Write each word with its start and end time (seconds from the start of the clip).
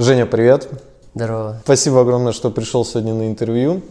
Женя, 0.00 0.24
привет. 0.24 0.66
Здорово. 1.14 1.60
Спасибо 1.62 2.00
огромное, 2.00 2.32
что 2.32 2.50
пришел 2.50 2.86
сегодня 2.86 3.12
на 3.12 3.28
интервью. 3.28 3.82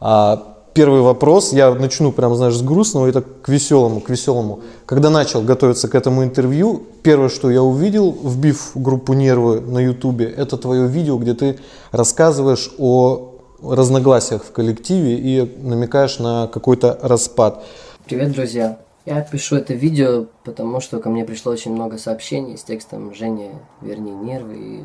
А, 0.00 0.56
первый 0.74 1.00
вопрос, 1.00 1.52
я 1.52 1.72
начну 1.72 2.10
прям, 2.10 2.34
знаешь, 2.34 2.56
с 2.56 2.62
грустного, 2.62 3.06
это 3.06 3.22
к 3.22 3.48
веселому, 3.48 4.00
к 4.00 4.10
веселому. 4.10 4.62
Когда 4.84 5.10
начал 5.10 5.42
готовиться 5.42 5.86
к 5.86 5.94
этому 5.94 6.24
интервью, 6.24 6.82
первое, 7.04 7.28
что 7.28 7.52
я 7.52 7.62
увидел, 7.62 8.10
вбив 8.10 8.72
группу 8.74 9.12
«Нервы» 9.12 9.60
на 9.60 9.78
ютубе, 9.78 10.24
это 10.24 10.56
твое 10.56 10.88
видео, 10.88 11.18
где 11.18 11.34
ты 11.34 11.60
рассказываешь 11.92 12.72
о 12.76 13.36
разногласиях 13.62 14.42
в 14.42 14.50
коллективе 14.50 15.14
и 15.14 15.56
намекаешь 15.62 16.18
на 16.18 16.48
какой-то 16.48 16.98
распад. 17.00 17.62
Привет, 18.06 18.32
друзья. 18.32 18.80
Я 19.06 19.20
пишу 19.20 19.54
это 19.54 19.72
видео, 19.72 20.26
потому 20.42 20.80
что 20.80 20.98
ко 20.98 21.10
мне 21.10 21.24
пришло 21.24 21.52
очень 21.52 21.72
много 21.72 21.96
сообщений 21.96 22.58
с 22.58 22.64
текстом 22.64 23.14
«Женя, 23.14 23.52
верни 23.82 24.10
нервы» 24.10 24.56
и 24.56 24.84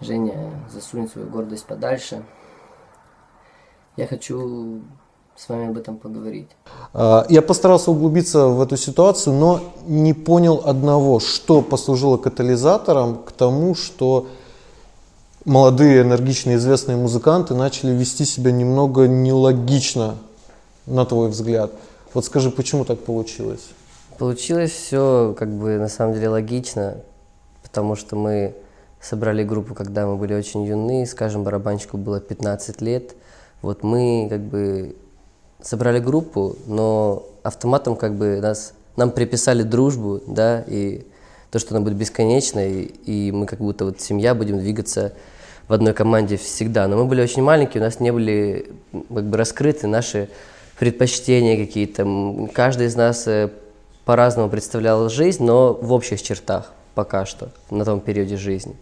«Женя, 0.00 0.50
засунь 0.72 1.08
свою 1.08 1.28
гордость 1.28 1.66
подальше». 1.66 2.22
Я 3.96 4.06
хочу 4.06 4.80
с 5.36 5.48
вами 5.48 5.68
об 5.68 5.78
этом 5.78 5.96
поговорить. 5.96 6.48
А, 6.92 7.26
я 7.28 7.42
постарался 7.42 7.90
углубиться 7.90 8.46
в 8.46 8.60
эту 8.60 8.76
ситуацию, 8.76 9.34
но 9.34 9.60
не 9.86 10.12
понял 10.12 10.62
одного, 10.64 11.18
что 11.20 11.62
послужило 11.62 12.16
катализатором 12.16 13.16
к 13.24 13.32
тому, 13.32 13.74
что 13.74 14.26
молодые, 15.44 16.02
энергичные, 16.02 16.56
известные 16.56 16.96
музыканты 16.96 17.54
начали 17.54 17.90
вести 17.92 18.24
себя 18.24 18.52
немного 18.52 19.08
нелогично, 19.08 20.16
на 20.86 21.04
твой 21.04 21.28
взгляд. 21.30 21.72
Вот 22.12 22.24
скажи, 22.24 22.50
почему 22.50 22.84
так 22.84 22.98
получилось? 23.00 23.68
Получилось 24.18 24.72
все 24.72 25.34
как 25.38 25.48
бы 25.50 25.78
на 25.78 25.88
самом 25.88 26.14
деле 26.14 26.28
логично, 26.28 26.96
потому 27.62 27.96
что 27.96 28.16
мы 28.16 28.54
собрали 29.00 29.42
группу, 29.44 29.74
когда 29.74 30.06
мы 30.06 30.16
были 30.16 30.34
очень 30.34 30.64
юны, 30.64 31.06
скажем, 31.06 31.42
барабанщику 31.42 31.96
было 31.96 32.20
15 32.20 32.80
лет. 32.82 33.14
Вот 33.62 33.82
мы 33.82 34.26
как 34.28 34.40
бы 34.40 34.96
собрали 35.62 35.98
группу, 35.98 36.56
но 36.66 37.26
автоматом 37.42 37.96
как 37.96 38.14
бы 38.14 38.40
нас, 38.40 38.72
нам 38.96 39.10
приписали 39.10 39.62
дружбу, 39.62 40.20
да, 40.26 40.64
и 40.66 41.06
то, 41.50 41.58
что 41.58 41.74
она 41.74 41.84
будет 41.84 41.96
бесконечной, 41.96 42.84
и 42.84 43.32
мы 43.32 43.46
как 43.46 43.58
будто 43.58 43.86
вот 43.86 44.00
семья 44.00 44.34
будем 44.34 44.58
двигаться 44.58 45.12
в 45.68 45.72
одной 45.72 45.94
команде 45.94 46.36
всегда. 46.36 46.86
Но 46.86 46.96
мы 46.96 47.04
были 47.06 47.22
очень 47.22 47.42
маленькие, 47.42 47.80
у 47.80 47.84
нас 47.84 48.00
не 48.00 48.12
были 48.12 48.70
как 48.92 49.24
бы 49.24 49.36
раскрыты 49.36 49.86
наши 49.86 50.28
предпочтения 50.78 51.56
какие-то. 51.56 52.48
Каждый 52.54 52.86
из 52.86 52.96
нас 52.96 53.26
э, 53.26 53.50
по-разному 54.04 54.48
представлял 54.48 55.08
жизнь, 55.10 55.44
но 55.44 55.74
в 55.74 55.92
общих 55.92 56.22
чертах 56.22 56.72
пока 56.94 57.26
что, 57.26 57.50
на 57.70 57.84
том 57.84 58.00
периоде 58.00 58.36
жизни. 58.36 58.76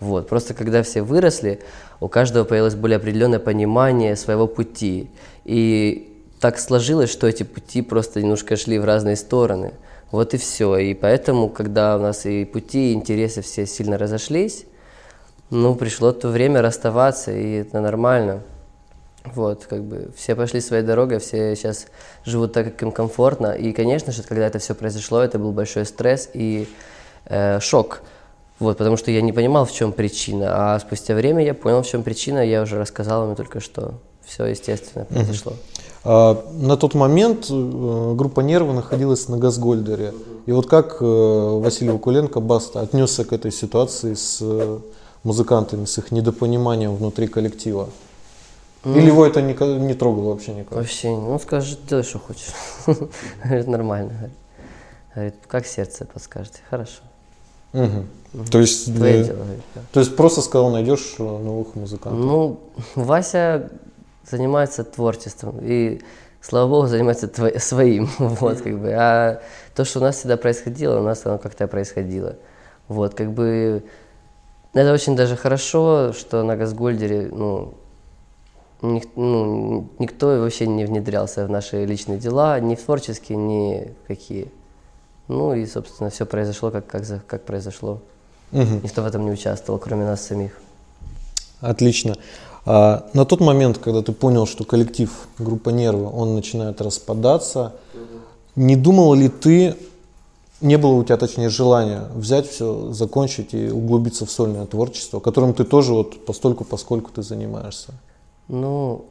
Вот. 0.00 0.28
Просто 0.28 0.54
когда 0.54 0.82
все 0.82 1.02
выросли, 1.02 1.60
у 2.00 2.08
каждого 2.08 2.44
появилось 2.44 2.74
более 2.74 2.96
определенное 2.96 3.38
понимание 3.38 4.16
своего 4.16 4.46
пути. 4.46 5.08
И 5.44 6.10
так 6.40 6.58
сложилось, 6.58 7.10
что 7.10 7.26
эти 7.26 7.42
пути 7.42 7.80
просто 7.82 8.20
немножко 8.20 8.56
шли 8.56 8.78
в 8.78 8.84
разные 8.84 9.16
стороны. 9.16 9.72
Вот 10.10 10.34
и 10.34 10.36
все. 10.36 10.76
И 10.76 10.94
поэтому, 10.94 11.48
когда 11.48 11.96
у 11.96 12.00
нас 12.00 12.26
и 12.26 12.44
пути, 12.44 12.92
и 12.92 12.94
интересы 12.94 13.42
все 13.42 13.66
сильно 13.66 13.98
разошлись, 13.98 14.66
ну, 15.50 15.74
пришло 15.74 16.12
то 16.12 16.28
время 16.28 16.62
расставаться, 16.62 17.32
и 17.32 17.60
это 17.60 17.80
нормально. 17.80 18.42
Вот, 19.24 19.64
как 19.64 19.82
бы 19.82 20.10
все 20.16 20.36
пошли 20.36 20.60
своей 20.60 20.82
дорогой, 20.82 21.18
все 21.18 21.56
сейчас 21.56 21.86
живут 22.26 22.52
так, 22.52 22.66
как 22.66 22.82
им 22.82 22.92
комфортно. 22.92 23.52
И, 23.52 23.72
конечно 23.72 24.12
же, 24.12 24.22
когда 24.22 24.46
это 24.46 24.58
все 24.58 24.74
произошло, 24.74 25.20
это 25.22 25.38
был 25.38 25.52
большой 25.52 25.86
стресс 25.86 26.28
и 26.34 26.68
э, 27.26 27.60
шок. 27.60 28.02
Вот, 28.58 28.78
потому 28.78 28.96
что 28.96 29.10
я 29.10 29.20
не 29.20 29.32
понимал, 29.32 29.64
в 29.64 29.72
чем 29.72 29.92
причина. 29.92 30.74
А 30.74 30.78
спустя 30.78 31.14
время 31.14 31.44
я 31.44 31.54
понял, 31.54 31.82
в 31.82 31.86
чем 31.86 32.02
причина. 32.02 32.38
Я 32.38 32.62
уже 32.62 32.78
рассказал 32.78 33.24
ему 33.24 33.34
только 33.34 33.60
что. 33.60 33.94
Все, 34.24 34.46
естественно, 34.46 35.04
произошло. 35.04 35.52
Угу. 35.52 35.58
А, 36.04 36.50
на 36.52 36.76
тот 36.76 36.94
момент 36.94 37.46
э, 37.50 38.14
группа 38.14 38.40
«Нервы» 38.40 38.72
находилась 38.74 39.28
на 39.28 39.38
Газгольдере. 39.38 40.14
И 40.46 40.52
вот 40.52 40.68
как 40.68 40.98
э, 41.00 41.04
Василий 41.04 41.90
Вакуленко, 41.90 42.40
Баста, 42.40 42.80
отнесся 42.80 43.24
к 43.24 43.32
этой 43.32 43.50
ситуации 43.50 44.14
с 44.14 44.42
музыкантами, 45.24 45.86
с 45.86 45.98
их 45.98 46.12
недопониманием 46.12 46.94
внутри 46.94 47.26
коллектива? 47.26 47.88
Ну, 48.84 48.98
Или 48.98 49.06
его 49.06 49.26
это 49.26 49.40
не, 49.40 49.54
не 49.78 49.94
трогало 49.94 50.30
вообще 50.30 50.52
никак? 50.52 50.72
Вообще, 50.72 51.08
ну 51.08 51.38
скажет, 51.38 51.80
делай, 51.88 52.02
что 52.02 52.18
хочешь. 52.18 52.52
Говорит, 53.42 53.66
нормально. 53.66 54.30
Говорит, 55.14 55.34
как 55.46 55.66
сердце 55.66 56.04
подскажет. 56.04 56.60
Хорошо. 56.68 57.00
Угу. 57.74 58.44
То 58.50 58.60
есть, 58.60 58.94
Твое 58.94 59.20
э, 59.20 59.24
дело, 59.24 59.36
говорит, 59.36 59.62
да. 59.74 59.80
то 59.92 60.00
есть 60.00 60.16
просто 60.16 60.40
сказал, 60.40 60.70
найдешь 60.70 61.16
новых 61.18 61.74
музыкантов? 61.74 62.24
Ну, 62.24 62.60
Вася 62.94 63.70
занимается 64.28 64.84
творчеством. 64.84 65.58
И, 65.62 66.00
слава 66.40 66.68
богу, 66.68 66.86
занимается 66.86 67.28
твоим, 67.28 67.58
своим. 67.60 68.08
вот, 68.18 68.60
как 68.60 68.80
бы. 68.80 68.92
А 68.92 69.40
то, 69.74 69.84
что 69.84 70.00
у 70.00 70.02
нас 70.02 70.16
всегда 70.16 70.36
происходило, 70.36 70.98
у 70.98 71.02
нас 71.02 71.24
оно 71.26 71.38
как-то 71.38 71.68
происходило. 71.68 72.36
Вот, 72.88 73.14
как 73.14 73.32
бы, 73.32 73.84
это 74.72 74.92
очень 74.92 75.14
даже 75.14 75.36
хорошо, 75.36 76.12
что 76.12 76.42
на 76.42 76.56
Газгольдере, 76.56 77.28
ну, 77.30 77.74
ник, 78.82 79.08
ну, 79.16 79.88
никто 79.98 80.40
вообще 80.40 80.66
не 80.66 80.84
внедрялся 80.84 81.46
в 81.46 81.50
наши 81.50 81.84
личные 81.84 82.18
дела, 82.18 82.58
ни 82.60 82.74
в 82.74 82.82
творческие, 82.82 83.38
ни 83.38 83.94
в 84.04 84.08
какие. 84.08 84.50
Ну 85.28 85.54
и, 85.54 85.66
собственно, 85.66 86.10
все 86.10 86.26
произошло, 86.26 86.70
как, 86.70 86.86
как, 86.86 87.26
как 87.26 87.44
произошло. 87.44 88.00
Угу. 88.52 88.80
Никто 88.82 89.02
в 89.02 89.06
этом 89.06 89.24
не 89.24 89.30
участвовал, 89.30 89.78
кроме 89.78 90.04
нас 90.04 90.26
самих. 90.26 90.52
Отлично. 91.60 92.16
А, 92.66 93.08
на 93.14 93.24
тот 93.24 93.40
момент, 93.40 93.78
когда 93.78 94.02
ты 94.02 94.12
понял, 94.12 94.46
что 94.46 94.64
коллектив 94.64 95.10
группа 95.38 95.70
Нервы, 95.70 96.10
он 96.12 96.34
начинает 96.34 96.80
распадаться, 96.80 97.72
не 98.56 98.76
думал 98.76 99.14
ли 99.14 99.28
ты, 99.28 99.76
не 100.60 100.78
было 100.78 100.92
у 100.92 101.04
тебя, 101.04 101.16
точнее, 101.16 101.48
желания 101.48 102.04
взять 102.14 102.48
все, 102.48 102.92
закончить 102.92 103.54
и 103.54 103.70
углубиться 103.70 104.24
в 104.24 104.30
сольное 104.30 104.66
творчество, 104.66 105.20
которым 105.20 105.52
ты 105.52 105.64
тоже 105.64 105.92
вот 105.92 106.24
постольку, 106.24 106.64
поскольку 106.64 107.10
ты 107.10 107.22
занимаешься? 107.22 107.92
Ну, 108.48 109.04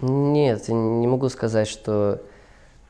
нет, 0.00 0.68
не 0.68 1.06
могу 1.06 1.28
сказать, 1.28 1.68
что 1.68 2.20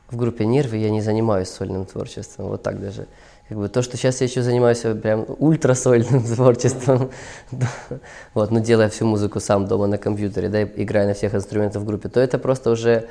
в 0.09 0.15
группе 0.15 0.45
Нервы 0.45 0.77
я 0.77 0.89
не 0.89 1.01
занимаюсь 1.01 1.49
сольным 1.49 1.85
творчеством, 1.85 2.47
вот 2.47 2.63
так 2.63 2.79
даже 2.79 3.07
как 3.49 3.57
бы 3.57 3.69
то, 3.69 3.81
что 3.81 3.95
сейчас 3.95 4.19
я 4.21 4.27
еще 4.27 4.41
занимаюсь 4.41 4.79
прям 5.01 5.25
ультрасольным 5.39 6.23
творчеством, 6.35 7.11
вот, 8.33 8.51
ну, 8.51 8.59
делая 8.59 8.89
всю 8.89 9.05
музыку 9.05 9.39
сам 9.39 9.67
дома 9.67 9.87
на 9.87 9.97
компьютере, 9.97 10.49
да, 10.49 10.63
играя 10.63 11.07
на 11.07 11.13
всех 11.13 11.33
инструментах 11.33 11.81
в 11.81 11.85
группе, 11.85 12.09
то 12.09 12.19
это 12.19 12.37
просто 12.37 12.71
уже 12.71 13.07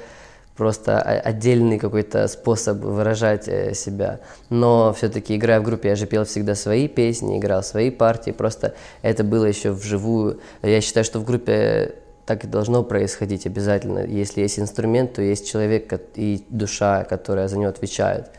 просто 0.56 1.00
отдельный 1.00 1.78
какой-то 1.78 2.28
способ 2.28 2.78
выражать 2.78 3.46
э, 3.46 3.74
себя. 3.74 4.20
Но 4.48 4.94
все-таки 4.94 5.36
играя 5.36 5.60
в 5.60 5.64
группе, 5.64 5.90
я 5.90 5.96
же 5.96 6.06
пел 6.06 6.24
всегда 6.24 6.54
свои 6.54 6.88
песни, 6.88 7.38
играл 7.38 7.62
свои 7.62 7.90
партии, 7.90 8.30
просто 8.30 8.74
это 9.02 9.22
было 9.22 9.44
еще 9.44 9.70
вживую. 9.70 10.40
Я 10.62 10.80
считаю, 10.80 11.04
что 11.04 11.20
в 11.20 11.26
группе 11.26 11.96
так 12.26 12.44
и 12.44 12.48
должно 12.48 12.82
происходить 12.82 13.46
обязательно. 13.46 14.00
Если 14.00 14.40
есть 14.40 14.58
инструмент, 14.58 15.14
то 15.14 15.22
есть 15.22 15.48
человек 15.48 15.92
и 16.16 16.44
душа, 16.50 17.04
которая 17.04 17.46
за 17.46 17.56
него 17.56 17.70
отвечает 17.70 18.30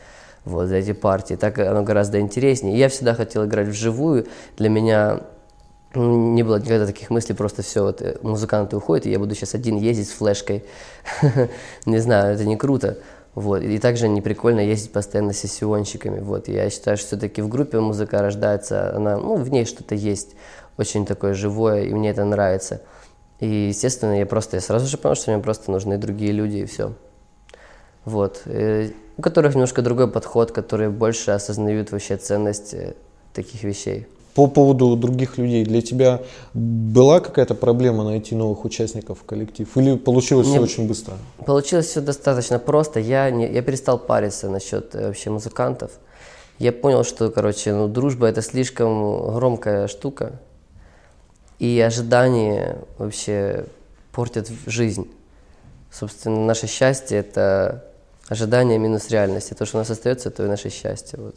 вот, 0.43 0.67
за 0.67 0.75
эти 0.75 0.91
партии. 0.91 1.35
Так 1.35 1.57
оно 1.57 1.83
гораздо 1.83 2.19
интереснее. 2.19 2.77
Я 2.77 2.89
всегда 2.89 3.13
хотел 3.13 3.45
играть 3.45 3.69
вживую. 3.69 4.27
Для 4.57 4.69
меня 4.69 5.21
ну, 5.93 6.33
не 6.33 6.43
было 6.43 6.59
никогда 6.59 6.85
таких 6.85 7.09
мыслей, 7.09 7.33
просто 7.33 7.63
все, 7.63 7.81
вот 7.81 8.01
э, 8.01 8.17
музыканты 8.21 8.75
уходят, 8.75 9.05
и 9.05 9.09
я 9.09 9.19
буду 9.19 9.33
сейчас 9.35 9.55
один 9.55 9.77
ездить 9.77 10.09
с 10.09 10.11
флешкой. 10.11 10.65
не 11.85 11.99
знаю, 11.99 12.35
это 12.35 12.45
не 12.45 12.57
круто. 12.57 12.97
Вот. 13.35 13.61
И 13.61 13.79
также 13.79 14.09
не 14.09 14.21
прикольно 14.21 14.59
ездить 14.59 14.91
постоянно 14.91 15.31
с 15.31 15.37
сессионщиками. 15.37 16.19
Вот. 16.19 16.49
Я 16.49 16.69
считаю, 16.69 16.97
что 16.97 17.07
все-таки 17.07 17.41
в 17.41 17.47
группе 17.47 17.79
музыка 17.79 18.21
рождается, 18.21 18.95
она, 18.95 19.17
ну, 19.17 19.35
в 19.35 19.49
ней 19.49 19.65
что-то 19.65 19.95
есть 19.95 20.35
очень 20.77 21.05
такое 21.05 21.33
живое, 21.33 21.83
и 21.83 21.93
мне 21.93 22.09
это 22.09 22.25
нравится. 22.25 22.81
И, 23.39 23.67
естественно, 23.69 24.17
я 24.17 24.25
просто, 24.25 24.57
я 24.57 24.61
сразу 24.61 24.87
же 24.87 24.97
понял, 24.97 25.15
что 25.15 25.31
мне 25.31 25.41
просто 25.41 25.71
нужны 25.71 25.97
другие 25.97 26.31
люди, 26.31 26.57
и 26.57 26.65
все. 26.65 26.93
Вот. 28.05 28.41
Э, 28.45 28.89
у 29.17 29.21
которых 29.21 29.53
немножко 29.53 29.81
другой 29.81 30.09
подход, 30.09 30.51
которые 30.51 30.89
больше 30.89 31.31
осознают 31.31 31.91
вообще 31.91 32.17
ценность 32.17 32.73
э, 32.73 32.93
таких 33.33 33.63
вещей. 33.63 34.07
По 34.33 34.47
поводу 34.47 34.95
других 34.95 35.37
людей, 35.37 35.65
для 35.65 35.81
тебя 35.81 36.21
была 36.53 37.19
какая-то 37.19 37.55
проблема 37.55 38.03
найти 38.03 38.35
новых 38.35 38.65
участников 38.65 39.19
в 39.19 39.23
коллектив? 39.23 39.67
Или 39.75 39.97
получилось 39.97 40.47
Мне 40.47 40.57
все 40.57 40.63
очень 40.63 40.87
быстро? 40.87 41.15
Получилось 41.45 41.87
все 41.87 42.01
достаточно 42.01 42.59
просто. 42.59 42.99
Я, 42.99 43.29
не, 43.31 43.51
я 43.51 43.61
перестал 43.61 43.97
париться 43.99 44.49
насчет 44.49 44.95
э, 44.95 45.07
вообще 45.07 45.29
музыкантов. 45.29 45.91
Я 46.59 46.71
понял, 46.71 47.03
что, 47.03 47.29
короче, 47.29 47.73
ну, 47.73 47.87
дружба 47.87 48.27
это 48.27 48.41
слишком 48.41 49.33
громкая 49.33 49.87
штука. 49.87 50.39
И 51.59 51.79
ожидания 51.81 52.77
вообще 52.97 53.65
портят 54.11 54.49
жизнь. 54.65 55.09
Собственно, 55.91 56.45
наше 56.45 56.67
счастье 56.67 57.19
это 57.19 57.83
ожидание 58.27 58.77
минус 58.77 59.09
реальность. 59.09 59.51
И 59.51 59.55
то, 59.55 59.65
что 59.65 59.77
у 59.77 59.81
нас 59.81 59.89
остается, 59.89 60.29
то 60.29 60.43
и 60.45 60.47
наше 60.47 60.69
счастье. 60.69 61.19
Вот. 61.19 61.35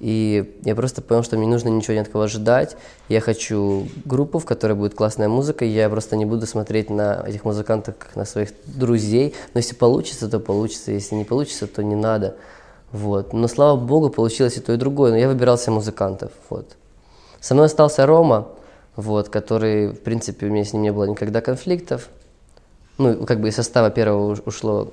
И 0.00 0.60
я 0.62 0.76
просто 0.76 1.02
понял, 1.02 1.24
что 1.24 1.36
мне 1.36 1.46
не 1.46 1.52
нужно 1.52 1.68
ничего 1.68 1.94
ни 1.94 1.98
от 1.98 2.08
кого 2.08 2.24
ожидать. 2.24 2.76
Я 3.08 3.20
хочу 3.20 3.88
группу, 4.04 4.38
в 4.38 4.44
которой 4.44 4.74
будет 4.74 4.94
классная 4.94 5.28
музыка. 5.28 5.64
Я 5.64 5.88
просто 5.88 6.16
не 6.16 6.24
буду 6.24 6.46
смотреть 6.46 6.88
на 6.88 7.24
этих 7.26 7.44
музыкантов 7.44 7.96
как 7.98 8.14
на 8.14 8.24
своих 8.24 8.50
друзей. 8.66 9.34
Но 9.54 9.58
если 9.58 9.74
получится, 9.74 10.28
то 10.28 10.38
получится. 10.38 10.92
Если 10.92 11.16
не 11.16 11.24
получится, 11.24 11.66
то 11.66 11.82
не 11.82 11.96
надо. 11.96 12.36
Вот. 12.92 13.32
Но 13.32 13.48
слава 13.48 13.76
богу, 13.76 14.08
получилось 14.10 14.56
и 14.56 14.60
то, 14.60 14.72
и 14.72 14.76
другое. 14.76 15.10
Но 15.10 15.16
я 15.16 15.28
выбирал 15.28 15.58
себе 15.58 15.72
музыкантов. 15.72 16.30
Вот. 16.48 16.76
Со 17.40 17.54
мной 17.54 17.66
остался 17.66 18.06
Рома, 18.06 18.48
вот, 18.98 19.28
который, 19.28 19.92
в 19.92 20.00
принципе, 20.00 20.46
у 20.46 20.50
меня 20.50 20.64
с 20.64 20.72
ним 20.72 20.82
не 20.82 20.90
было 20.90 21.04
никогда 21.04 21.40
конфликтов. 21.40 22.08
Ну, 22.98 23.24
как 23.26 23.40
бы 23.40 23.48
из 23.48 23.54
состава 23.54 23.90
первого 23.90 24.36
ушло 24.44 24.92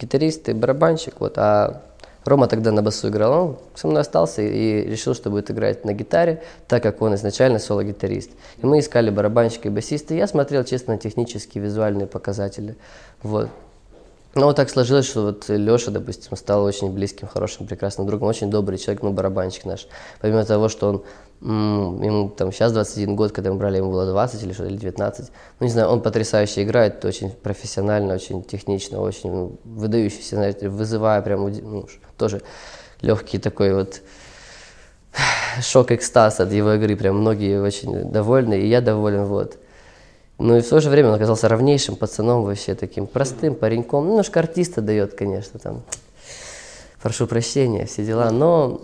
гитарист 0.00 0.48
и 0.48 0.54
барабанщик, 0.54 1.20
вот, 1.20 1.36
а 1.36 1.82
Рома 2.24 2.46
тогда 2.46 2.72
на 2.72 2.82
басу 2.82 3.08
играл, 3.08 3.32
он 3.32 3.58
со 3.74 3.88
мной 3.88 4.00
остался 4.00 4.40
и 4.40 4.86
решил, 4.86 5.14
что 5.14 5.28
будет 5.28 5.50
играть 5.50 5.84
на 5.84 5.92
гитаре, 5.92 6.42
так 6.66 6.82
как 6.82 7.02
он 7.02 7.14
изначально 7.14 7.58
соло-гитарист. 7.58 8.30
И 8.56 8.64
мы 8.64 8.78
искали 8.78 9.10
барабанщика 9.10 9.68
и 9.68 9.70
басиста, 9.70 10.14
я 10.14 10.26
смотрел 10.26 10.64
честно 10.64 10.96
технические, 10.96 11.62
визуальные 11.62 12.06
показатели. 12.06 12.76
Вот. 13.22 13.50
Ну, 14.34 14.44
вот 14.44 14.56
так 14.56 14.70
сложилось, 14.70 15.06
что 15.06 15.22
вот 15.22 15.48
Леша, 15.48 15.90
допустим, 15.90 16.36
стал 16.36 16.62
очень 16.62 16.92
близким, 16.92 17.26
хорошим, 17.26 17.66
прекрасным 17.66 18.06
другом, 18.06 18.28
очень 18.28 18.48
добрый 18.48 18.78
человек, 18.78 19.02
ну, 19.02 19.12
барабанщик 19.12 19.64
наш. 19.64 19.88
Помимо 20.20 20.44
того, 20.44 20.68
что 20.68 20.88
он 20.88 21.04
ему 21.40 22.28
там 22.28 22.52
сейчас 22.52 22.72
21 22.72 23.16
год, 23.16 23.32
когда 23.32 23.50
мы 23.50 23.58
брали, 23.58 23.78
ему 23.78 23.90
было 23.90 24.06
20 24.06 24.42
или 24.42 24.52
что, 24.52 24.66
или 24.66 24.76
19. 24.76 25.30
Ну, 25.58 25.66
не 25.66 25.72
знаю, 25.72 25.88
он 25.88 26.00
потрясающе 26.02 26.62
играет, 26.62 27.04
очень 27.04 27.30
профессионально, 27.30 28.14
очень 28.14 28.44
технично, 28.44 29.00
очень 29.00 29.32
ну, 29.32 29.58
выдающийся, 29.64 30.36
знаете, 30.36 30.68
вызывая 30.68 31.22
прям, 31.22 31.50
ну, 31.50 31.86
тоже 32.16 32.42
легкий 33.00 33.38
такой 33.38 33.74
вот 33.74 34.02
шок, 35.62 35.90
экстаз 35.90 36.40
от 36.40 36.52
его 36.52 36.74
игры, 36.74 36.94
прям 36.94 37.18
многие 37.18 37.60
очень 37.60 38.10
довольны, 38.10 38.60
и 38.60 38.68
я 38.68 38.80
доволен, 38.80 39.24
вот. 39.24 39.56
Ну 40.40 40.56
и 40.56 40.62
в 40.62 40.68
то 40.68 40.80
же 40.80 40.88
время 40.88 41.10
он 41.10 41.14
оказался 41.14 41.48
равнейшим 41.48 41.96
пацаном, 41.96 42.44
вообще 42.44 42.74
таким 42.74 43.06
простым 43.06 43.54
пареньком. 43.54 44.04
Ну, 44.04 44.10
немножко 44.12 44.40
артиста 44.40 44.80
дает, 44.80 45.12
конечно, 45.14 45.60
там, 45.60 45.82
прошу 47.02 47.26
прощения, 47.26 47.84
все 47.84 48.06
дела, 48.06 48.30
но 48.30 48.80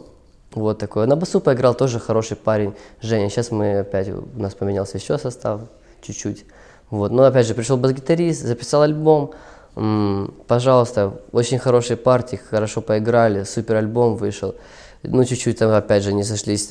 вот 0.52 0.78
такой. 0.78 1.06
На 1.06 1.16
басу 1.16 1.40
поиграл 1.40 1.74
тоже 1.74 1.98
хороший 1.98 2.36
парень, 2.36 2.74
Женя. 3.00 3.30
Сейчас 3.30 3.50
мы 3.50 3.78
опять, 3.78 4.10
у 4.10 4.26
нас 4.36 4.54
поменялся 4.54 4.98
еще 4.98 5.16
состав, 5.16 5.62
чуть-чуть. 6.02 6.44
Вот. 6.90 7.10
Но 7.10 7.24
опять 7.24 7.46
же, 7.46 7.54
пришел 7.54 7.78
бас-гитарист, 7.78 8.42
записал 8.42 8.82
альбом. 8.82 9.32
М-м, 9.76 10.34
пожалуйста, 10.46 11.20
очень 11.32 11.58
хорошие 11.58 11.96
партии, 11.96 12.36
хорошо 12.36 12.82
поиграли, 12.82 13.44
супер 13.44 13.76
альбом 13.76 14.16
вышел. 14.16 14.54
Ну, 15.02 15.24
чуть-чуть 15.24 15.58
там, 15.58 15.72
опять 15.72 16.02
же, 16.02 16.12
не 16.12 16.22
сошлись 16.22 16.70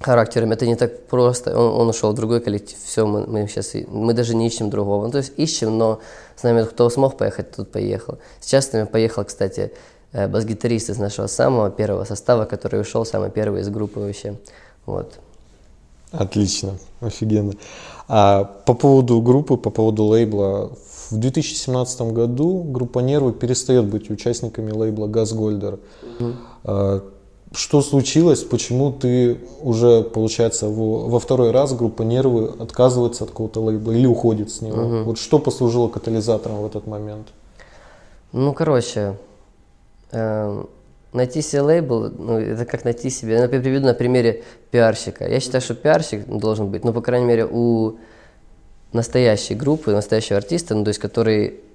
характерами. 0.00 0.54
Это 0.54 0.66
не 0.66 0.76
так 0.76 1.06
просто. 1.06 1.58
Он, 1.58 1.80
он 1.80 1.88
ушел 1.88 2.12
в 2.12 2.14
другой 2.14 2.40
коллектив. 2.40 2.78
Все, 2.84 3.06
мы, 3.06 3.26
мы 3.26 3.48
сейчас, 3.48 3.74
мы 3.88 4.12
даже 4.14 4.34
не 4.34 4.46
ищем 4.46 4.70
другого. 4.70 5.06
Ну, 5.06 5.12
то 5.12 5.18
есть 5.18 5.32
ищем, 5.36 5.78
но 5.78 6.00
с 6.36 6.42
нами 6.42 6.64
кто 6.64 6.90
смог 6.90 7.16
поехать, 7.16 7.52
тот 7.52 7.70
поехал. 7.70 8.18
Сейчас 8.40 8.68
с 8.68 8.72
нами 8.72 8.84
поехал, 8.84 9.24
кстати, 9.24 9.72
Э, 10.14 10.28
бас-гитарист 10.28 10.90
из 10.90 10.98
нашего 10.98 11.26
самого 11.26 11.70
первого 11.70 12.04
состава, 12.04 12.44
который 12.44 12.80
ушел 12.80 13.04
самый 13.04 13.30
первый 13.30 13.62
из 13.62 13.68
группы 13.68 13.98
вообще. 13.98 14.36
Вот. 14.86 15.18
Отлично, 16.12 16.78
офигенно. 17.00 17.54
А 18.06 18.44
по 18.44 18.74
поводу 18.74 19.20
группы, 19.20 19.56
по 19.56 19.70
поводу 19.70 20.04
лейбла, 20.04 20.70
в 21.10 21.16
2017 21.18 22.12
году 22.12 22.62
группа 22.62 23.00
Нервы 23.00 23.32
перестает 23.32 23.86
быть 23.86 24.08
участниками 24.08 24.70
лейбла 24.70 25.08
Газгольдер. 25.08 25.80
Mm-hmm. 26.20 27.02
Что 27.54 27.82
случилось? 27.82 28.42
Почему 28.42 28.92
ты 28.92 29.38
уже, 29.60 30.02
получается, 30.02 30.68
во, 30.68 31.08
во 31.08 31.20
второй 31.20 31.50
раз 31.52 31.72
группа 31.72 32.02
Нервы 32.02 32.52
отказывается 32.58 33.24
от 33.24 33.30
какого-то 33.30 33.60
лейбла 33.62 33.92
или 33.92 34.06
уходит 34.06 34.50
с 34.50 34.60
него? 34.60 34.82
Mm-hmm. 34.82 35.02
Вот 35.04 35.18
что 35.18 35.38
послужило 35.38 35.88
катализатором 35.88 36.62
в 36.62 36.66
этот 36.66 36.86
момент? 36.86 37.28
Ну, 38.32 38.52
короче, 38.52 39.16
Эм, 40.14 40.68
найти 41.12 41.42
себе 41.42 41.62
лейбл, 41.62 42.08
ну, 42.16 42.38
это 42.38 42.64
как 42.64 42.84
найти 42.84 43.10
себе, 43.10 43.34
я 43.34 43.48
приведу 43.48 43.86
на 43.86 43.94
примере 43.94 44.44
пиарщика. 44.70 45.28
Я 45.28 45.40
считаю, 45.40 45.60
что 45.60 45.74
пиарщик 45.74 46.26
должен 46.26 46.68
быть, 46.68 46.84
ну, 46.84 46.92
по 46.92 47.00
крайней 47.00 47.26
мере, 47.26 47.46
у 47.50 47.96
настоящей 48.92 49.54
группы, 49.56 49.90
настоящего 49.90 50.36
артиста, 50.36 50.76
ну, 50.76 50.84
то 50.84 50.90
есть, 50.90 51.00
который 51.00 51.48
Э, 51.48 51.73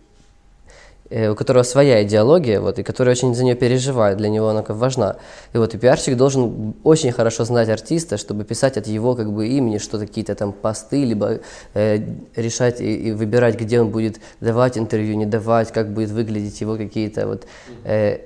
у 1.09 1.35
которого 1.35 1.63
своя 1.63 2.03
идеология, 2.03 2.61
вот, 2.61 2.79
и 2.79 2.83
который 2.83 3.11
очень 3.11 3.33
за 3.33 3.43
нее 3.43 3.55
переживает, 3.55 4.17
для 4.17 4.29
него 4.29 4.49
она 4.49 4.61
как 4.61 4.75
важна. 4.75 5.17
И 5.53 5.57
вот 5.57 5.73
и 5.73 5.77
пиарщик 5.77 6.15
должен 6.15 6.75
очень 6.83 7.11
хорошо 7.11 7.45
знать 7.45 7.69
артиста, 7.69 8.17
чтобы 8.17 8.43
писать 8.43 8.77
от 8.77 8.87
его 8.87 9.15
как 9.15 9.31
бы 9.31 9.47
имени 9.47 9.79
что-то, 9.79 10.05
какие-то 10.05 10.35
там 10.35 10.53
посты, 10.53 11.05
либо 11.05 11.39
э, 11.73 11.99
решать 12.35 12.81
и, 12.81 13.09
и 13.09 13.11
выбирать, 13.11 13.59
где 13.59 13.81
он 13.81 13.89
будет 13.89 14.19
давать 14.39 14.77
интервью, 14.77 15.15
не 15.15 15.25
давать, 15.25 15.71
как 15.71 15.93
будет 15.93 16.11
выглядеть 16.11 16.61
его 16.61 16.77
какие-то 16.77 17.27
вот 17.27 17.47
э, 17.85 18.19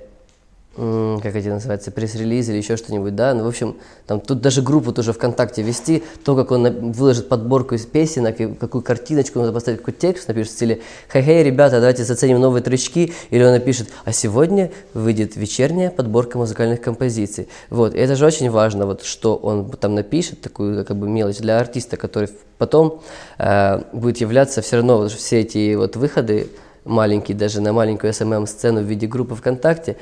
как 0.76 1.36
эти 1.36 1.48
называются, 1.48 1.92
пресс-релиз 1.92 2.48
или 2.48 2.56
еще 2.56 2.76
что-нибудь, 2.76 3.14
да, 3.14 3.32
ну, 3.32 3.44
в 3.44 3.46
общем, 3.46 3.76
там, 4.06 4.20
тут 4.20 4.40
даже 4.40 4.60
группу 4.60 4.92
тоже 4.92 5.12
ВКонтакте 5.12 5.62
вести, 5.62 6.02
то, 6.24 6.34
как 6.34 6.50
он 6.50 6.92
выложит 6.92 7.28
подборку 7.28 7.76
из 7.76 7.86
песенок, 7.86 8.40
и 8.40 8.48
какую 8.54 8.82
картиночку 8.82 9.38
надо 9.38 9.52
поставить, 9.52 9.78
какой 9.78 9.94
текст 9.94 10.26
напишет 10.26 10.52
в 10.52 10.56
стиле 10.56 10.80
«Хей-хей, 11.12 11.44
ребята, 11.44 11.78
давайте 11.78 12.04
заценим 12.04 12.40
новые 12.40 12.62
тречки», 12.62 13.12
или 13.30 13.44
он 13.44 13.52
напишет 13.52 13.88
«А 14.04 14.12
сегодня 14.12 14.72
выйдет 14.94 15.36
вечерняя 15.36 15.90
подборка 15.90 16.38
музыкальных 16.38 16.80
композиций». 16.80 17.48
Вот, 17.70 17.94
и 17.94 17.98
это 17.98 18.16
же 18.16 18.26
очень 18.26 18.50
важно, 18.50 18.86
вот, 18.86 19.04
что 19.04 19.36
он 19.36 19.70
там 19.70 19.94
напишет, 19.94 20.40
такую, 20.40 20.84
как 20.84 20.96
бы, 20.96 21.08
мелочь 21.08 21.38
для 21.38 21.60
артиста, 21.60 21.96
который 21.96 22.30
потом 22.58 23.00
э, 23.38 23.80
будет 23.92 24.16
являться 24.18 24.60
все 24.60 24.76
равно, 24.76 24.98
вот, 24.98 25.12
все 25.12 25.40
эти 25.40 25.76
вот 25.76 25.94
выходы, 25.94 26.48
маленькие, 26.84 27.36
даже 27.36 27.60
на 27.60 27.72
маленькую 27.72 28.12
SMM-сцену 28.12 28.80
в 28.80 28.84
виде 28.84 29.06
группы 29.06 29.34
ВКонтакте, 29.34 29.96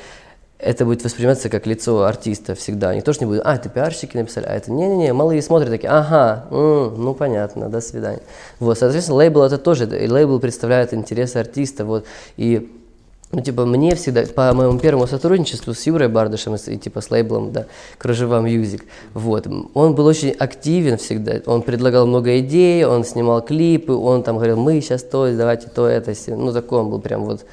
это 0.63 0.85
будет 0.85 1.05
восприниматься 1.05 1.49
как 1.49 1.67
лицо 1.67 2.05
артиста 2.05 2.55
всегда. 2.55 2.95
Никто 2.95 3.13
же 3.13 3.21
не 3.21 3.27
будет, 3.27 3.43
а, 3.45 3.57
это 3.57 3.69
пиарщики 3.69 4.17
написали, 4.17 4.47
а 4.47 4.55
это 4.55 4.71
не-не-не, 4.71 5.13
малые 5.13 5.43
смотрят 5.43 5.71
такие, 5.71 5.91
ага, 5.91 6.47
м, 6.51 6.95
ну 6.97 7.15
понятно, 7.15 7.69
до 7.69 7.81
свидания. 7.81 8.23
Вот, 8.61 8.79
соответственно, 8.79 9.19
лейбл 9.19 9.43
это 9.43 9.59
тоже, 9.59 9.87
лейбл 9.87 10.39
представляет 10.39 10.95
интересы 10.95 11.39
артиста, 11.39 11.85
вот, 11.85 12.07
и 12.37 12.71
ну, 13.33 13.41
типа, 13.41 13.65
мне 13.65 13.95
всегда, 13.95 14.25
по 14.27 14.53
моему 14.53 14.79
первому 14.79 15.07
сотрудничеству 15.07 15.73
с 15.73 15.87
Юрой 15.87 16.09
Бардышем 16.09 16.55
и, 16.55 16.77
типа, 16.77 17.01
с 17.01 17.11
лейблом, 17.11 17.51
да, 17.51 17.67
Kruzheva 17.99 18.41
Music, 18.41 18.85
вот, 19.15 19.49
он 19.75 19.95
был 19.95 20.07
очень 20.07 20.31
активен 20.31 20.97
всегда, 20.97 21.41
он 21.47 21.63
предлагал 21.63 22.07
много 22.07 22.39
идей, 22.39 22.85
он 22.85 23.05
снимал 23.05 23.43
клипы, 23.43 23.95
он 23.95 24.23
там 24.23 24.37
говорил, 24.37 24.59
мы 24.59 24.81
сейчас 24.81 25.03
то, 25.03 25.35
давайте 25.35 25.69
то, 25.69 25.89
это, 25.89 26.13
ну, 26.29 26.53
такой 26.53 26.81
он 26.81 26.91
был 26.91 27.01
прям 27.01 27.25
вот, 27.25 27.45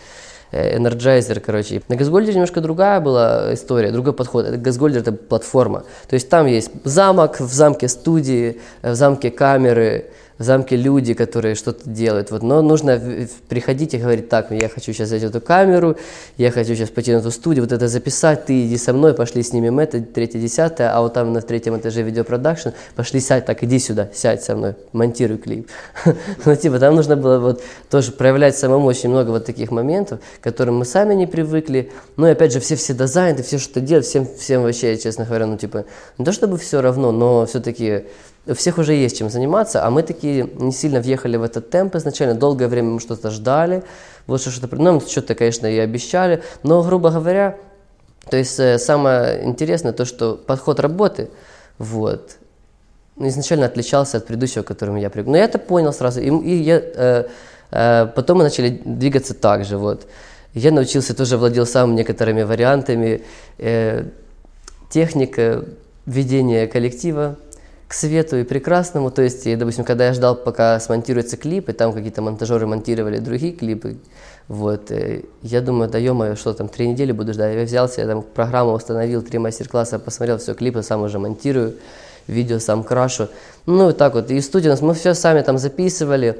Energizer, 0.51 1.39
короче. 1.39 1.81
На 1.87 1.95
Газгольдере 1.95 2.33
немножко 2.33 2.61
другая 2.61 2.99
была 2.99 3.53
история, 3.53 3.91
другой 3.91 4.13
подход. 4.13 4.45
Газгольдер– 4.45 5.01
это 5.01 5.11
платформа. 5.11 5.83
То 6.07 6.15
есть 6.15 6.29
там 6.29 6.47
есть 6.47 6.71
замок, 6.83 7.39
в 7.39 7.53
замке 7.53 7.87
студии, 7.87 8.59
в 8.81 8.95
замке 8.95 9.29
камеры, 9.29 10.05
в 10.39 10.43
замке 10.43 10.77
люди, 10.77 11.13
которые 11.13 11.53
что-то 11.53 11.87
делают. 11.87 12.31
Вот, 12.31 12.41
но 12.41 12.61
нужно 12.61 13.27
приходить 13.49 13.93
и 13.93 13.97
говорить, 13.97 14.29
так, 14.29 14.51
я 14.51 14.69
хочу 14.69 14.93
сейчас 14.93 15.09
взять 15.09 15.23
эту 15.23 15.41
камеру, 15.41 15.97
я 16.37 16.49
хочу 16.49 16.75
сейчас 16.75 16.89
пойти 16.89 17.11
на 17.13 17.17
эту 17.17 17.29
студию, 17.29 17.65
вот 17.65 17.73
это 17.73 17.89
записать, 17.89 18.45
ты 18.45 18.65
иди 18.65 18.77
со 18.77 18.93
мной, 18.93 19.13
пошли 19.13 19.43
снимем 19.43 19.79
это, 19.79 19.99
третье, 20.01 20.39
десятое, 20.39 20.91
а 20.95 21.01
вот 21.01 21.13
там 21.13 21.33
на 21.33 21.41
третьем 21.41 21.77
этаже 21.77 22.01
видеопродакшн, 22.01 22.69
пошли 22.95 23.19
сядь, 23.19 23.45
так, 23.45 23.63
иди 23.63 23.79
сюда, 23.79 24.09
сядь 24.13 24.41
со 24.41 24.55
мной, 24.55 24.75
монтируй 24.93 25.37
клип. 25.37 25.69
Ну, 26.45 26.55
типа, 26.55 26.79
там 26.79 26.95
нужно 26.95 27.17
было 27.17 27.39
вот 27.39 27.61
тоже 27.89 28.11
проявлять 28.11 28.57
самому 28.57 28.87
очень 28.87 29.09
много 29.09 29.31
вот 29.31 29.45
таких 29.45 29.71
моментов, 29.71 30.19
к 30.39 30.43
которым 30.43 30.77
мы 30.77 30.85
сами 30.85 31.13
не 31.13 31.27
привыкли. 31.27 31.91
Ну, 32.15 32.27
и 32.27 32.31
опять 32.31 32.53
же, 32.53 32.59
все 32.59 32.75
все 32.75 32.93
заняты, 32.93 33.43
все 33.43 33.59
что 33.59 33.81
делают, 33.81 34.05
всем, 34.05 34.25
всем 34.37 34.63
вообще, 34.63 34.97
честно 34.97 35.25
говоря, 35.25 35.45
ну, 35.47 35.57
типа, 35.57 35.85
не 36.17 36.25
то 36.25 36.31
чтобы 36.31 36.57
все 36.57 36.81
равно, 36.81 37.11
но 37.11 37.45
все-таки 37.45 38.03
у 38.49 38.55
всех 38.55 38.77
уже 38.77 38.93
есть 38.93 39.17
чем 39.17 39.29
заниматься, 39.29 39.85
а 39.85 39.89
мы 39.89 40.03
такие 40.03 40.49
не 40.55 40.71
сильно 40.71 40.99
въехали 40.99 41.37
в 41.37 41.43
этот 41.43 41.69
темп 41.69 41.95
изначально, 41.95 42.33
долгое 42.33 42.67
время 42.67 42.89
мы 42.89 42.99
что-то 42.99 43.29
ждали, 43.29 43.83
вот 44.27 44.41
что-то, 44.41 44.75
ну, 44.75 44.99
что-то, 45.01 45.35
конечно, 45.35 45.67
и 45.67 45.77
обещали, 45.77 46.41
но, 46.63 46.81
грубо 46.83 47.11
говоря, 47.11 47.57
то 48.29 48.37
есть 48.37 48.59
э, 48.59 48.77
самое 48.79 49.45
интересное 49.45 49.93
то, 49.93 50.05
что 50.05 50.35
подход 50.35 50.79
работы, 50.79 51.29
вот, 51.77 52.37
изначально 53.17 53.67
отличался 53.67 54.17
от 54.17 54.25
предыдущего, 54.25 54.63
к 54.63 54.67
которому 54.67 54.97
я 54.97 55.09
привык. 55.09 55.29
Но 55.29 55.37
я 55.37 55.43
это 55.43 55.59
понял 55.59 55.93
сразу, 55.93 56.19
и, 56.19 56.29
и 56.29 56.55
я, 56.55 56.79
э, 56.79 57.25
э, 57.71 58.07
потом 58.15 58.39
мы 58.39 58.43
начали 58.43 58.81
двигаться 58.83 59.33
так 59.33 59.65
же, 59.65 59.77
вот. 59.77 60.07
Я 60.55 60.71
научился, 60.71 61.15
тоже 61.15 61.37
владел 61.37 61.67
сам 61.67 61.93
некоторыми 61.95 62.41
вариантами, 62.41 63.21
э, 63.59 64.05
техника 64.89 65.65
ведения 66.05 66.65
коллектива, 66.65 67.35
к 67.89 67.93
свету 67.95 68.37
и 68.37 68.43
прекрасному. 68.43 69.09
То 69.09 69.23
есть, 69.23 69.57
допустим, 69.57 69.83
когда 69.83 70.05
я 70.05 70.13
ждал, 70.13 70.35
пока 70.35 70.79
смонтируется 70.79 71.37
клип, 71.37 71.69
и 71.69 71.73
там 71.73 71.91
какие-то 71.91 72.21
монтажеры 72.21 72.67
монтировали 72.67 73.17
другие 73.17 73.51
клипы, 73.51 73.97
вот, 74.47 74.91
э, 74.91 75.23
я 75.41 75.61
думаю, 75.61 75.89
да 75.89 75.97
ё 75.97 76.35
что 76.35 76.53
там, 76.53 76.69
три 76.69 76.87
недели 76.87 77.11
буду 77.11 77.33
ждать. 77.33 77.55
Я 77.55 77.63
взялся, 77.63 78.01
я 78.01 78.07
там 78.07 78.21
программу 78.21 78.73
установил, 78.73 79.23
три 79.23 79.39
мастер-класса, 79.39 79.97
посмотрел, 79.97 80.37
все, 80.37 80.53
клипы 80.53 80.83
сам 80.83 81.01
уже 81.01 81.17
монтирую, 81.17 81.77
видео 82.27 82.59
сам 82.59 82.83
крашу. 82.83 83.27
Ну, 83.65 83.89
и 83.89 83.93
так 83.93 84.13
вот, 84.13 84.29
и 84.29 84.39
студия 84.39 84.69
у 84.69 84.73
нас, 84.73 84.81
мы 84.81 84.93
все 84.93 85.15
сами 85.15 85.41
там 85.41 85.57
записывали, 85.57 86.37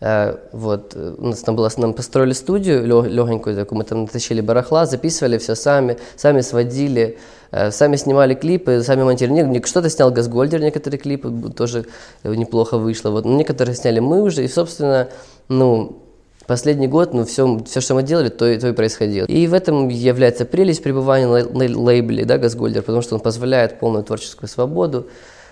Э, 0.00 0.36
вот, 0.52 0.96
у 0.96 1.26
нас 1.26 1.40
там 1.40 1.56
было, 1.56 1.70
нам 1.76 1.92
построили 1.92 2.32
студию 2.32 2.84
легенькую 3.04 3.54
такую, 3.54 3.78
мы 3.78 3.84
там 3.84 4.02
натащили 4.02 4.40
барахла, 4.40 4.86
записывали 4.86 5.36
все 5.36 5.54
сами, 5.54 5.98
сами 6.16 6.40
сводили, 6.40 7.02
э, 7.02 7.16
сами 7.50 7.96
снимали 7.96 8.34
клипы, 8.34 8.82
сами 8.82 9.02
монтировали. 9.02 9.62
Что-то 9.66 9.90
снял 9.90 10.10
Газгольдер, 10.10 10.60
некоторые 10.60 10.98
клипы 10.98 11.30
тоже 11.56 11.86
неплохо 12.24 12.78
вышло. 12.78 13.10
Вот, 13.10 13.24
некоторые 13.24 13.74
сняли 13.74 14.00
мы 14.00 14.22
уже, 14.22 14.44
и, 14.44 14.48
собственно, 14.48 15.08
ну, 15.48 16.02
последний 16.46 16.88
год, 16.88 17.14
ну, 17.14 17.24
все, 17.24 17.62
все, 17.64 17.80
что 17.80 17.94
мы 17.94 18.02
делали, 18.02 18.28
то, 18.28 18.58
то 18.58 18.68
и 18.68 18.72
происходило. 18.72 19.26
И 19.26 19.46
в 19.46 19.54
этом 19.54 19.88
является 19.88 20.44
прелесть 20.44 20.82
пребывания 20.82 21.26
на 21.26 21.78
лейбле, 21.78 22.24
да, 22.24 22.38
Газгольдер, 22.38 22.82
потому 22.82 23.02
что 23.02 23.14
он 23.14 23.20
позволяет 23.20 23.78
полную 23.78 24.04
творческую 24.04 24.48
свободу. 24.48 25.06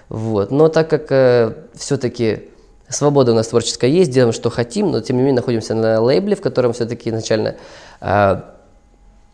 Вот. 0.09 0.51
Но 0.51 0.69
так 0.69 0.89
как 0.89 1.07
э, 1.11 1.53
все-таки 1.75 2.49
Свобода 2.89 3.33
у 3.33 3.35
нас 3.35 3.49
творческая 3.49 3.91
есть, 3.91 4.11
делаем, 4.11 4.33
что 4.33 4.49
хотим, 4.49 4.91
но 4.91 5.01
тем 5.01 5.17
не 5.17 5.23
менее 5.23 5.37
находимся 5.37 5.75
на 5.75 6.01
лейбле, 6.01 6.35
в 6.35 6.41
котором 6.41 6.73
все-таки 6.73 7.11
изначально 7.11 7.57
э, 8.01 8.41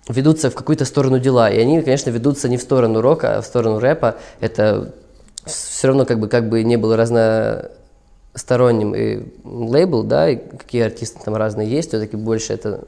ведутся 0.09 0.51
в 0.51 0.55
какую-то 0.55 0.85
сторону 0.85 1.19
дела. 1.19 1.51
И 1.51 1.59
они, 1.59 1.83
конечно, 1.83 2.11
ведутся 2.11 2.49
не 2.49 2.57
в 2.57 2.63
сторону 2.63 3.01
рока, 3.01 3.39
а 3.39 3.43
в 3.43 3.47
сторону 3.47 3.79
рэпа. 3.79 4.17
Это 4.41 4.93
все 5.47 5.89
равно 5.89 6.05
как 6.05 6.19
бы, 6.19 6.29
как 6.29 6.49
бы 6.49 6.63
не 6.63 6.77
было 6.77 6.97
разносторонним 8.35 8.95
и 8.95 9.23
лейбл, 9.45 10.03
да, 10.03 10.31
и 10.31 10.37
какие 10.37 10.83
артисты 10.83 11.21
там 11.25 11.37
разные 11.37 11.69
есть, 11.69 11.89
все-таки 11.89 12.17
больше 12.17 12.53
это 12.53 12.81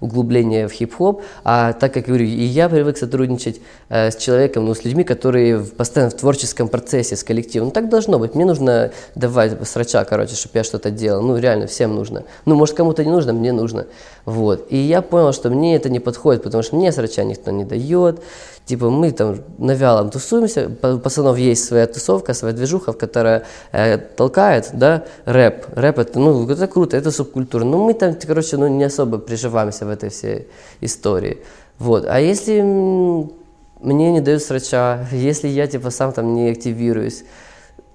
углубление 0.00 0.68
в 0.68 0.72
хип-хоп, 0.72 1.22
а 1.44 1.72
так 1.72 1.94
как 1.94 2.06
говорю, 2.06 2.24
и 2.24 2.44
я 2.44 2.68
привык 2.68 2.98
сотрудничать 2.98 3.60
э, 3.88 4.10
с 4.10 4.16
человеком, 4.16 4.66
ну, 4.66 4.74
с 4.74 4.84
людьми, 4.84 5.04
которые 5.04 5.56
в, 5.56 5.72
постоянно 5.74 6.10
в 6.10 6.14
творческом 6.14 6.68
процессе, 6.68 7.16
с 7.16 7.24
коллективом. 7.24 7.68
Ну, 7.68 7.72
так 7.72 7.88
должно 7.88 8.18
быть. 8.18 8.34
Мне 8.34 8.44
нужно 8.44 8.90
давать 9.14 9.56
срача, 9.66 10.04
короче, 10.04 10.34
чтобы 10.34 10.58
я 10.58 10.64
что-то 10.64 10.90
делал. 10.90 11.22
Ну, 11.22 11.38
реально, 11.38 11.66
всем 11.66 11.94
нужно. 11.94 12.24
Ну, 12.44 12.56
может, 12.56 12.76
кому-то 12.76 13.04
не 13.04 13.10
нужно, 13.10 13.32
мне 13.32 13.52
нужно. 13.52 13.86
Вот. 14.24 14.66
И 14.70 14.76
я 14.76 15.00
понял, 15.00 15.32
что 15.32 15.48
мне 15.48 15.76
это 15.76 15.88
не 15.88 16.00
подходит, 16.00 16.42
потому 16.42 16.62
что 16.62 16.76
мне 16.76 16.92
срача 16.92 17.24
никто 17.24 17.50
не 17.50 17.64
дает. 17.64 18.20
Типа 18.66 18.90
мы 18.90 19.12
там 19.12 19.36
на 19.58 19.74
вялом 19.74 20.10
тусуемся, 20.10 20.68
пацанов 20.68 21.38
есть 21.38 21.64
своя 21.64 21.86
тусовка, 21.86 22.34
своя 22.34 22.52
движуха, 22.52 22.92
которая 22.92 23.44
э, 23.70 23.96
толкает, 23.96 24.70
да, 24.72 25.04
рэп. 25.24 25.66
Рэп 25.76 25.98
это, 26.00 26.18
ну, 26.18 26.50
это 26.50 26.66
круто, 26.66 26.96
это 26.96 27.12
субкультура. 27.12 27.62
Но 27.62 27.78
мы 27.78 27.94
там, 27.94 28.16
короче, 28.26 28.56
ну, 28.56 28.66
не 28.66 28.82
особо 28.82 29.18
приживаемся 29.18 29.86
в 29.86 29.88
этой 29.88 30.10
всей 30.10 30.48
истории. 30.80 31.38
Вот. 31.78 32.06
А 32.08 32.18
если 32.18 32.60
мне 32.60 34.12
не 34.12 34.20
дают 34.20 34.42
срача, 34.42 35.06
если 35.12 35.46
я, 35.46 35.68
типа, 35.68 35.90
сам 35.90 36.12
там 36.12 36.34
не 36.34 36.50
активируюсь, 36.50 37.22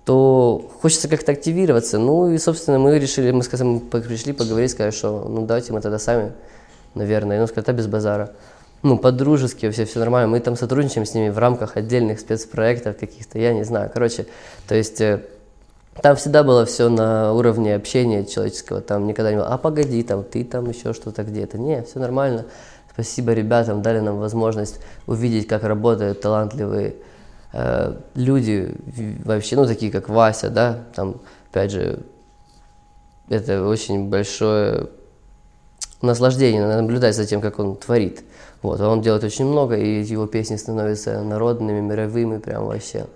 то 0.05 0.71
хочется 0.81 1.09
как-то 1.09 1.33
активироваться. 1.33 1.99
Ну 1.99 2.31
и, 2.31 2.37
собственно, 2.37 2.79
мы 2.79 2.97
решили, 2.97 3.31
мы 3.31 3.43
сказали, 3.43 3.67
мы 3.67 3.79
пришли 3.81 4.31
поговорить, 4.31 4.71
сказали, 4.71 4.91
что 4.91 5.27
ну 5.27 5.45
давайте 5.45 5.73
мы 5.73 5.81
тогда 5.81 5.99
сами, 5.99 6.31
наверное. 6.95 7.37
И 7.37 7.41
он 7.41 7.47
сказал, 7.49 7.75
без 7.75 7.87
базара 7.87 8.31
ну, 8.83 8.97
по-дружески 8.97 9.65
вообще 9.65 9.85
все 9.85 9.99
нормально. 9.99 10.29
Мы 10.29 10.39
там 10.39 10.55
сотрудничаем 10.55 11.05
с 11.05 11.13
ними 11.13 11.29
в 11.29 11.37
рамках 11.37 11.77
отдельных 11.77 12.19
спецпроектов 12.19 12.97
каких-то, 12.97 13.37
я 13.37 13.53
не 13.53 13.63
знаю. 13.63 13.91
Короче, 13.93 14.25
то 14.67 14.75
есть 14.75 14.99
э, 15.01 15.23
там 16.01 16.15
всегда 16.15 16.43
было 16.43 16.65
все 16.65 16.89
на 16.89 17.33
уровне 17.33 17.75
общения 17.75 18.25
человеческого. 18.25 18.81
Там 18.81 19.05
никогда 19.05 19.31
не 19.31 19.37
было, 19.37 19.47
а 19.47 19.57
погоди, 19.57 20.01
там 20.03 20.23
ты 20.23 20.43
там 20.43 20.69
еще 20.69 20.93
что-то 20.93 21.23
где-то. 21.23 21.57
Не, 21.57 21.83
все 21.83 21.99
нормально. 21.99 22.45
Спасибо 22.91 23.33
ребятам, 23.33 23.81
дали 23.81 23.99
нам 23.99 24.17
возможность 24.17 24.79
увидеть, 25.07 25.47
как 25.47 25.63
работают 25.63 26.21
талантливые 26.21 26.95
э, 27.53 27.95
люди 28.15 28.75
вообще, 29.23 29.55
ну, 29.55 29.65
такие 29.65 29.91
как 29.91 30.09
Вася, 30.09 30.49
да, 30.49 30.79
там, 30.93 31.21
опять 31.49 31.71
же, 31.71 31.99
это 33.29 33.65
очень 33.65 34.09
большое 34.09 34.89
наслаждение 36.01 36.65
наблюдать 36.65 37.15
за 37.15 37.25
тем, 37.25 37.41
как 37.41 37.59
он 37.59 37.75
творит. 37.75 38.23
Вот, 38.61 38.79
а 38.79 38.89
он 38.89 39.01
делает 39.01 39.23
очень 39.23 39.45
много, 39.45 39.75
и 39.75 40.03
его 40.03 40.27
песни 40.27 40.55
становятся 40.55 41.23
народными, 41.23 41.79
мировыми, 41.79 42.37
прям 42.37 42.65
вообще 42.65 43.07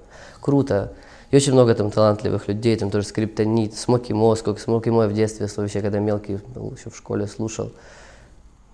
круто. 0.41 0.93
И 1.31 1.35
очень 1.35 1.53
много 1.53 1.75
там 1.75 1.91
талантливых 1.91 2.47
людей, 2.47 2.75
там 2.77 2.89
тоже 2.89 3.07
скриптонит, 3.07 3.75
Смоки 3.75 4.13
Моско, 4.13 4.55
Смоки 4.55 4.89
Мой 4.89 5.07
в 5.07 5.13
детстве, 5.13 5.47
вообще, 5.55 5.81
когда 5.81 5.99
мелкий 5.99 6.39
был, 6.53 6.73
еще 6.75 6.89
в 6.89 6.97
школе 6.97 7.27
слушал. 7.27 7.71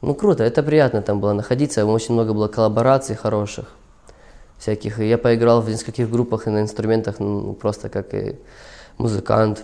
Ну, 0.02 0.16
круто, 0.16 0.44
это 0.44 0.64
приятно 0.64 1.02
там 1.02 1.20
было 1.20 1.34
находиться, 1.34 1.86
очень 1.86 2.14
много 2.14 2.34
было 2.34 2.48
коллабораций 2.48 3.16
хороших 3.16 3.72
всяких. 4.58 5.00
И 5.00 5.08
я 5.08 5.18
поиграл 5.18 5.62
в 5.62 5.70
нескольких 5.70 6.10
группах 6.10 6.48
и 6.48 6.50
на 6.50 6.62
инструментах, 6.62 7.20
ну, 7.20 7.54
просто 7.54 7.90
как 7.90 8.14
и 8.14 8.38
музыкант. 8.98 9.64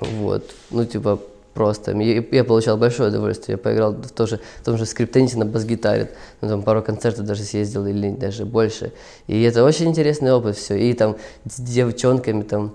Вот, 0.00 0.44
ну, 0.70 0.84
типа, 0.84 1.18
просто. 1.54 1.92
Я, 1.92 2.44
получал 2.44 2.76
большое 2.76 3.10
удовольствие. 3.10 3.54
Я 3.54 3.58
поиграл 3.58 3.92
в, 3.92 4.10
тоже, 4.10 4.40
в 4.60 4.64
том 4.64 4.76
же 4.78 4.86
скриптоните 4.86 5.38
на 5.38 5.44
бас-гитаре. 5.44 6.10
Ну, 6.40 6.48
там 6.48 6.62
пару 6.62 6.82
концертов 6.82 7.24
даже 7.26 7.42
съездил 7.42 7.86
или 7.86 8.10
даже 8.10 8.44
больше. 8.44 8.92
И 9.26 9.42
это 9.42 9.64
очень 9.64 9.88
интересный 9.88 10.32
опыт 10.32 10.56
все. 10.56 10.76
И 10.76 10.92
там 10.94 11.16
с 11.48 11.60
девчонками 11.60 12.42
там 12.42 12.74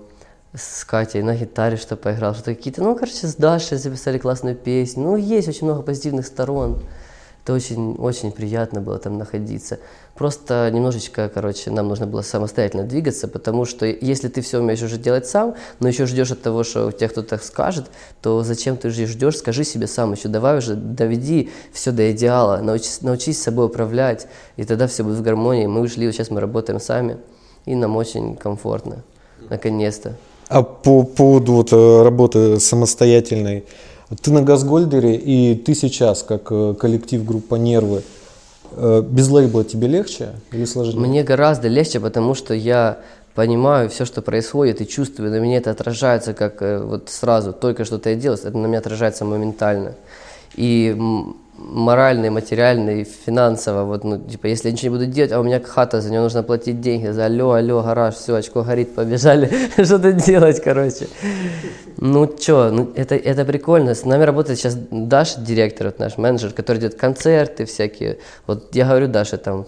с 0.54 0.84
Катей 0.84 1.22
на 1.22 1.36
гитаре 1.36 1.76
что 1.76 1.96
поиграл, 1.96 2.34
что 2.34 2.54
какие-то, 2.54 2.82
ну, 2.82 2.94
короче, 2.94 3.26
с 3.26 3.34
Дашей 3.34 3.78
записали 3.78 4.18
классную 4.18 4.56
песню. 4.56 5.02
Ну, 5.02 5.16
есть 5.16 5.48
очень 5.48 5.66
много 5.66 5.82
позитивных 5.82 6.26
сторон. 6.26 6.82
Это 7.48 7.54
очень, 7.54 7.94
очень 7.94 8.30
приятно 8.30 8.82
было 8.82 8.98
там 8.98 9.16
находиться. 9.16 9.78
Просто 10.14 10.70
немножечко, 10.70 11.30
короче, 11.32 11.70
нам 11.70 11.88
нужно 11.88 12.06
было 12.06 12.20
самостоятельно 12.20 12.84
двигаться, 12.84 13.26
потому 13.26 13.64
что 13.64 13.86
если 13.86 14.28
ты 14.28 14.42
все 14.42 14.58
умеешь 14.58 14.82
уже 14.82 14.98
делать 14.98 15.26
сам, 15.26 15.54
но 15.80 15.88
еще 15.88 16.04
ждешь 16.04 16.30
от 16.30 16.42
того, 16.42 16.62
что 16.62 16.92
тебе 16.92 17.08
кто-то 17.08 17.38
скажет, 17.38 17.86
то 18.20 18.42
зачем 18.42 18.76
ты 18.76 18.90
же 18.90 19.06
ждешь, 19.06 19.38
скажи 19.38 19.64
себе 19.64 19.86
сам 19.86 20.12
еще, 20.12 20.28
давай 20.28 20.58
уже 20.58 20.74
доведи 20.74 21.48
все 21.72 21.90
до 21.90 22.12
идеала, 22.12 22.58
научись, 22.58 23.00
научись 23.00 23.42
собой 23.42 23.64
управлять, 23.64 24.26
и 24.58 24.64
тогда 24.64 24.86
все 24.86 25.02
будет 25.02 25.16
в 25.16 25.22
гармонии. 25.22 25.64
Мы 25.64 25.80
ушли, 25.80 26.04
вот 26.04 26.14
сейчас 26.14 26.28
мы 26.28 26.40
работаем 26.40 26.78
сами, 26.80 27.16
и 27.64 27.74
нам 27.74 27.96
очень 27.96 28.36
комфортно, 28.36 29.04
наконец-то. 29.48 30.12
А 30.48 30.62
по 30.62 31.02
поводу 31.02 31.52
вот 31.54 31.72
э, 31.72 32.02
работы 32.02 32.60
самостоятельной, 32.60 33.64
ты 34.16 34.30
на 34.30 34.42
Газгольдере 34.42 35.16
и 35.16 35.54
ты 35.54 35.74
сейчас, 35.74 36.22
как 36.22 36.50
э, 36.50 36.74
коллектив 36.78 37.24
группа 37.24 37.56
«Нервы», 37.56 38.02
э, 38.72 39.02
без 39.02 39.28
лейбла 39.28 39.64
тебе 39.64 39.88
легче 39.88 40.30
или 40.52 40.64
сложнее? 40.64 41.00
Мне 41.00 41.22
гораздо 41.22 41.68
легче, 41.68 42.00
потому 42.00 42.34
что 42.34 42.54
я 42.54 42.98
понимаю 43.34 43.90
все, 43.90 44.04
что 44.04 44.22
происходит, 44.22 44.80
и 44.80 44.86
чувствую, 44.86 45.30
на 45.30 45.38
меня 45.38 45.58
это 45.58 45.70
отражается 45.70 46.32
как 46.32 46.62
э, 46.62 46.82
вот 46.82 47.10
сразу, 47.10 47.52
только 47.52 47.84
что-то 47.84 48.10
я 48.10 48.16
делаю, 48.16 48.38
это 48.38 48.56
на 48.56 48.66
меня 48.66 48.78
отражается 48.78 49.24
моментально. 49.24 49.94
И 50.56 50.96
морально, 51.58 52.30
материально 52.30 53.00
и 53.00 53.04
финансово. 53.04 53.84
Вот, 53.84 54.04
ну, 54.04 54.18
типа, 54.18 54.46
если 54.46 54.68
я 54.68 54.72
ничего 54.72 54.92
не 54.92 54.98
буду 54.98 55.10
делать, 55.10 55.32
а 55.32 55.40
у 55.40 55.42
меня 55.42 55.60
хата, 55.60 56.00
за 56.00 56.10
нее 56.10 56.20
нужно 56.20 56.42
платить 56.42 56.80
деньги, 56.80 57.08
за 57.08 57.26
алло, 57.26 57.52
алло, 57.52 57.82
гараж, 57.82 58.14
все, 58.14 58.36
очко 58.36 58.62
горит, 58.62 58.94
побежали, 58.94 59.50
что-то 59.84 60.12
делать, 60.12 60.62
короче. 60.62 61.08
Ну, 61.96 62.30
что, 62.38 62.70
ну, 62.70 62.90
это, 62.94 63.16
это 63.16 63.44
прикольно. 63.44 63.94
С 63.94 64.04
нами 64.04 64.22
работает 64.22 64.58
сейчас 64.58 64.76
Даша, 64.90 65.40
директор, 65.40 65.88
вот 65.88 65.98
наш 65.98 66.16
менеджер, 66.16 66.52
который 66.52 66.78
делает 66.78 66.98
концерты 66.98 67.64
всякие. 67.64 68.18
Вот 68.46 68.74
я 68.74 68.86
говорю 68.86 69.08
Даша, 69.08 69.36
там, 69.36 69.66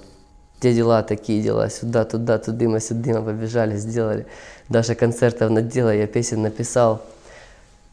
те 0.61 0.73
дела, 0.73 1.02
такие 1.02 1.42
дела, 1.42 1.68
сюда, 1.70 2.04
туда, 2.04 2.38
туда, 2.38 2.64
мы 2.66 2.80
сюда, 2.80 3.20
побежали, 3.20 3.76
сделали. 3.76 4.26
Даша 4.68 4.94
концертов 4.94 5.50
надела, 5.50 5.92
я 5.92 6.06
песен 6.06 6.42
написал, 6.42 7.02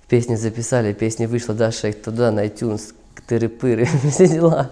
песни 0.08 0.36
записали, 0.36 0.94
песни 0.94 1.26
вышла, 1.26 1.56
Даша 1.56 1.88
их 1.88 2.02
туда 2.04 2.32
на 2.32 2.46
iTunes 2.46 2.94
тыры-пыры, 3.28 3.88
все 4.12 4.28
дела. 4.28 4.72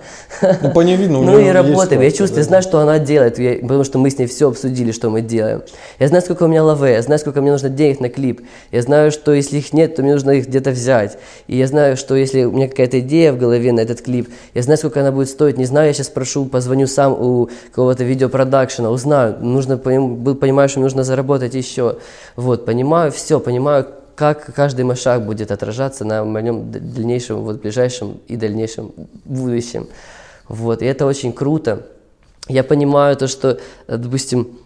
Ну, 0.62 0.72
по 0.72 0.82
ней 0.82 0.96
видно, 0.96 1.22
Ну 1.22 1.40
и 1.40 1.50
работаем. 1.50 2.02
Я 2.02 2.12
чувствую, 2.12 2.40
я 2.40 2.44
знаю, 2.44 2.64
что 2.64 2.80
она 2.80 3.00
делает, 3.00 3.40
я, 3.40 3.56
потому 3.56 3.84
что 3.84 4.00
мы 4.00 4.10
с 4.10 4.18
ней 4.18 4.28
все 4.28 4.50
обсудили, 4.50 4.92
что 4.92 5.10
мы 5.10 5.22
делаем. 5.22 5.64
Я 6.00 6.08
знаю, 6.08 6.24
сколько 6.24 6.44
у 6.44 6.48
меня 6.48 6.64
лаве, 6.64 6.94
я 6.94 7.02
знаю, 7.02 7.20
сколько 7.20 7.42
мне 7.42 7.52
нужно 7.52 7.70
денег 7.70 8.00
на 8.00 8.10
клип. 8.10 8.42
Я 8.72 8.82
знаю, 8.82 9.12
что 9.12 9.34
если 9.34 9.58
их 9.58 9.74
нет, 9.74 9.96
то 9.96 10.04
мне 10.04 10.14
нужно 10.14 10.32
их 10.32 10.48
где-то 10.48 10.72
взять. 10.72 11.18
И 11.48 11.58
я 11.58 11.68
знаю, 11.68 11.98
что 11.98 12.16
если 12.16 12.44
у 12.44 12.52
меня 12.52 12.68
какая-то 12.68 13.00
идея 13.00 13.34
в 13.34 13.38
голове 13.38 13.72
на 13.72 13.80
этот 13.80 14.02
клип, 14.02 14.30
я 14.54 14.62
знаю, 14.62 14.78
сколько 14.78 15.02
она 15.02 15.12
будет 15.12 15.30
стоить. 15.30 15.58
Не 15.58 15.66
знаю, 15.66 15.88
я 15.88 15.94
сейчас 15.94 16.10
прошу, 16.10 16.46
позвоню 16.46 16.88
сам 16.88 17.14
у 17.14 17.50
какого-то 17.70 18.04
видеопродакшена, 18.04 18.90
узнаю. 18.90 19.38
Нужно, 19.40 19.78
понимаю, 19.78 20.70
что 20.70 20.80
мне 20.80 20.86
нужно 20.86 21.04
заработать 21.04 21.54
еще. 21.56 21.98
Вот, 22.36 22.66
понимаю 22.66 23.12
все, 23.12 23.40
понимаю, 23.40 23.88
как 24.16 24.54
каждый 24.54 24.86
мой 24.86 24.96
шаг 24.96 25.26
будет 25.26 25.52
отражаться 25.52 26.06
на 26.06 26.24
моем 26.24 26.72
дальнейшем, 26.72 27.42
вот 27.42 27.62
ближайшем 27.62 28.20
и 28.28 28.36
дальнейшем 28.36 28.94
будущем. 29.26 29.88
Вот, 30.48 30.82
и 30.82 30.86
это 30.86 31.06
очень 31.06 31.34
круто. 31.34 31.88
Я 32.48 32.64
понимаю 32.64 33.16
то, 33.16 33.28
что, 33.28 33.60
допустим, 33.88 34.60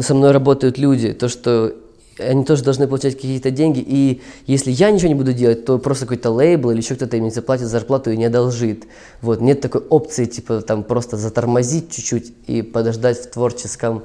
со 0.00 0.14
мной 0.14 0.32
работают 0.32 0.78
люди, 0.78 1.12
то, 1.12 1.28
что 1.28 1.74
они 2.18 2.44
тоже 2.44 2.62
должны 2.62 2.86
получать 2.86 3.14
какие-то 3.16 3.50
деньги, 3.50 3.82
и 3.84 4.22
если 4.46 4.70
я 4.70 4.90
ничего 4.90 5.08
не 5.08 5.14
буду 5.14 5.32
делать, 5.32 5.64
то 5.64 5.78
просто 5.78 6.04
какой-то 6.04 6.30
лейбл 6.30 6.70
или 6.70 6.78
еще 6.78 6.94
кто-то 6.94 7.16
им 7.16 7.30
заплатит 7.30 7.66
зарплату 7.66 8.10
и 8.10 8.16
не 8.16 8.26
одолжит. 8.26 8.84
Вот, 9.20 9.40
нет 9.40 9.60
такой 9.60 9.80
опции, 9.80 10.26
типа, 10.26 10.60
там, 10.60 10.84
просто 10.84 11.16
затормозить 11.16 11.90
чуть-чуть 11.90 12.32
и 12.46 12.62
подождать 12.62 13.18
в 13.18 13.30
творческом 13.30 14.04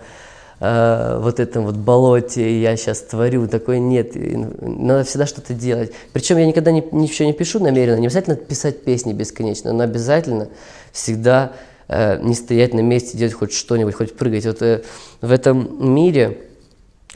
э, 0.59 1.19
вот 1.21 1.39
этом 1.39 1.65
вот 1.65 1.75
болоте, 1.75 2.61
я 2.61 2.75
сейчас 2.77 3.01
творю, 3.01 3.47
такой 3.47 3.79
нет, 3.79 4.11
надо 4.61 5.03
всегда 5.03 5.25
что-то 5.25 5.53
делать. 5.53 5.91
Причем 6.13 6.37
я 6.37 6.45
никогда 6.45 6.71
не, 6.71 6.83
ничего 6.91 7.27
не 7.27 7.33
пишу 7.33 7.59
намеренно, 7.59 7.97
не 7.97 8.07
обязательно 8.07 8.35
писать 8.35 8.83
песни 8.83 9.13
бесконечно, 9.13 9.73
но 9.73 9.83
обязательно 9.83 10.49
всегда 10.91 11.53
э, 11.87 12.21
не 12.21 12.35
стоять 12.35 12.73
на 12.73 12.81
месте, 12.81 13.17
делать 13.17 13.33
хоть 13.33 13.53
что-нибудь, 13.53 13.95
хоть 13.95 14.15
прыгать. 14.15 14.45
Вот 14.45 14.61
э, 14.61 14.83
в 15.21 15.31
этом 15.31 15.93
мире, 15.93 16.37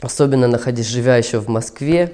особенно 0.00 0.48
находясь, 0.48 0.86
живя 0.86 1.16
еще 1.16 1.38
в 1.38 1.48
Москве, 1.48 2.12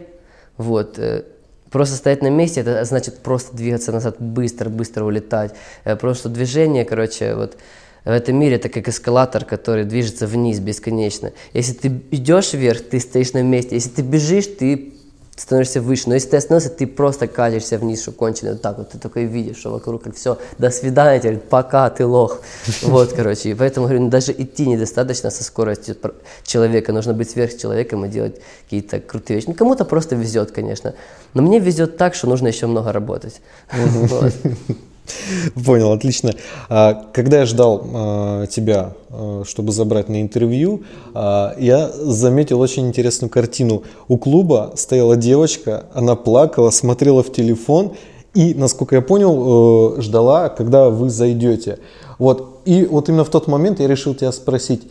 вот, 0.56 0.99
э, 0.99 1.22
Просто 1.70 1.94
стоять 1.94 2.20
на 2.20 2.30
месте, 2.30 2.62
это 2.62 2.84
значит 2.84 3.18
просто 3.18 3.56
двигаться 3.56 3.92
назад, 3.92 4.16
быстро, 4.18 4.68
быстро 4.68 5.04
улетать. 5.04 5.54
Э, 5.84 5.94
просто 5.94 6.28
движение, 6.28 6.84
короче, 6.84 7.37
вот 7.37 7.56
в 8.04 8.11
этом 8.11 8.37
мире 8.37 8.57
это 8.57 8.69
как 8.69 8.88
эскалатор, 8.88 9.45
который 9.45 9.85
движется 9.85 10.26
вниз 10.26 10.59
бесконечно. 10.59 11.33
Если 11.52 11.73
ты 11.75 11.88
идешь 12.11 12.52
вверх, 12.52 12.80
ты 12.83 13.00
стоишь 13.00 13.33
на 13.33 13.42
месте. 13.42 13.76
Если 13.76 13.90
ты 13.90 14.02
бежишь, 14.02 14.47
ты 14.47 14.95
становишься 15.40 15.80
выше. 15.80 16.04
Но 16.09 16.14
если 16.14 16.30
ты 16.30 16.37
остановился, 16.37 16.71
ты 16.71 16.87
просто 16.87 17.26
катишься 17.26 17.78
вниз, 17.78 18.02
что 18.02 18.12
кончено. 18.12 18.52
Вот 18.52 18.62
так 18.62 18.78
вот, 18.78 18.90
ты 18.90 18.99
такой 18.99 19.25
видишь, 19.25 19.59
что 19.59 19.71
вокруг 19.71 20.02
как 20.02 20.14
все, 20.14 20.38
до 20.59 20.71
свидания, 20.71 21.19
теперь, 21.19 21.38
пока, 21.38 21.88
ты 21.90 22.07
лох. 22.07 22.40
Вот, 22.83 23.12
короче. 23.12 23.50
И 23.50 23.54
поэтому, 23.54 23.87
говорю, 23.87 24.04
ну, 24.04 24.11
даже 24.11 24.33
идти 24.33 24.66
недостаточно 24.66 25.30
со 25.30 25.45
скоростью 25.45 25.97
человека. 26.45 26.92
Нужно 26.92 27.14
быть 27.14 27.30
сверхчеловеком 27.30 28.04
и 28.04 28.09
делать 28.09 28.40
какие-то 28.64 29.00
крутые 29.00 29.37
вещи. 29.37 29.49
Ну, 29.49 29.54
кому-то 29.54 29.85
просто 29.85 30.16
везет, 30.16 30.50
конечно. 30.50 30.95
Но 31.35 31.42
мне 31.42 31.59
везет 31.59 31.97
так, 31.97 32.14
что 32.14 32.28
нужно 32.28 32.49
еще 32.49 32.66
много 32.66 32.92
работать. 32.92 33.40
Понял, 35.64 35.92
отлично. 35.92 36.33
А, 36.69 36.95
когда 37.12 37.40
я 37.40 37.47
ждал 37.47 37.87
а, 37.92 38.47
тебя, 38.47 38.95
а, 39.11 39.42
чтобы 39.47 39.73
забрать 39.73 40.09
на 40.09 40.23
интервью, 40.23 40.83
я 41.14 41.90
заметил 41.92 42.61
очень 42.61 42.87
интересную 42.87 43.30
картину. 43.30 43.83
У 44.09 44.16
клуба 44.16 44.73
стояла 44.76 45.16
девочка, 45.16 45.87
она 45.95 46.14
плакала, 46.14 46.71
смотрела 46.71 47.23
в 47.23 47.33
телефон 47.33 47.92
и, 48.35 48.54
насколько 48.54 48.95
я 48.95 49.02
понял, 49.02 49.97
э, 49.99 50.02
ждала, 50.02 50.49
когда 50.49 50.88
вы 50.88 51.11
зайдете. 51.11 51.78
Вот. 52.19 52.61
И 52.64 52.85
вот 52.85 53.09
именно 53.09 53.25
в 53.25 53.30
тот 53.30 53.49
момент 53.49 53.80
я 53.80 53.88
решил 53.88 54.14
тебя 54.14 54.30
спросить, 54.30 54.83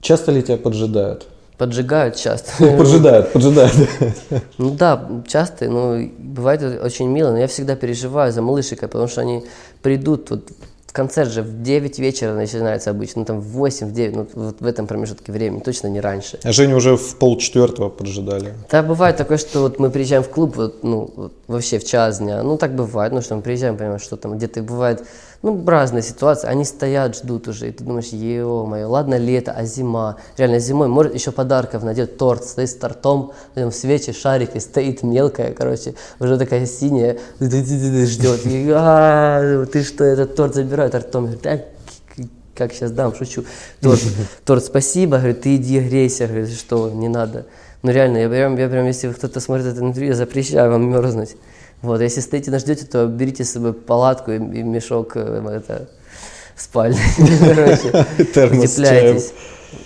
часто 0.00 0.32
ли 0.32 0.42
тебя 0.42 0.58
поджидают? 0.58 1.28
Поджигают 1.62 2.16
часто. 2.16 2.50
Поджидают, 2.76 3.32
поджидают. 3.32 3.72
Ну 4.58 4.70
да, 4.70 5.08
часто, 5.28 5.68
но 5.68 5.96
бывает 6.18 6.60
очень 6.82 7.06
мило, 7.06 7.30
но 7.30 7.38
я 7.38 7.46
всегда 7.46 7.76
переживаю 7.76 8.32
за 8.32 8.42
малышика, 8.42 8.88
потому 8.88 9.06
что 9.06 9.20
они 9.20 9.44
придут, 9.80 10.30
вот 10.30 10.50
концерт 10.90 11.30
же 11.30 11.42
в 11.42 11.62
9 11.62 12.00
вечера 12.00 12.34
начинается 12.34 12.90
обычно, 12.90 13.20
ну 13.20 13.26
там 13.26 13.40
в 13.40 13.46
8, 13.46 13.86
в 13.86 13.92
9, 13.92 14.16
ну 14.16 14.26
вот 14.34 14.60
в 14.60 14.66
этом 14.66 14.88
промежутке 14.88 15.30
времени, 15.30 15.60
точно 15.60 15.86
не 15.86 16.00
раньше. 16.00 16.40
А 16.42 16.50
Женю 16.50 16.78
уже 16.78 16.96
в 16.96 17.14
полчетвертого 17.14 17.90
поджидали. 17.90 18.54
Да, 18.68 18.82
бывает 18.82 19.16
такое, 19.16 19.38
что 19.38 19.60
вот 19.60 19.78
мы 19.78 19.90
приезжаем 19.90 20.24
в 20.24 20.30
клуб, 20.30 20.56
вот, 20.56 20.82
ну, 20.82 21.12
вот, 21.14 21.32
вообще 21.46 21.78
в 21.78 21.84
час 21.84 22.18
дня, 22.18 22.42
ну 22.42 22.56
так 22.56 22.74
бывает, 22.74 23.12
ну 23.12 23.22
что 23.22 23.36
мы 23.36 23.42
приезжаем, 23.42 23.76
понимаешь, 23.76 24.02
что 24.02 24.16
там 24.16 24.36
где-то 24.36 24.64
бывает 24.64 25.04
ну, 25.42 25.64
разные 25.66 26.02
ситуации, 26.02 26.46
они 26.46 26.64
стоят, 26.64 27.16
ждут 27.16 27.48
уже, 27.48 27.68
и 27.68 27.72
ты 27.72 27.82
думаешь, 27.82 28.06
ё-моё, 28.12 28.88
ладно 28.88 29.16
лето, 29.16 29.52
а 29.52 29.64
зима, 29.64 30.16
реально 30.36 30.60
зимой, 30.60 30.86
может 30.86 31.14
еще 31.14 31.32
подарков 31.32 31.82
найдет, 31.82 32.16
торт, 32.16 32.44
стоит 32.44 32.70
с 32.70 32.74
тортом, 32.74 33.32
там 33.54 33.72
свечи, 33.72 34.12
шарики, 34.12 34.58
стоит 34.58 35.02
мелкая, 35.02 35.52
короче, 35.52 35.94
уже 36.20 36.38
такая 36.38 36.66
синяя, 36.66 37.18
ждет, 37.40 38.46
и, 38.46 38.70
а, 38.72 39.66
ты 39.66 39.82
что, 39.82 40.04
этот 40.04 40.36
торт 40.36 40.54
забирает, 40.54 40.94
Артем 40.94 41.26
говорит, 41.26 41.66
как 42.54 42.72
сейчас 42.72 42.92
дам, 42.92 43.12
шучу, 43.14 43.44
торт, 43.80 44.00
торт, 44.44 44.64
спасибо, 44.64 45.16
говорит, 45.18 45.40
ты 45.40 45.56
иди 45.56 45.80
грейся, 45.80 46.28
говорит, 46.28 46.50
что, 46.52 46.88
не 46.90 47.08
надо, 47.08 47.46
ну 47.82 47.90
реально, 47.90 48.18
я 48.18 48.28
прям, 48.28 48.56
я 48.56 48.68
прям, 48.68 48.86
если 48.86 49.10
кто-то 49.10 49.40
смотрит 49.40 49.66
это 49.66 49.80
интервью, 49.80 50.10
я 50.10 50.14
запрещаю 50.14 50.70
вам 50.70 50.88
мерзнуть. 50.88 51.36
Вот, 51.82 52.00
если 52.00 52.20
стоите 52.20 52.50
на 52.50 52.58
ждете, 52.58 52.86
то 52.86 53.06
берите 53.06 53.44
с 53.44 53.52
собой 53.52 53.72
палатку 53.72 54.30
и, 54.30 54.36
и 54.36 54.62
мешок 54.62 55.16
э, 55.16 55.42
это, 55.52 55.88
в 56.54 56.62
спальне. 56.62 57.00
Утепляйтесь. 57.18 59.32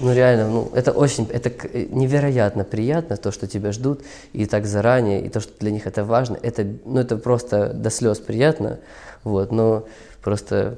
Ну 0.00 0.12
реально, 0.12 0.50
ну 0.50 0.70
это 0.74 0.92
очень, 0.92 1.28
это 1.32 1.50
невероятно 1.90 2.64
приятно, 2.64 3.16
то, 3.16 3.30
что 3.30 3.46
тебя 3.46 3.72
ждут, 3.72 4.02
и 4.32 4.46
так 4.46 4.66
заранее, 4.66 5.24
и 5.24 5.28
то, 5.28 5.40
что 5.40 5.52
для 5.58 5.70
них 5.70 5.86
это 5.86 6.04
важно, 6.04 6.38
это, 6.42 6.66
ну 6.84 7.00
это 7.00 7.16
просто 7.16 7.72
до 7.72 7.88
слез 7.88 8.18
приятно, 8.18 8.80
вот, 9.22 9.52
но 9.52 9.86
просто 10.22 10.76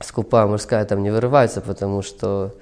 скупая 0.00 0.46
мужская 0.46 0.84
там 0.84 1.02
не 1.02 1.10
вырывается, 1.10 1.60
потому 1.60 2.02
что 2.02 2.54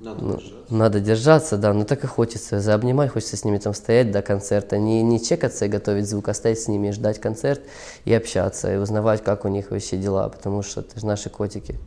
надо, 0.00 0.22
ну, 0.22 0.36
держаться. 0.36 0.74
надо 0.74 1.00
держаться, 1.00 1.56
да, 1.56 1.72
но 1.72 1.84
так 1.84 2.04
и 2.04 2.06
хочется 2.06 2.60
заобнимать, 2.60 3.10
хочется 3.10 3.36
с 3.36 3.44
ними 3.44 3.58
там 3.58 3.74
стоять 3.74 4.12
до 4.12 4.22
концерта, 4.22 4.78
не, 4.78 5.02
не 5.02 5.20
чекаться 5.20 5.64
и 5.64 5.68
готовить 5.68 6.08
звук, 6.08 6.28
а 6.28 6.34
стоять 6.34 6.60
с 6.60 6.68
ними, 6.68 6.90
ждать 6.90 7.20
концерт 7.20 7.62
и 8.04 8.14
общаться, 8.14 8.72
и 8.72 8.76
узнавать, 8.76 9.24
как 9.24 9.44
у 9.44 9.48
них 9.48 9.70
вообще 9.70 9.96
дела, 9.96 10.28
потому 10.28 10.62
что 10.62 10.82
это 10.82 11.00
же 11.00 11.06
наши 11.06 11.30
котики. 11.30 11.78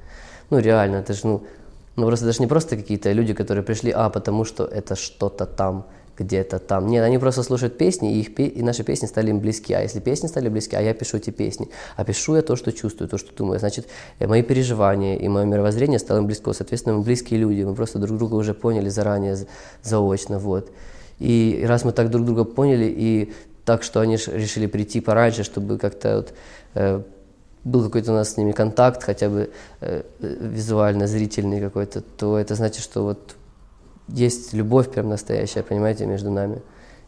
Ну, 0.49 0.59
реально, 0.59 0.97
это 0.97 1.13
же, 1.13 1.21
ну, 1.23 1.43
ну, 1.95 2.07
просто 2.07 2.25
даже 2.25 2.39
не 2.39 2.47
просто 2.47 2.75
какие-то 2.75 3.11
люди, 3.13 3.33
которые 3.33 3.63
пришли, 3.63 3.91
а, 3.91 4.09
потому 4.09 4.43
что 4.43 4.65
это 4.65 4.95
что-то 4.95 5.45
там, 5.45 5.85
где-то 6.23 6.59
там. 6.59 6.87
Нет, 6.87 7.03
они 7.03 7.17
просто 7.17 7.43
слушают 7.43 7.77
песни, 7.77 8.13
и, 8.15 8.21
их, 8.21 8.39
и 8.39 8.63
наши 8.63 8.83
песни 8.83 9.07
стали 9.07 9.29
им 9.29 9.39
близки. 9.39 9.73
А 9.73 9.81
если 9.81 9.99
песни 9.99 10.27
стали 10.27 10.49
близки, 10.49 10.75
а 10.75 10.81
я 10.81 10.93
пишу 10.93 11.17
эти 11.17 11.29
песни, 11.29 11.69
а 11.95 12.03
пишу 12.03 12.35
я 12.35 12.41
то, 12.41 12.55
что 12.55 12.71
чувствую, 12.71 13.09
то, 13.09 13.17
что 13.17 13.33
думаю, 13.35 13.59
значит, 13.59 13.87
э, 14.19 14.27
мои 14.27 14.41
переживания 14.41 15.17
и 15.17 15.27
мое 15.27 15.45
мировоззрение 15.45 15.99
стало 15.99 16.19
им 16.19 16.27
близко. 16.27 16.53
Соответственно, 16.53 16.97
мы 16.97 17.03
близкие 17.03 17.39
люди, 17.39 17.63
мы 17.63 17.75
просто 17.75 17.99
друг 17.99 18.17
друга 18.17 18.35
уже 18.35 18.53
поняли 18.53 18.89
заранее, 18.89 19.37
заочно, 19.83 20.39
вот. 20.39 20.71
И 21.19 21.63
раз 21.67 21.83
мы 21.83 21.91
так 21.91 22.09
друг 22.09 22.25
друга 22.25 22.43
поняли, 22.43 22.85
и 22.85 23.33
так, 23.65 23.83
что 23.83 23.99
они 23.99 24.15
решили 24.15 24.67
прийти 24.67 25.01
пораньше, 25.01 25.43
чтобы 25.43 25.77
как-то 25.77 26.15
вот, 26.17 26.33
э, 26.73 27.01
был 27.63 27.83
какой-то 27.83 28.11
у 28.11 28.15
нас 28.15 28.33
с 28.33 28.37
ними 28.37 28.51
контакт, 28.51 29.03
хотя 29.03 29.29
бы 29.29 29.51
э, 29.81 30.03
э 30.19 30.37
визуально, 30.39 31.07
зрительный 31.07 31.59
какой-то, 31.59 32.01
то 32.01 32.37
это 32.37 32.55
значит, 32.55 32.83
что 32.83 33.03
вот 33.03 33.35
есть 34.11 34.53
любовь 34.53 34.89
прям 34.89 35.09
настоящая, 35.09 35.63
понимаете, 35.63 36.05
между 36.05 36.31
нами. 36.31 36.61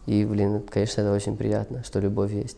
И, 0.06 0.26
блин, 0.26 0.62
конечно, 0.70 1.02
это 1.02 1.14
очень 1.14 1.38
приятно, 1.38 1.84
что 1.86 2.00
любовь 2.00 2.34
есть. 2.34 2.58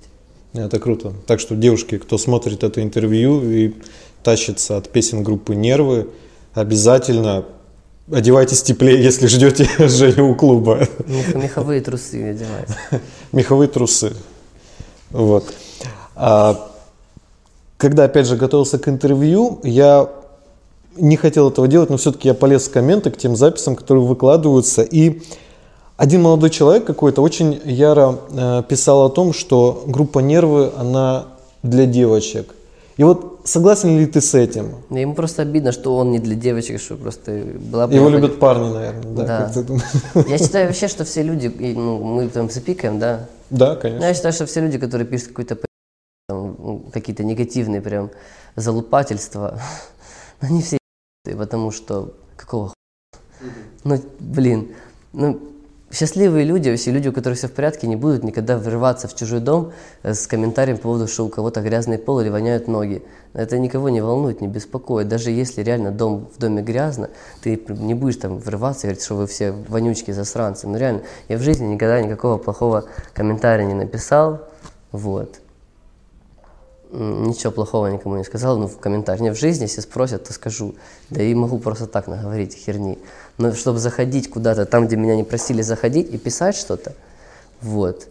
Это 0.53 0.79
круто. 0.79 1.13
Так 1.27 1.39
что, 1.39 1.55
девушки, 1.55 1.97
кто 1.97 2.17
смотрит 2.17 2.63
это 2.63 2.81
интервью 2.81 3.41
и 3.43 3.73
тащится 4.23 4.77
от 4.77 4.89
песен 4.89 5.23
группы 5.23 5.53
«Нервы», 5.53 6.09
обязательно 6.53 7.45
одевайтесь 8.11 8.61
теплее, 8.61 9.03
если 9.03 9.27
ждете 9.27 9.67
Женю 9.87 10.31
у 10.31 10.35
клуба. 10.35 10.87
Меховые 11.33 11.81
трусы 11.81 12.31
одевайте. 12.31 12.75
Меховые 13.31 13.67
трусы. 13.67 14.13
Вот. 15.11 15.53
А, 16.15 16.71
когда, 17.77 18.05
опять 18.05 18.27
же, 18.27 18.37
готовился 18.37 18.79
к 18.79 18.87
интервью, 18.87 19.59
я 19.63 20.09
не 20.95 21.17
хотел 21.17 21.49
этого 21.49 21.67
делать, 21.67 21.89
но 21.89 21.97
все-таки 21.97 22.27
я 22.27 22.33
полез 22.33 22.67
в 22.67 22.71
комменты 22.71 23.11
к 23.11 23.17
тем 23.17 23.35
записям, 23.35 23.75
которые 23.75 24.05
выкладываются. 24.05 24.81
И 24.81 25.21
один 25.97 26.21
молодой 26.21 26.49
человек 26.49 26.85
какой-то 26.85 27.21
очень 27.21 27.61
яро 27.63 28.19
э, 28.31 28.63
писал 28.67 29.05
о 29.05 29.09
том, 29.09 29.33
что 29.33 29.83
группа 29.87 30.19
«Нервы», 30.19 30.71
она 30.77 31.27
для 31.63 31.85
девочек. 31.85 32.53
И 32.97 33.03
вот 33.03 33.41
согласен 33.43 33.97
ли 33.97 34.05
ты 34.05 34.21
с 34.21 34.33
этим? 34.33 34.75
Ему 34.89 35.15
просто 35.15 35.41
обидно, 35.41 35.71
что 35.71 35.97
он 35.97 36.11
не 36.11 36.19
для 36.19 36.35
девочек, 36.35 36.79
что 36.79 36.95
просто 36.95 37.43
была 37.59 37.87
бы... 37.87 37.93
Его 37.93 38.09
любят 38.09 38.39
парни, 38.39 38.73
наверное, 38.73 39.13
да? 39.13 39.51
Да. 39.53 40.23
Я 40.27 40.37
считаю 40.37 40.67
вообще, 40.67 40.87
что 40.87 41.03
все 41.03 41.21
люди, 41.21 41.53
ну, 41.75 42.01
мы 42.03 42.29
там 42.29 42.49
запикаем, 42.49 42.99
да? 42.99 43.27
Да, 43.49 43.75
конечно. 43.75 44.05
я 44.05 44.13
считаю, 44.13 44.33
что 44.33 44.45
все 44.45 44.61
люди, 44.61 44.77
которые 44.77 45.05
пишут 45.07 45.29
какой-то 45.29 45.57
ну, 46.29 46.85
какие-то 46.91 47.23
негативные 47.23 47.81
прям 47.81 48.11
залупательства, 48.55 49.59
они 50.39 50.61
все 50.61 50.77
потому 51.33 51.71
что 51.71 52.13
какого 52.35 52.73
Ну, 53.83 54.01
блин, 54.19 54.75
ну, 55.13 55.39
счастливые 55.91 56.45
люди, 56.45 56.75
все 56.75 56.91
люди, 56.91 57.07
у 57.07 57.13
которых 57.13 57.37
все 57.37 57.47
в 57.47 57.53
порядке, 57.53 57.87
не 57.87 57.95
будут 57.95 58.23
никогда 58.23 58.57
врываться 58.57 59.07
в 59.07 59.15
чужой 59.15 59.39
дом 59.39 59.71
э, 60.03 60.13
с 60.13 60.27
комментарием 60.27 60.77
по 60.77 60.83
поводу, 60.83 61.07
что 61.07 61.25
у 61.25 61.29
кого-то 61.29 61.61
грязный 61.61 61.97
пол 61.97 62.19
или 62.19 62.29
воняют 62.29 62.67
ноги. 62.67 63.03
Это 63.33 63.57
никого 63.57 63.89
не 63.89 64.01
волнует, 64.01 64.41
не 64.41 64.47
беспокоит. 64.47 65.07
Даже 65.07 65.31
если 65.31 65.61
реально 65.61 65.91
дом, 65.91 66.29
в 66.35 66.39
доме 66.39 66.61
грязно, 66.61 67.09
ты 67.41 67.61
не 67.69 67.93
будешь 67.93 68.17
там 68.17 68.37
врываться 68.37 68.81
и 68.81 68.87
говорить, 68.87 69.03
что 69.03 69.15
вы 69.15 69.27
все 69.27 69.51
вонючки, 69.51 70.11
засранцы. 70.11 70.67
Ну 70.67 70.77
реально, 70.77 71.01
я 71.29 71.37
в 71.37 71.41
жизни 71.41 71.65
никогда 71.65 72.01
никакого 72.01 72.37
плохого 72.37 72.85
комментария 73.13 73.65
не 73.65 73.73
написал. 73.73 74.41
Вот. 74.91 75.39
Ничего 76.95 77.51
плохого 77.51 77.87
никому 77.87 78.17
не 78.17 78.23
сказал, 78.23 78.57
ну, 78.57 78.67
в 78.67 78.77
комментариях. 78.77 79.35
В 79.35 79.39
жизни, 79.39 79.63
если 79.63 79.81
спросят, 79.81 80.23
то 80.23 80.33
скажу. 80.33 80.75
Да 81.09 81.21
и 81.21 81.33
могу 81.33 81.59
просто 81.59 81.87
так 81.87 82.07
наговорить 82.07 82.55
херни. 82.55 82.97
Но 83.37 83.53
чтобы 83.53 83.79
заходить 83.79 84.29
куда-то, 84.29 84.65
там, 84.65 84.87
где 84.87 84.95
меня 84.95 85.15
не 85.15 85.23
просили 85.23 85.61
заходить 85.61 86.13
и 86.13 86.17
писать 86.17 86.55
что-то, 86.55 86.93
вот. 87.61 88.07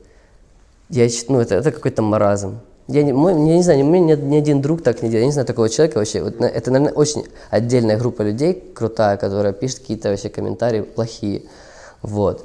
Я, 0.88 1.08
ну, 1.28 1.40
это, 1.40 1.56
это 1.56 1.70
какой-то 1.72 2.02
маразм. 2.02 2.60
Я 2.86 3.02
не, 3.02 3.12
мой, 3.14 3.32
я 3.32 3.56
не 3.56 3.62
знаю, 3.62 3.80
у 3.80 3.88
меня 3.88 4.16
ни, 4.16 4.20
ни 4.20 4.36
один 4.36 4.60
друг 4.60 4.82
так 4.82 5.02
не 5.02 5.08
делает. 5.08 5.22
Я 5.22 5.26
не 5.26 5.32
знаю 5.32 5.46
такого 5.46 5.68
человека 5.68 5.98
вообще. 5.98 6.22
Вот, 6.22 6.40
это, 6.40 6.70
наверное, 6.70 6.92
очень 6.94 7.24
отдельная 7.50 7.98
группа 7.98 8.22
людей, 8.22 8.72
крутая, 8.74 9.16
которая 9.16 9.52
пишет 9.54 9.80
какие-то 9.80 10.10
вообще 10.10 10.28
комментарии 10.28 10.82
плохие. 10.82 11.44
Вот. 12.02 12.44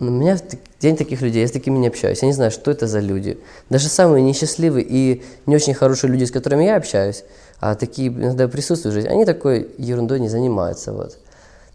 У 0.00 0.04
меня 0.04 0.38
день 0.80 0.96
таких 0.96 1.20
людей, 1.20 1.42
я 1.42 1.48
с 1.48 1.50
такими 1.50 1.76
не 1.76 1.88
общаюсь. 1.88 2.22
Я 2.22 2.28
не 2.28 2.32
знаю, 2.32 2.50
что 2.50 2.70
это 2.70 2.86
за 2.86 3.00
люди. 3.00 3.38
Даже 3.68 3.88
самые 3.88 4.22
несчастливые 4.22 4.86
и 4.88 5.22
не 5.44 5.54
очень 5.54 5.74
хорошие 5.74 6.10
люди, 6.10 6.24
с 6.24 6.30
которыми 6.30 6.64
я 6.64 6.76
общаюсь, 6.76 7.22
а 7.60 7.74
такие 7.74 8.08
иногда 8.08 8.48
присутствуют 8.48 8.94
в 8.94 8.96
жизни, 8.96 9.08
они 9.08 9.26
такой 9.26 9.68
ерундой 9.76 10.18
не 10.20 10.30
занимаются. 10.30 10.94
Вот. 10.94 11.18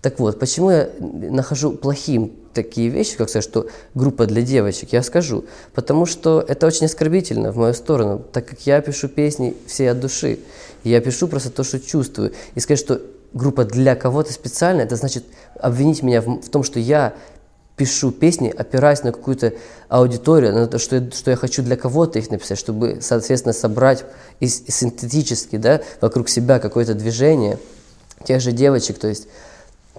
Так 0.01 0.19
вот, 0.19 0.39
почему 0.39 0.71
я 0.71 0.89
нахожу 0.99 1.73
плохим 1.73 2.33
такие 2.53 2.89
вещи, 2.89 3.15
как 3.15 3.29
сказать, 3.29 3.47
что 3.47 3.67
группа 3.93 4.25
для 4.25 4.41
девочек, 4.41 4.91
я 4.93 5.03
скажу. 5.03 5.45
Потому 5.75 6.07
что 6.07 6.43
это 6.47 6.65
очень 6.65 6.88
оскорбительно 6.88 7.51
в 7.51 7.57
мою 7.57 7.75
сторону, 7.75 8.23
так 8.31 8.47
как 8.47 8.61
я 8.61 8.81
пишу 8.81 9.07
песни 9.07 9.55
все 9.67 9.91
от 9.91 9.99
души. 9.99 10.39
Я 10.83 10.99
пишу 10.99 11.27
просто 11.27 11.51
то, 11.51 11.63
что 11.63 11.79
чувствую. 11.79 12.33
И 12.55 12.59
сказать, 12.59 12.79
что 12.79 13.01
группа 13.33 13.65
для 13.65 13.95
кого-то 13.95 14.33
специально, 14.33 14.81
это 14.81 14.95
значит 14.95 15.25
обвинить 15.59 16.01
меня 16.01 16.21
в, 16.21 16.41
в 16.41 16.49
том, 16.49 16.63
что 16.63 16.79
я 16.79 17.13
пишу 17.75 18.11
песни, 18.11 18.53
опираясь 18.55 19.03
на 19.03 19.11
какую-то 19.11 19.53
аудиторию, 19.89 20.53
на 20.53 20.67
то, 20.67 20.79
что, 20.79 20.97
я, 20.97 21.11
что 21.11 21.31
я 21.31 21.38
хочу 21.38 21.61
для 21.61 21.75
кого-то 21.75 22.19
их 22.19 22.31
написать, 22.31 22.57
чтобы, 22.57 22.99
соответственно, 23.01 23.53
собрать 23.53 24.05
и, 24.39 24.45
и 24.45 24.47
синтетически 24.47 25.57
да, 25.57 25.81
вокруг 26.01 26.29
себя 26.29 26.59
какое-то 26.59 26.93
движение 26.93 27.59
тех 28.23 28.41
же 28.41 28.51
девочек, 28.51 28.97
то 28.97 29.07
есть 29.07 29.27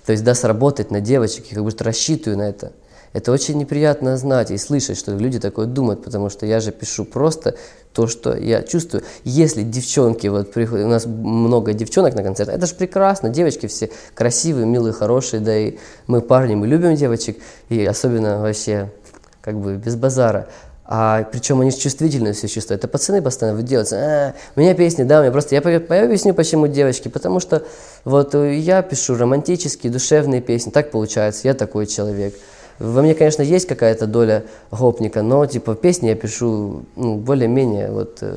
то 0.06 0.12
есть, 0.12 0.22
да, 0.22 0.36
сработать 0.36 0.92
на 0.92 1.00
девочек, 1.00 1.46
я 1.48 1.56
как 1.56 1.64
будто 1.64 1.82
рассчитываю 1.82 2.38
на 2.38 2.48
это. 2.48 2.72
Это 3.16 3.32
очень 3.32 3.56
неприятно 3.56 4.18
знать 4.18 4.50
и 4.50 4.58
слышать, 4.58 4.98
что 4.98 5.12
люди 5.16 5.40
такое 5.40 5.64
думают, 5.64 6.04
потому 6.04 6.28
что 6.28 6.44
я 6.44 6.60
же 6.60 6.70
пишу 6.70 7.06
просто 7.06 7.54
то, 7.94 8.08
что 8.08 8.36
я 8.36 8.62
чувствую. 8.62 9.04
Если 9.24 9.62
девчонки, 9.62 10.26
вот 10.26 10.52
приходят, 10.52 10.84
у 10.84 10.90
нас 10.90 11.06
много 11.06 11.72
девчонок 11.72 12.14
на 12.14 12.22
концерт, 12.22 12.50
это 12.50 12.66
же 12.66 12.74
прекрасно, 12.74 13.30
девочки 13.30 13.68
все 13.68 13.88
красивые, 14.12 14.66
милые, 14.66 14.92
хорошие, 14.92 15.40
да 15.40 15.56
и 15.56 15.78
мы 16.06 16.20
парни, 16.20 16.56
мы 16.56 16.66
любим 16.66 16.94
девочек, 16.94 17.38
и 17.70 17.86
особенно 17.86 18.42
вообще 18.42 18.92
как 19.40 19.58
бы 19.58 19.76
без 19.76 19.96
базара. 19.96 20.48
А 20.84 21.22
причем 21.32 21.62
они 21.62 21.70
с 21.70 21.76
чувствительностью 21.76 22.50
чувствуют. 22.50 22.80
Это 22.80 22.88
пацаны 22.88 23.22
постоянно 23.22 23.56
выделываются. 23.56 23.96
А, 23.96 24.34
у 24.54 24.60
меня 24.60 24.74
песни, 24.74 25.04
да, 25.04 25.18
у 25.18 25.22
меня 25.22 25.32
просто... 25.32 25.54
Я, 25.56 25.62
я 25.66 26.04
объясню, 26.04 26.32
почему 26.32 26.68
девочки. 26.68 27.08
Потому 27.08 27.40
что 27.40 27.64
вот 28.04 28.34
я 28.34 28.82
пишу 28.82 29.16
романтические, 29.16 29.90
душевные 29.90 30.40
песни. 30.42 30.70
Так 30.70 30.92
получается, 30.92 31.48
я 31.48 31.54
такой 31.54 31.86
человек. 31.86 32.34
Во 32.78 33.02
мне, 33.02 33.14
конечно, 33.14 33.42
есть 33.42 33.66
какая-то 33.66 34.06
доля 34.06 34.44
гопника, 34.70 35.22
но 35.22 35.46
типа 35.46 35.74
песни 35.74 36.08
я 36.08 36.14
пишу 36.14 36.84
ну, 36.94 37.16
более-менее 37.16 37.90
вот 37.90 38.18
э, 38.20 38.36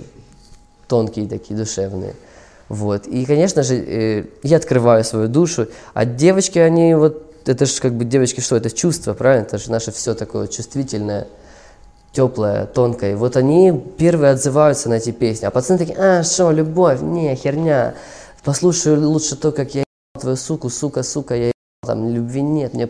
тонкие 0.88 1.28
такие, 1.28 1.58
душевные. 1.58 2.16
Вот. 2.70 3.08
И, 3.08 3.26
конечно 3.26 3.64
же, 3.64 3.76
э, 3.76 4.26
я 4.44 4.58
открываю 4.58 5.04
свою 5.04 5.28
душу, 5.28 5.68
а 5.94 6.06
девочки, 6.06 6.60
они 6.60 6.96
вот, 6.96 7.34
это 7.46 7.66
же 7.66 7.82
как 7.82 7.94
бы 7.94 8.06
девочки 8.06 8.40
что, 8.40 8.56
это 8.56 8.72
чувство, 8.72 9.14
правильно? 9.14 9.46
Это 9.46 9.58
же 9.58 9.72
наше 9.72 9.92
все 9.92 10.14
такое 10.14 10.48
чувствительное 10.48 11.28
теплая, 12.14 12.66
тонкая. 12.66 13.12
И 13.12 13.16
вот 13.16 13.36
они 13.36 13.74
первые 13.98 14.32
отзываются 14.32 14.88
на 14.90 14.96
эти 14.96 15.12
песни. 15.12 15.46
А 15.46 15.52
пацаны 15.52 15.80
такие, 15.80 15.98
а, 15.98 16.24
что, 16.24 16.52
любовь, 16.52 17.02
не, 17.02 17.36
херня. 17.36 17.96
Послушай 18.44 18.98
лучше 18.98 19.36
то, 19.36 19.52
как 19.52 19.76
я 19.76 19.84
твою 20.20 20.38
суку, 20.38 20.70
сука, 20.70 21.04
сука, 21.04 21.36
я 21.36 21.52
там 21.86 22.10
любви 22.10 22.42
нет, 22.42 22.74
мне 22.74 22.90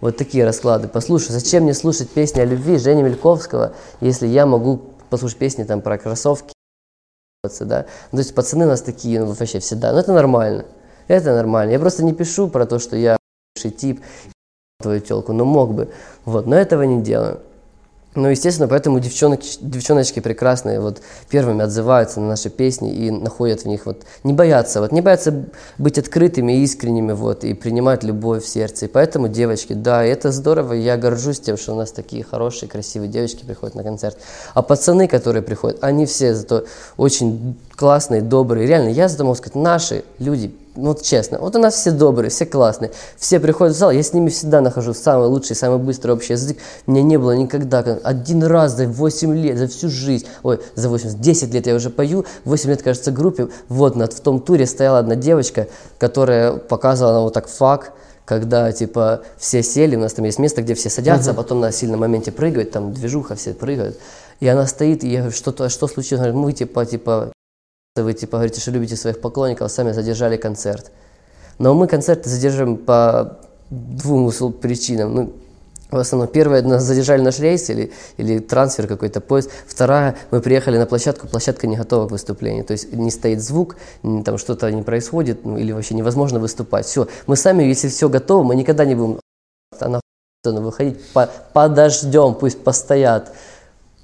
вот 0.00 0.16
такие 0.16 0.44
расклады. 0.44 0.88
Послушай, 0.88 1.32
зачем 1.32 1.64
мне 1.64 1.74
слушать 1.74 2.10
песни 2.10 2.40
о 2.40 2.44
любви 2.44 2.78
Жени 2.78 3.02
Мельковского, 3.02 3.74
если 4.00 4.26
я 4.26 4.46
могу 4.46 4.80
послушать 5.10 5.38
песни 5.38 5.64
там 5.64 5.80
про 5.80 5.98
кроссовки, 5.98 6.52
да? 7.60 7.86
Ну, 8.12 8.16
то 8.16 8.18
есть 8.18 8.34
пацаны 8.34 8.66
у 8.66 8.68
нас 8.68 8.82
такие, 8.82 9.20
ну, 9.20 9.26
вообще 9.26 9.58
всегда. 9.58 9.92
Ну, 9.92 9.98
это 9.98 10.12
нормально. 10.12 10.66
Это 11.08 11.34
нормально. 11.34 11.72
Я 11.72 11.78
просто 11.78 12.04
не 12.04 12.12
пишу 12.12 12.48
про 12.48 12.66
то, 12.66 12.78
что 12.78 12.96
я 12.96 13.16
тип, 13.54 14.02
твою 14.80 15.00
телку, 15.00 15.32
но 15.32 15.44
мог 15.44 15.74
бы. 15.74 15.92
Вот, 16.24 16.46
но 16.46 16.56
этого 16.56 16.82
не 16.82 17.02
делаю. 17.02 17.40
Ну, 18.16 18.28
естественно, 18.28 18.66
поэтому 18.66 18.98
девчонок, 18.98 19.40
девчоночки 19.60 20.18
прекрасные 20.18 20.80
вот 20.80 21.00
первыми 21.28 21.62
отзываются 21.62 22.18
на 22.18 22.30
наши 22.30 22.50
песни 22.50 22.92
и 22.92 23.08
находят 23.08 23.60
в 23.60 23.66
них 23.66 23.86
вот, 23.86 24.02
не 24.24 24.32
боятся, 24.32 24.80
вот, 24.80 24.90
не 24.90 25.00
боятся 25.00 25.44
быть 25.78 25.96
открытыми 25.96 26.54
и 26.54 26.64
искренними, 26.64 27.12
вот, 27.12 27.44
и 27.44 27.54
принимать 27.54 28.02
любовь 28.02 28.42
в 28.42 28.48
сердце. 28.48 28.86
И 28.86 28.88
поэтому, 28.88 29.28
девочки, 29.28 29.74
да, 29.74 30.02
это 30.02 30.32
здорово, 30.32 30.72
я 30.72 30.96
горжусь 30.96 31.38
тем, 31.38 31.56
что 31.56 31.72
у 31.74 31.76
нас 31.76 31.92
такие 31.92 32.24
хорошие, 32.24 32.68
красивые 32.68 33.08
девочки 33.08 33.44
приходят 33.44 33.76
на 33.76 33.84
концерт. 33.84 34.18
А 34.54 34.62
пацаны, 34.62 35.06
которые 35.06 35.44
приходят, 35.44 35.78
они 35.80 36.04
все 36.06 36.34
зато 36.34 36.64
очень 36.96 37.56
классные, 37.76 38.22
добрые. 38.22 38.66
Реально, 38.66 38.88
я 38.88 39.08
могу 39.20 39.36
сказать, 39.36 39.54
наши 39.54 40.02
люди, 40.18 40.52
ну, 40.76 40.88
вот 40.88 41.02
честно, 41.02 41.38
вот 41.38 41.56
у 41.56 41.58
нас 41.58 41.74
все 41.74 41.90
добрые, 41.90 42.30
все 42.30 42.46
классные, 42.46 42.92
все 43.16 43.40
приходят 43.40 43.74
в 43.74 43.78
зал, 43.78 43.90
я 43.90 44.02
с 44.02 44.12
ними 44.12 44.28
всегда 44.30 44.60
нахожу 44.60 44.94
самый 44.94 45.26
лучший, 45.26 45.56
самый 45.56 45.78
быстрый 45.78 46.12
общий 46.12 46.34
язык. 46.34 46.58
У 46.86 46.92
меня 46.92 47.02
не 47.02 47.16
было 47.16 47.32
никогда, 47.32 47.80
один 47.80 48.44
раз 48.44 48.76
за 48.76 48.86
8 48.86 49.34
лет, 49.36 49.58
за 49.58 49.66
всю 49.66 49.88
жизнь, 49.88 50.26
ой, 50.42 50.60
за 50.74 50.88
8, 50.88 51.18
10 51.20 51.54
лет 51.54 51.66
я 51.66 51.74
уже 51.74 51.90
пою, 51.90 52.24
8 52.44 52.70
лет, 52.70 52.82
кажется, 52.82 53.10
группе, 53.10 53.48
вот, 53.68 53.96
в 53.96 54.20
том 54.20 54.40
туре 54.40 54.66
стояла 54.66 55.00
одна 55.00 55.16
девочка, 55.16 55.66
которая 55.98 56.52
показывала 56.52 57.14
на 57.14 57.20
вот 57.22 57.34
так 57.34 57.48
факт, 57.48 57.92
когда, 58.24 58.70
типа, 58.70 59.22
все 59.38 59.64
сели, 59.64 59.96
у 59.96 59.98
нас 60.00 60.12
там 60.12 60.24
есть 60.24 60.38
место, 60.38 60.62
где 60.62 60.74
все 60.74 60.88
садятся, 60.88 61.30
uh-huh. 61.30 61.34
а 61.34 61.36
потом 61.36 61.58
на 61.58 61.72
сильном 61.72 61.98
моменте 61.98 62.30
прыгают, 62.30 62.70
там 62.70 62.92
движуха, 62.92 63.34
все 63.34 63.54
прыгают. 63.54 63.98
И 64.38 64.46
она 64.46 64.68
стоит, 64.68 65.02
и 65.02 65.08
я 65.08 65.18
говорю, 65.18 65.34
что, 65.36 65.68
что 65.68 65.88
случилось? 65.88 66.20
Она 66.20 66.30
говорит, 66.30 66.46
мы, 66.46 66.52
типа, 66.52 66.86
типа, 66.86 67.32
вы 67.96 68.14
типа 68.14 68.36
говорите, 68.36 68.60
что 68.60 68.70
любите 68.70 68.96
своих 68.96 69.20
поклонников, 69.20 69.70
сами 69.70 69.92
задержали 69.92 70.36
концерт. 70.36 70.92
Но 71.58 71.74
мы 71.74 71.88
концерты 71.88 72.28
задерживаем 72.30 72.76
по 72.76 73.38
двум 73.68 74.30
причинам. 74.52 75.14
Ну, 75.14 75.32
в 75.90 75.98
основном, 75.98 76.28
первое, 76.28 76.62
нас 76.62 76.84
задержали 76.84 77.20
наш 77.20 77.40
рейс 77.40 77.68
или, 77.68 77.92
или 78.16 78.38
трансфер 78.38 78.86
какой-то, 78.86 79.20
поезд. 79.20 79.50
Вторая, 79.66 80.16
мы 80.30 80.40
приехали 80.40 80.78
на 80.78 80.86
площадку, 80.86 81.26
площадка 81.26 81.66
не 81.66 81.76
готова 81.76 82.06
к 82.06 82.12
выступлению. 82.12 82.64
То 82.64 82.72
есть 82.72 82.92
не 82.92 83.10
стоит 83.10 83.42
звук, 83.42 83.76
там 84.02 84.38
что-то 84.38 84.70
не 84.70 84.82
происходит, 84.82 85.44
ну, 85.44 85.58
или 85.58 85.72
вообще 85.72 85.94
невозможно 85.94 86.38
выступать. 86.38 86.86
Все, 86.86 87.08
мы 87.26 87.34
сами, 87.34 87.64
если 87.64 87.88
все 87.88 88.08
готово, 88.08 88.44
мы 88.44 88.54
никогда 88.54 88.84
не 88.84 88.94
будем 88.94 89.18
на 89.80 90.00
выходить, 90.44 91.04
по, 91.12 91.28
подождем, 91.52 92.34
пусть 92.34 92.62
постоят 92.62 93.32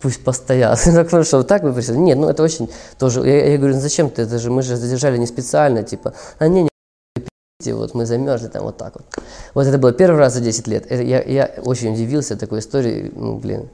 пусть 0.01 0.23
постоят. 0.25 0.81
так 0.85 1.11
хорошо, 1.11 1.43
так 1.43 1.63
вы 1.63 1.73
пришли. 1.73 1.97
Нет, 1.97 2.19
ну 2.19 2.29
это 2.29 2.43
очень 2.43 2.71
тоже. 2.99 3.21
Я, 3.21 3.53
я 3.53 3.59
говорю, 3.59 3.75
ну 3.75 3.81
зачем 3.81 4.11
ты? 4.11 4.23
Это 4.23 4.39
же 4.39 4.51
мы 4.51 4.63
же 4.63 4.77
задержали 4.77 5.17
не 5.19 5.27
специально, 5.27 5.83
типа, 5.83 6.15
а 6.39 6.49
не, 6.49 6.63
не 6.63 7.73
вот 7.73 7.95
мы 7.95 8.07
замерзли 8.07 8.49
там 8.49 8.65
вот 8.65 8.77
так 8.77 8.95
вот. 8.95 9.07
Вот 9.55 9.67
это 9.67 9.79
было 9.79 9.93
первый 9.93 10.19
раз 10.19 10.35
за 10.35 10.41
10 10.41 10.67
лет. 10.67 10.91
Я, 10.91 11.23
я 11.23 11.51
очень 11.65 11.93
удивился 11.93 12.37
такой 12.37 12.61
истории, 12.61 13.11
ну, 13.15 13.39
блин, 13.39 13.71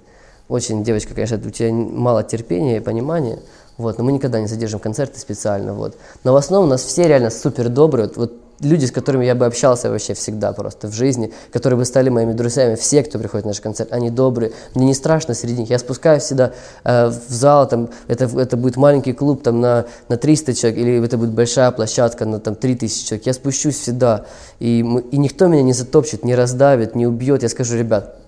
очень, 0.48 0.84
девочка, 0.84 1.14
конечно, 1.14 1.36
у 1.36 1.50
тебя 1.50 1.72
мало 1.72 2.22
терпения 2.22 2.76
и 2.76 2.80
понимания, 2.80 3.38
вот, 3.78 3.98
но 3.98 4.04
мы 4.04 4.12
никогда 4.12 4.40
не 4.40 4.46
задержим 4.46 4.80
концерты 4.80 5.18
специально, 5.18 5.72
вот. 5.74 5.96
Но 6.24 6.32
в 6.32 6.36
основном 6.36 6.68
у 6.68 6.70
нас 6.70 6.82
все 6.82 7.08
реально 7.08 7.30
супер 7.30 7.68
добрые, 7.68 8.08
вот, 8.08 8.16
вот 8.16 8.41
люди, 8.62 8.86
с 8.86 8.90
которыми 8.90 9.24
я 9.24 9.34
бы 9.34 9.46
общался 9.46 9.90
вообще 9.90 10.14
всегда 10.14 10.52
просто 10.52 10.88
в 10.88 10.92
жизни, 10.92 11.32
которые 11.52 11.78
бы 11.78 11.84
стали 11.84 12.08
моими 12.08 12.32
друзьями, 12.32 12.74
все, 12.76 13.02
кто 13.02 13.18
приходит 13.18 13.44
на 13.44 13.50
наш 13.50 13.60
концерт, 13.60 13.92
они 13.92 14.10
добрые, 14.10 14.52
мне 14.74 14.86
не 14.86 14.94
страшно 14.94 15.34
среди 15.34 15.60
них. 15.60 15.70
Я 15.70 15.78
спускаюсь 15.78 16.22
всегда 16.22 16.52
э, 16.84 17.06
в 17.08 17.32
зал, 17.32 17.68
там, 17.68 17.90
это, 18.08 18.24
это 18.38 18.56
будет 18.56 18.76
маленький 18.76 19.12
клуб 19.12 19.42
там, 19.42 19.60
на, 19.60 19.86
на 20.08 20.16
300 20.16 20.54
человек, 20.54 20.78
или 20.78 21.04
это 21.04 21.18
будет 21.18 21.30
большая 21.30 21.70
площадка 21.70 22.24
на 22.24 22.40
там, 22.40 22.54
3000 22.54 23.06
человек. 23.06 23.26
Я 23.26 23.32
спущусь 23.32 23.78
всегда, 23.78 24.26
и, 24.58 24.82
мы, 24.82 25.00
и 25.00 25.16
никто 25.16 25.48
меня 25.48 25.62
не 25.62 25.72
затопчет, 25.72 26.24
не 26.24 26.34
раздавит, 26.34 26.94
не 26.94 27.06
убьет. 27.06 27.42
Я 27.42 27.48
скажу, 27.48 27.76
ребят, 27.76 28.21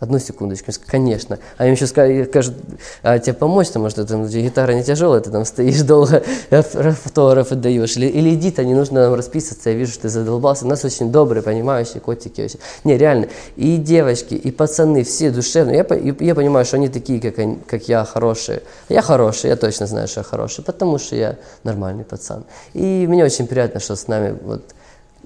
Одну 0.00 0.20
секундочку, 0.20 0.70
конечно. 0.86 1.40
А 1.56 1.66
им 1.66 1.72
еще 1.72 1.88
скажут, 1.88 2.54
а 3.02 3.18
тебе 3.18 3.34
помочь, 3.34 3.66
потому 3.66 3.90
что 3.90 4.06
там, 4.06 4.28
гитара 4.28 4.72
не 4.72 4.84
тяжелая, 4.84 5.20
ты 5.20 5.30
там 5.30 5.44
стоишь 5.44 5.82
долго, 5.82 6.22
автографы 6.50 7.56
даешь. 7.56 7.96
Или, 7.96 8.06
или 8.06 8.34
иди-то, 8.34 8.64
не 8.64 8.74
нужно 8.74 9.00
нам 9.00 9.14
расписываться, 9.14 9.70
я 9.70 9.76
вижу, 9.76 9.92
что 9.92 10.02
ты 10.02 10.08
задолбался. 10.08 10.66
У 10.66 10.68
нас 10.68 10.84
очень 10.84 11.10
добрые, 11.10 11.42
понимающие 11.42 12.00
котики. 12.00 12.42
Очень. 12.42 12.60
Не, 12.84 12.96
реально. 12.96 13.26
И 13.56 13.76
девочки, 13.76 14.34
и 14.34 14.52
пацаны, 14.52 15.02
все 15.02 15.32
душевные. 15.32 15.78
Я, 15.78 16.14
я 16.20 16.34
понимаю, 16.36 16.64
что 16.64 16.76
они 16.76 16.88
такие, 16.88 17.20
как, 17.20 17.40
они, 17.40 17.56
как 17.66 17.88
я, 17.88 18.04
хорошие. 18.04 18.62
Я 18.88 19.02
хороший, 19.02 19.50
я 19.50 19.56
точно 19.56 19.88
знаю, 19.88 20.06
что 20.06 20.20
я 20.20 20.24
хороший, 20.24 20.62
потому 20.62 20.98
что 20.98 21.16
я 21.16 21.36
нормальный 21.64 22.04
пацан. 22.04 22.44
И 22.72 23.04
мне 23.08 23.24
очень 23.24 23.48
приятно, 23.48 23.80
что 23.80 23.96
с 23.96 24.06
нами 24.06 24.38
вот 24.42 24.62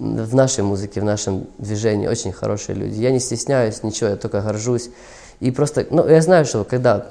в 0.02 0.34
нашей 0.34 0.64
музыке, 0.64 1.00
в 1.00 1.04
нашем 1.04 1.46
движении 1.58 2.08
очень 2.08 2.32
хорошие 2.32 2.74
люди. 2.76 3.00
Я 3.00 3.10
не 3.10 3.20
стесняюсь 3.20 3.82
ничего, 3.82 4.10
я 4.10 4.16
только 4.16 4.40
горжусь. 4.40 4.90
И 5.40 5.50
просто, 5.50 5.86
ну, 5.90 6.06
я 6.06 6.20
знаю, 6.20 6.44
что 6.44 6.64
когда 6.64 7.06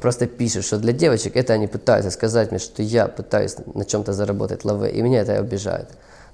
просто 0.00 0.26
пишут, 0.26 0.64
что 0.64 0.78
для 0.78 0.92
девочек 0.92 1.36
это 1.36 1.54
они 1.54 1.66
пытаются 1.66 2.10
сказать 2.10 2.50
мне, 2.50 2.60
что 2.60 2.82
я 2.82 3.08
пытаюсь 3.08 3.56
на 3.74 3.84
чем-то 3.84 4.12
заработать 4.12 4.64
лаве, 4.64 4.90
и 4.90 5.02
меня 5.02 5.22
это 5.22 5.38
обижает. 5.38 5.88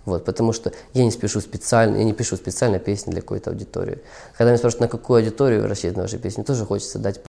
Вот, 0.04 0.24
потому 0.24 0.52
что 0.52 0.72
я 0.92 1.04
не 1.04 1.10
спешу 1.10 1.40
специально, 1.40 1.96
я 1.96 2.04
не 2.04 2.12
пишу 2.12 2.36
специально 2.36 2.78
песни 2.78 3.12
для 3.12 3.22
какой-то 3.22 3.50
аудитории. 3.50 4.00
Когда 4.36 4.50
меня 4.50 4.58
спрашивают, 4.58 4.80
на 4.80 4.88
какую 4.88 5.18
аудиторию 5.18 5.66
рассчитаны 5.66 6.02
ваши 6.02 6.18
песни, 6.18 6.42
тоже 6.42 6.66
хочется 6.66 6.98
дать 6.98 7.20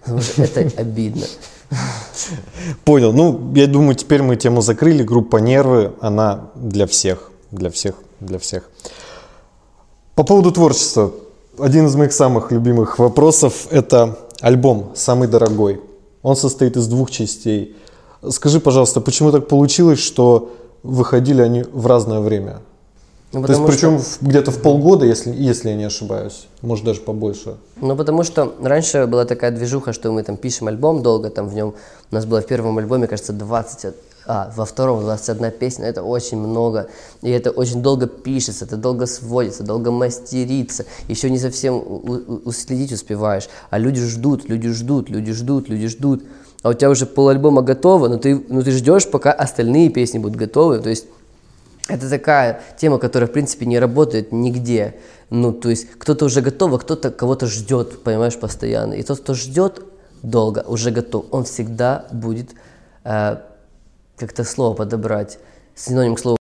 потому 0.00 0.20
что 0.20 0.42
это 0.42 0.60
обидно. 0.80 1.26
Понял. 2.84 3.12
Ну, 3.12 3.52
я 3.54 3.66
думаю, 3.66 3.96
теперь 3.96 4.22
мы 4.22 4.36
тему 4.36 4.60
закрыли. 4.60 5.02
Группа 5.02 5.38
«Нервы», 5.38 5.94
она 6.00 6.50
для 6.54 6.86
всех, 6.86 7.32
для 7.50 7.70
всех, 7.70 7.94
для 8.20 8.38
всех. 8.38 8.68
По 10.14 10.24
поводу 10.24 10.50
творчества. 10.52 11.12
Один 11.58 11.86
из 11.86 11.94
моих 11.96 12.12
самых 12.12 12.52
любимых 12.52 12.98
вопросов– 12.98 13.66
это 13.70 14.18
альбом 14.40 14.92
«Самый 14.94 15.28
дорогой». 15.28 15.80
Он 16.22 16.36
состоит 16.36 16.76
из 16.76 16.86
двух 16.86 17.10
частей. 17.10 17.76
Скажи, 18.30 18.60
пожалуйста, 18.60 19.00
почему 19.00 19.32
так 19.32 19.48
получилось, 19.48 19.98
что 19.98 20.52
выходили 20.82 21.40
они 21.40 21.62
в 21.62 21.86
разное 21.86 22.20
время. 22.20 22.60
Ну, 23.32 23.44
То 23.44 23.52
есть, 23.52 23.66
причем 23.66 23.98
что... 24.00 24.24
где-то 24.24 24.50
в 24.50 24.62
полгода, 24.62 25.04
если, 25.04 25.34
если 25.34 25.70
я 25.70 25.76
не 25.76 25.84
ошибаюсь, 25.84 26.46
может 26.62 26.84
даже 26.84 27.00
побольше. 27.00 27.56
Ну, 27.80 27.96
потому 27.96 28.22
что 28.22 28.54
раньше 28.62 29.06
была 29.06 29.24
такая 29.24 29.50
движуха, 29.50 29.92
что 29.92 30.12
мы 30.12 30.22
там 30.22 30.36
пишем 30.36 30.68
альбом 30.68 31.02
долго, 31.02 31.28
там 31.30 31.48
в 31.48 31.54
нем, 31.54 31.74
у 32.10 32.14
нас 32.14 32.24
было 32.24 32.40
в 32.40 32.46
первом 32.46 32.78
альбоме, 32.78 33.06
кажется, 33.06 33.32
20, 33.32 33.94
а, 34.26 34.52
во 34.56 34.64
втором 34.64 35.00
21 35.00 35.50
песня, 35.52 35.86
это 35.86 36.02
очень 36.02 36.38
много, 36.38 36.88
и 37.22 37.30
это 37.30 37.50
очень 37.50 37.82
долго 37.82 38.06
пишется, 38.06 38.64
это 38.64 38.76
долго 38.76 39.06
сводится, 39.06 39.62
долго 39.62 39.90
мастерится, 39.90 40.84
еще 41.08 41.30
не 41.30 41.38
совсем 41.38 41.82
уследить 42.44 42.92
успеваешь, 42.92 43.48
а 43.70 43.78
люди 43.78 44.00
ждут, 44.00 44.48
люди 44.48 44.68
ждут, 44.70 45.10
люди 45.10 45.32
ждут, 45.32 45.68
люди 45.68 45.88
ждут, 45.88 46.24
а 46.62 46.70
у 46.70 46.72
тебя 46.72 46.90
уже 46.90 47.06
полальбома 47.06 47.62
готово, 47.62 48.08
но 48.08 48.18
ты, 48.18 48.44
но 48.48 48.62
ты 48.62 48.72
ждешь, 48.72 49.08
пока 49.08 49.32
остальные 49.32 49.90
песни 49.90 50.18
будут 50.18 50.36
готовы, 50.36 50.80
то 50.80 50.90
есть 50.90 51.06
это 51.88 52.10
такая 52.10 52.62
тема, 52.78 52.98
которая, 52.98 53.28
в 53.28 53.32
принципе, 53.32 53.64
не 53.64 53.78
работает 53.78 54.32
нигде. 54.32 54.96
Ну, 55.30 55.52
то 55.52 55.70
есть 55.70 55.88
кто-то 55.98 56.24
уже 56.24 56.40
готов, 56.40 56.74
а 56.74 56.78
кто-то 56.78 57.10
кого-то 57.10 57.46
ждет, 57.46 58.02
понимаешь, 58.02 58.36
постоянно. 58.36 58.94
И 58.94 59.02
тот, 59.02 59.20
кто 59.20 59.34
ждет 59.34 59.82
долго, 60.22 60.64
уже 60.66 60.90
готов, 60.90 61.26
он 61.30 61.44
всегда 61.44 62.06
будет 62.10 62.50
э, 63.04 63.36
как-то 64.16 64.44
слово 64.44 64.74
подобрать, 64.74 65.38
синоним 65.74 66.14
к 66.14 66.20
слову. 66.20 66.36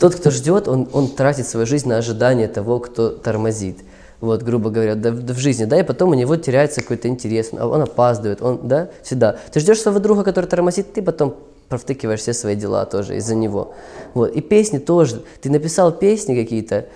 Тот, 0.00 0.14
кто 0.14 0.30
ждет, 0.30 0.68
он, 0.68 0.88
он 0.92 1.08
тратит 1.08 1.46
свою 1.46 1.66
жизнь 1.66 1.88
на 1.88 1.98
ожидание 1.98 2.48
того, 2.48 2.80
кто 2.80 3.10
тормозит 3.10 3.78
вот, 4.20 4.42
грубо 4.42 4.70
говоря, 4.70 4.94
да, 4.94 5.10
да, 5.10 5.34
в 5.34 5.38
жизни, 5.38 5.64
да, 5.64 5.80
и 5.80 5.82
потом 5.82 6.10
у 6.10 6.14
него 6.14 6.36
теряется 6.36 6.80
какой-то 6.80 7.08
интерес, 7.08 7.50
он, 7.52 7.60
он 7.60 7.82
опаздывает, 7.82 8.40
он, 8.42 8.60
да, 8.64 8.90
всегда. 9.02 9.38
Ты 9.52 9.60
ждешь 9.60 9.80
своего 9.80 10.00
друга, 10.00 10.24
который 10.24 10.46
тормозит, 10.46 10.92
ты 10.92 11.02
потом 11.02 11.36
провтыкиваешь 11.68 12.20
все 12.20 12.32
свои 12.32 12.54
дела 12.54 12.86
тоже 12.86 13.16
из-за 13.16 13.34
него. 13.34 13.74
Вот, 14.14 14.34
и 14.34 14.40
песни 14.40 14.78
тоже. 14.78 15.22
Ты 15.40 15.50
написал 15.50 15.92
песни 15.92 16.34
какие-то, 16.34 16.86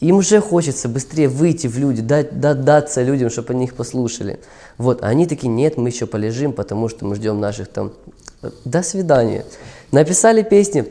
им 0.00 0.16
уже 0.16 0.40
хочется 0.40 0.88
быстрее 0.88 1.28
выйти 1.28 1.66
в 1.66 1.78
люди, 1.78 2.02
дать, 2.02 2.40
дать, 2.40 2.64
даться 2.64 3.02
людям, 3.02 3.30
чтобы 3.30 3.52
они 3.52 3.64
их 3.66 3.74
послушали. 3.74 4.40
Вот, 4.78 5.02
а 5.02 5.06
они 5.06 5.26
такие, 5.26 5.48
нет, 5.48 5.76
мы 5.76 5.90
еще 5.90 6.06
полежим, 6.06 6.52
потому 6.52 6.88
что 6.88 7.04
мы 7.04 7.14
ждем 7.14 7.38
наших 7.40 7.68
там... 7.68 7.92
До 8.64 8.82
свидания. 8.82 9.44
Написали 9.92 10.42
песни, 10.42 10.86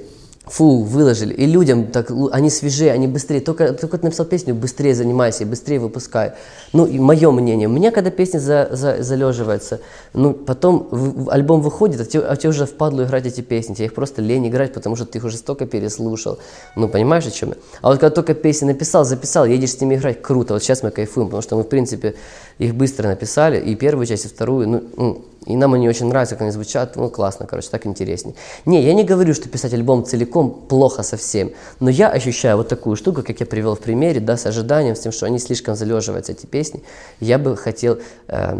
фу, 0.45 0.83
выложили. 0.83 1.33
И 1.33 1.45
людям 1.45 1.87
так, 1.87 2.11
они 2.31 2.49
свежее, 2.49 2.91
они 2.91 3.07
быстрее. 3.07 3.41
Только, 3.41 3.73
только 3.73 3.97
ты 3.97 4.05
написал 4.05 4.25
песню, 4.25 4.55
быстрее 4.55 4.95
занимайся, 4.95 5.45
быстрее 5.45 5.79
выпускай. 5.79 6.33
Ну, 6.73 6.85
и 6.85 6.97
мое 6.99 7.31
мнение. 7.31 7.67
У 7.67 7.71
меня, 7.71 7.91
когда 7.91 8.09
песня 8.09 8.39
за, 8.39 8.69
за, 8.71 9.03
залеживается, 9.03 9.81
ну, 10.13 10.33
потом 10.33 10.87
в, 10.91 11.29
альбом 11.29 11.61
выходит, 11.61 12.01
а 12.01 12.05
тебе, 12.05 12.23
а 12.23 12.35
тебе 12.35 12.49
уже 12.49 12.65
впадло 12.65 13.03
играть 13.03 13.25
эти 13.25 13.41
песни. 13.41 13.73
Тебе 13.73 13.85
их 13.85 13.93
просто 13.93 14.21
лень 14.21 14.47
играть, 14.47 14.73
потому 14.73 14.95
что 14.95 15.05
ты 15.05 15.17
их 15.17 15.25
уже 15.25 15.37
столько 15.37 15.65
переслушал. 15.65 16.39
Ну, 16.75 16.87
понимаешь, 16.87 17.25
о 17.25 17.31
чем 17.31 17.49
я? 17.49 17.55
А 17.81 17.89
вот 17.89 17.99
когда 17.99 18.13
только 18.13 18.33
песни 18.33 18.65
написал, 18.65 19.03
записал, 19.03 19.45
едешь 19.45 19.71
с 19.71 19.81
ними 19.81 19.95
играть, 19.95 20.21
круто. 20.21 20.53
Вот 20.53 20.63
сейчас 20.63 20.83
мы 20.83 20.91
кайфуем, 20.91 21.27
потому 21.27 21.41
что 21.41 21.55
мы, 21.57 21.63
в 21.63 21.67
принципе, 21.69 22.15
их 22.59 22.75
быстро 22.75 23.07
написали, 23.07 23.59
и 23.59 23.75
первую 23.75 24.05
часть, 24.05 24.25
и 24.25 24.27
вторую, 24.27 24.67
ну 24.95 25.25
и 25.45 25.55
нам 25.55 25.73
они 25.73 25.89
очень 25.89 26.05
нравятся, 26.05 26.35
как 26.35 26.43
они 26.43 26.51
звучат, 26.51 26.95
ну 26.95 27.09
классно, 27.09 27.47
короче, 27.47 27.69
так 27.69 27.87
интереснее. 27.87 28.35
Не, 28.65 28.83
я 28.83 28.93
не 28.93 29.03
говорю, 29.03 29.33
что 29.33 29.49
писать 29.49 29.73
альбом 29.73 30.05
целиком 30.05 30.51
плохо 30.51 31.01
совсем, 31.01 31.51
но 31.79 31.89
я 31.89 32.09
ощущаю 32.09 32.57
вот 32.57 32.67
такую 32.67 32.95
штуку, 32.95 33.23
как 33.23 33.39
я 33.39 33.45
привел 33.47 33.75
в 33.75 33.79
примере, 33.79 34.19
да, 34.19 34.37
с 34.37 34.45
ожиданием, 34.45 34.95
с 34.95 34.99
тем, 34.99 35.11
что 35.11 35.25
они 35.25 35.39
слишком 35.39 35.75
залеживаются, 35.75 36.31
эти 36.31 36.45
песни. 36.45 36.83
Я 37.19 37.39
бы 37.39 37.57
хотел 37.57 37.97
э, 38.27 38.55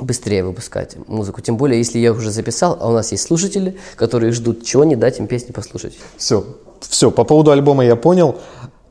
быстрее 0.00 0.44
выпускать 0.44 0.96
музыку, 1.08 1.42
тем 1.42 1.58
более, 1.58 1.78
если 1.78 1.98
я 1.98 2.12
уже 2.12 2.30
записал, 2.30 2.78
а 2.80 2.88
у 2.88 2.92
нас 2.92 3.12
есть 3.12 3.24
слушатели, 3.24 3.76
которые 3.96 4.32
ждут, 4.32 4.64
чего 4.64 4.84
не 4.84 4.96
дать 4.96 5.18
им 5.18 5.26
песни 5.26 5.52
послушать. 5.52 5.98
Все, 6.16 6.46
все, 6.80 7.10
по 7.10 7.24
поводу 7.24 7.50
альбома 7.50 7.84
я 7.84 7.96
понял. 7.96 8.36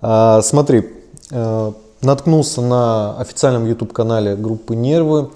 А, 0.01 0.41
смотри, 0.43 0.87
а, 1.31 1.73
наткнулся 2.01 2.61
на 2.61 3.19
официальном 3.19 3.65
YouTube-канале 3.65 4.35
группы 4.35 4.75
«Нервы», 4.75 5.31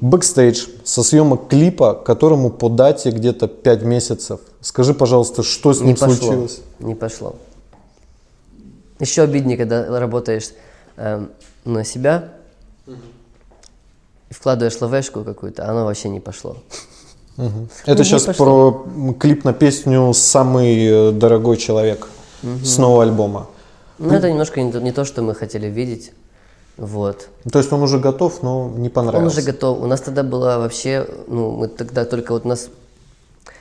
Бэкстейдж 0.00 0.66
со 0.84 1.02
съемок 1.02 1.48
клипа, 1.48 1.94
которому 1.94 2.50
по 2.50 2.68
дате 2.68 3.10
где-то 3.10 3.48
5 3.48 3.82
месяцев. 3.82 4.40
Скажи, 4.60 4.94
пожалуйста, 4.94 5.42
что 5.42 5.74
с 5.74 5.80
ним 5.80 5.96
пошло, 5.96 6.14
случилось? 6.14 6.60
Не 6.78 6.94
пошло. 6.94 7.36
Еще 8.98 9.22
обиднее, 9.22 9.58
когда 9.58 9.98
работаешь 10.00 10.50
э, 10.96 11.26
на 11.64 11.84
себя 11.84 12.32
угу. 12.86 12.96
и 14.30 14.34
вкладываешь 14.34 14.80
ловешку 14.80 15.22
какую-то, 15.22 15.66
а 15.66 15.70
оно 15.70 15.84
вообще 15.84 16.08
не 16.08 16.20
пошло. 16.20 16.56
Угу. 17.36 17.68
Это 17.84 17.98
ну, 17.98 18.04
сейчас 18.04 18.24
про 18.36 18.86
клип 19.18 19.44
на 19.44 19.52
песню 19.52 20.12
«Самый 20.14 20.86
э, 20.86 21.12
дорогой 21.12 21.56
человек» 21.56 22.08
угу. 22.42 22.64
с 22.64 22.78
нового 22.78 23.02
альбома. 23.02 23.48
Ну, 23.98 24.14
это 24.14 24.30
немножко 24.30 24.62
не 24.62 24.72
то, 24.72 24.80
не 24.80 24.92
то, 24.92 25.04
что 25.04 25.20
мы 25.20 25.34
хотели 25.34 25.66
видеть. 25.66 26.12
Вот. 26.80 27.28
То 27.52 27.58
есть 27.58 27.70
он 27.72 27.82
уже 27.82 27.98
готов, 27.98 28.42
но 28.42 28.72
не 28.74 28.88
понравился. 28.88 29.20
Он 29.20 29.26
уже 29.26 29.42
готов. 29.42 29.82
У 29.82 29.86
нас 29.86 30.00
тогда 30.00 30.22
было 30.22 30.56
вообще, 30.56 31.06
ну, 31.28 31.50
мы 31.50 31.68
тогда 31.68 32.06
только 32.06 32.32
вот 32.32 32.46
нас 32.46 32.70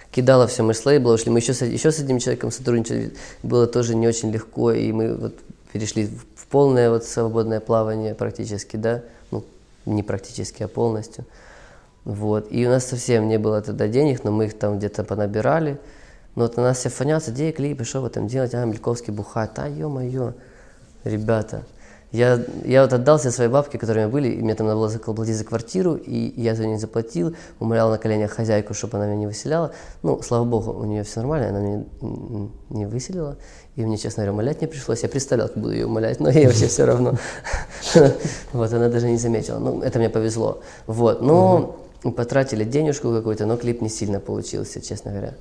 кидало 0.10 0.48
все, 0.48 0.64
лейбла 0.64 1.14
ушли, 1.14 1.30
мы 1.30 1.40
еще 1.40 1.54
с, 1.54 1.62
еще 1.66 1.92
с 1.92 2.00
одним 2.00 2.20
человеком 2.20 2.50
сотрудничали, 2.50 3.14
было 3.44 3.68
тоже 3.68 3.96
не 3.96 4.08
очень 4.08 4.32
легко, 4.32 4.72
и 4.72 4.90
мы 4.94 5.16
вот 5.16 5.34
перешли 5.74 6.08
в 6.08 6.46
полное 6.46 6.90
вот 6.90 7.04
свободное 7.04 7.60
плавание 7.60 8.16
практически, 8.16 8.78
да, 8.78 9.04
ну, 9.32 9.44
не 9.86 10.02
практически, 10.02 10.64
а 10.64 10.70
полностью. 10.70 11.26
Вот. 12.06 12.48
И 12.50 12.66
у 12.66 12.70
нас 12.70 12.86
совсем 12.86 13.28
не 13.28 13.38
было 13.38 13.62
тогда 13.62 13.90
денег, 13.90 14.24
но 14.24 14.32
мы 14.32 14.46
их 14.46 14.58
там 14.58 14.78
где-то 14.78 15.04
понабирали. 15.04 15.78
Но 16.36 16.44
вот 16.44 16.56
на 16.56 16.64
нас 16.64 16.78
все 16.78 16.88
фонятся, 16.88 17.32
где 17.32 17.52
клипы, 17.52 17.84
что 17.84 18.00
вы 18.00 18.10
там 18.10 18.28
делаете? 18.28 18.58
А, 18.60 18.66
Мельковский 18.66 19.12
бухает. 19.12 19.52
А, 19.58 19.68
ё-моё, 19.68 20.36
ребята. 21.04 21.66
Я, 22.12 22.44
я 22.66 22.82
вот 22.82 22.92
отдал 22.92 23.20
все 23.20 23.30
свои 23.30 23.48
бабки, 23.48 23.78
которые 23.78 24.06
у 24.06 24.08
меня 24.08 24.12
были, 24.12 24.30
и 24.30 24.42
мне 24.42 24.56
там 24.56 24.66
надо 24.66 24.80
было 24.80 24.90
заплатить 24.90 25.36
за 25.36 25.44
квартиру, 25.44 25.94
и 25.96 26.34
я 26.42 26.56
за 26.56 26.64
нее 26.64 26.74
не 26.74 26.80
заплатил, 26.80 27.36
умолял 27.60 27.92
на 27.92 28.00
коленях 28.00 28.32
хозяйку, 28.32 28.74
чтобы 28.74 28.98
она 28.98 29.06
меня 29.06 29.18
не 29.18 29.28
выселяла. 29.28 29.74
Ну, 30.02 30.20
слава 30.24 30.44
богу, 30.44 30.72
у 30.72 30.86
нее 30.86 31.04
все 31.04 31.20
нормально, 31.20 31.50
она 31.50 31.60
меня 31.60 31.86
не 32.70 32.88
выселила, 32.88 33.38
и 33.76 33.86
мне, 33.86 33.98
честно 33.98 34.24
говоря, 34.24 34.34
умолять 34.34 34.60
не 34.62 34.68
пришлось. 34.68 35.04
Я 35.04 35.10
представлял, 35.10 35.50
как 35.50 35.58
буду 35.58 35.74
ее 35.74 35.86
умолять, 35.86 36.20
но 36.20 36.30
ей 36.30 36.48
вообще 36.48 36.68
все 36.68 36.86
равно. 36.86 37.16
Вот, 38.54 38.74
она 38.74 38.90
даже 38.90 39.08
не 39.08 39.18
заметила. 39.18 39.60
Ну, 39.60 39.82
это 39.82 40.00
мне 40.00 40.10
повезло. 40.10 40.62
Вот, 40.88 41.22
но 41.22 41.80
потратили 42.16 42.64
денежку 42.64 43.14
какую-то, 43.14 43.46
но 43.46 43.56
клип 43.58 43.82
не 43.82 43.90
сильно 43.90 44.20
получился, 44.20 44.82
честно 44.82 45.12
говоря. 45.12 45.36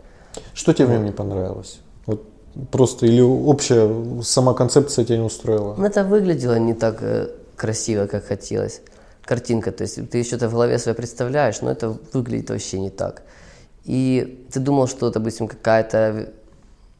Что 0.52 0.74
тебе 0.74 0.86
в 0.86 0.90
нем 0.90 1.04
не 1.04 1.12
понравилось? 1.12 1.80
Вот 2.06 2.24
Просто 2.70 3.06
или 3.06 3.20
общая 3.20 4.22
сама 4.22 4.54
концепция 4.54 5.04
тебя 5.04 5.18
не 5.18 5.24
устроила? 5.24 5.74
Ну, 5.76 5.84
это 5.84 6.04
выглядело 6.04 6.58
не 6.58 6.74
так 6.74 6.98
э, 7.02 7.28
красиво, 7.56 8.06
как 8.06 8.24
хотелось. 8.26 8.80
Картинка, 9.24 9.72
то 9.72 9.82
есть 9.82 10.10
ты 10.10 10.24
что-то 10.24 10.48
в 10.48 10.52
голове 10.52 10.78
себе 10.78 10.94
представляешь, 10.94 11.60
но 11.60 11.70
это 11.70 11.96
выглядит 12.12 12.50
вообще 12.50 12.80
не 12.80 12.90
так. 12.90 13.22
И 13.84 14.46
ты 14.52 14.60
думал, 14.60 14.88
что, 14.88 15.10
допустим, 15.10 15.48
какая-то 15.48 16.30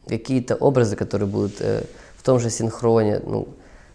какие-то 0.09 0.55
образы, 0.57 0.97
которые 0.97 1.29
будут 1.29 1.61
э, 1.61 1.83
в 2.17 2.23
том 2.23 2.41
же 2.41 2.51
синхроне, 2.51 3.21
ну, 3.25 3.49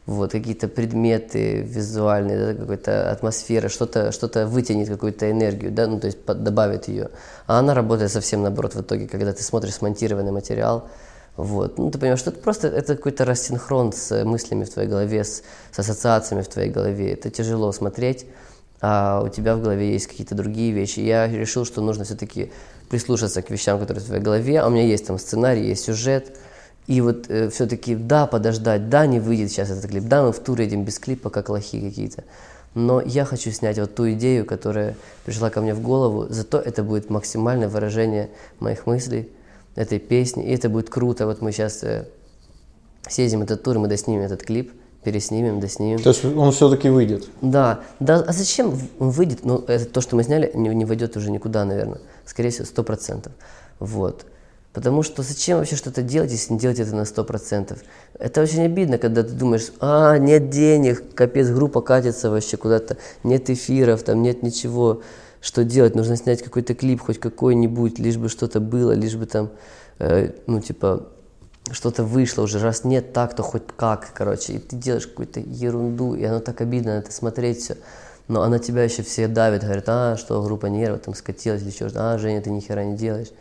вот, 0.05 0.31
какие-то 0.31 0.67
предметы 0.67 1.61
визуальные, 1.61 2.37
да, 2.37 2.53
какая-то 2.53 3.11
атмосфера, 3.11 3.69
что-то 3.69 4.11
что 4.11 4.45
вытянет 4.45 4.89
какую-то 4.89 5.31
энергию, 5.31 5.71
да, 5.71 5.87
ну, 5.87 5.99
то 5.99 6.07
есть 6.07 6.23
под, 6.23 6.43
добавит 6.43 6.87
ее. 6.87 7.09
А 7.47 7.59
она 7.59 7.73
работает 7.73 8.11
совсем 8.11 8.43
наоборот 8.43 8.75
в 8.75 8.81
итоге, 8.81 9.07
когда 9.07 9.31
ты 9.31 9.43
смотришь 9.43 9.75
смонтированный 9.75 10.31
материал, 10.31 10.89
вот. 11.35 11.77
Ну, 11.77 11.89
ты 11.89 11.97
понимаешь, 11.97 12.19
что 12.19 12.29
это 12.29 12.39
просто 12.39 12.67
это 12.67 12.95
какой-то 12.95 13.25
рассинхрон 13.25 13.91
с 13.91 14.23
мыслями 14.23 14.65
в 14.65 14.69
твоей 14.69 14.87
голове, 14.87 15.23
с, 15.23 15.43
с 15.71 15.79
ассоциациями 15.79 16.43
в 16.43 16.47
твоей 16.47 16.69
голове. 16.69 17.13
Это 17.13 17.31
тяжело 17.31 17.71
смотреть, 17.71 18.25
а 18.81 19.23
у 19.25 19.29
тебя 19.29 19.55
в 19.55 19.61
голове 19.61 19.93
есть 19.93 20.07
какие-то 20.07 20.35
другие 20.35 20.71
вещи. 20.71 20.99
Я 20.99 21.27
решил, 21.27 21.65
что 21.65 21.81
нужно 21.81 22.03
все-таки 22.03 22.51
прислушаться 22.89 23.41
к 23.41 23.49
вещам, 23.49 23.79
которые 23.79 24.03
в 24.03 24.05
твоей 24.05 24.21
голове. 24.21 24.59
А 24.59 24.67
у 24.67 24.69
меня 24.69 24.83
есть 24.83 25.07
там 25.07 25.17
сценарий, 25.17 25.67
есть 25.67 25.85
сюжет, 25.85 26.37
И 26.85 27.01
вот 27.01 27.29
э, 27.29 27.49
все-таки, 27.49 27.95
да, 27.95 28.27
подождать, 28.27 28.89
да, 28.89 29.07
не 29.07 29.19
выйдет 29.19 29.49
сейчас 29.49 29.71
этот 29.71 29.89
клип, 29.89 30.03
да, 30.03 30.23
мы 30.23 30.33
в 30.33 30.39
тур 30.39 30.59
едем 30.59 30.83
без 30.83 30.99
клипа, 30.99 31.29
как 31.29 31.49
лохи 31.49 31.81
какие-то. 31.81 32.25
Но 32.75 33.01
я 33.01 33.25
хочу 33.25 33.51
снять 33.51 33.79
вот 33.79 33.95
ту 33.95 34.11
идею, 34.11 34.45
которая 34.45 34.95
пришла 35.25 35.49
ко 35.49 35.61
мне 35.61 35.73
в 35.73 35.81
голову, 35.81 36.27
зато 36.29 36.59
это 36.59 36.83
будет 36.83 37.09
максимальное 37.09 37.69
выражение 37.69 38.29
моих 38.59 38.85
мыслей, 38.85 39.29
этой 39.75 39.99
песни, 39.99 40.45
и 40.45 40.53
это 40.53 40.69
будет 40.69 40.89
круто. 40.89 41.25
Вот 41.25 41.41
мы 41.41 41.51
сейчас 41.51 41.83
э, 41.83 42.07
съездим 43.07 43.41
этот 43.41 43.63
тур, 43.63 43.79
мы 43.79 43.87
доснимем 43.87 44.21
этот 44.21 44.43
клип, 44.43 44.71
переснимем, 45.03 45.59
доснимем. 45.59 45.99
То 45.99 46.09
есть 46.09 46.23
он 46.25 46.51
все-таки 46.51 46.89
выйдет? 46.89 47.27
Да, 47.41 47.81
да, 47.99 48.23
а 48.27 48.33
зачем 48.33 48.77
он 48.99 49.09
выйдет? 49.09 49.45
Ну, 49.45 49.63
это 49.67 49.85
то, 49.85 50.01
что 50.01 50.15
мы 50.15 50.23
сняли, 50.23 50.51
не, 50.53 50.69
не 50.69 50.85
войдет 50.85 51.17
уже 51.17 51.31
никуда, 51.31 51.65
наверное. 51.65 51.99
Скорее 52.25 52.49
всего, 52.49 52.65
сто 52.65 52.83
процентов. 52.83 53.33
Вот. 53.79 54.25
Потому 54.73 55.03
что 55.03 55.21
зачем 55.21 55.59
вообще 55.59 55.75
что-то 55.75 56.01
делать, 56.01 56.31
если 56.31 56.53
не 56.53 56.59
делать 56.59 56.79
это 56.79 56.95
на 56.95 57.03
100%? 57.03 57.77
Это 58.17 58.41
очень 58.41 58.63
обидно, 58.63 58.97
когда 58.97 59.21
ты 59.21 59.29
думаешь, 59.29 59.71
а, 59.79 60.17
нет 60.17 60.49
денег, 60.49 61.13
капец, 61.13 61.49
группа 61.49 61.81
катится 61.81 62.31
вообще 62.31 62.57
куда-то, 62.57 62.97
нет 63.23 63.51
эфиров, 63.51 64.01
там 64.01 64.23
нет 64.23 64.41
ничего. 64.41 65.03
Что 65.43 65.65
делать? 65.65 65.93
Нужно 65.93 66.15
снять 66.15 66.41
какой-то 66.41 66.73
клип, 66.73 67.01
хоть 67.01 67.19
какой-нибудь, 67.19 67.99
лишь 67.99 68.15
бы 68.15 68.29
что-то 68.29 68.61
было, 68.61 68.93
лишь 68.93 69.17
бы 69.17 69.25
там, 69.25 69.49
э, 69.99 70.31
ну, 70.47 70.61
типа, 70.61 71.09
что-то 71.69 72.05
вышло 72.05 72.43
уже. 72.43 72.59
Раз 72.59 72.85
нет 72.85 73.11
так, 73.11 73.35
то 73.35 73.43
хоть 73.43 73.63
как, 73.75 74.13
короче. 74.13 74.53
И 74.53 74.59
ты 74.59 74.77
делаешь 74.77 75.05
какую-то 75.05 75.41
ерунду, 75.41 76.15
и 76.15 76.23
оно 76.23 76.39
так 76.39 76.61
обидно 76.61 76.93
на 76.95 76.99
это 76.99 77.11
смотреть 77.11 77.57
все. 77.57 77.75
Но 78.29 78.41
она 78.41 78.57
тебя 78.57 78.85
еще 78.85 79.03
все 79.03 79.27
давит, 79.27 79.65
говорит, 79.65 79.83
а, 79.87 80.15
что 80.15 80.41
группа 80.41 80.67
нервов 80.67 81.01
там 81.01 81.13
скатилась 81.13 81.61
или 81.61 81.71
что-то, 81.71 82.13
а, 82.13 82.17
Женя, 82.17 82.41
ты 82.41 82.49
ни 82.49 82.61
хера 82.61 82.85
не 82.85 82.95
делаешь. 82.95 83.31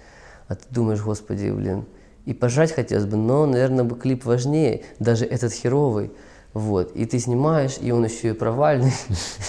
А 0.48 0.56
ты 0.56 0.64
думаешь, 0.70 1.00
господи, 1.00 1.50
блин, 1.50 1.84
и 2.24 2.34
пожать 2.34 2.72
хотелось 2.72 3.06
бы, 3.06 3.16
но, 3.16 3.46
наверное, 3.46 3.84
бы 3.84 3.96
клип 3.96 4.24
важнее, 4.24 4.82
даже 4.98 5.24
этот 5.24 5.52
херовый. 5.52 6.10
Вот, 6.54 6.92
и 6.94 7.06
ты 7.06 7.18
снимаешь, 7.18 7.78
и 7.80 7.92
он 7.92 8.04
еще 8.04 8.30
и 8.30 8.32
провальный. 8.32 8.92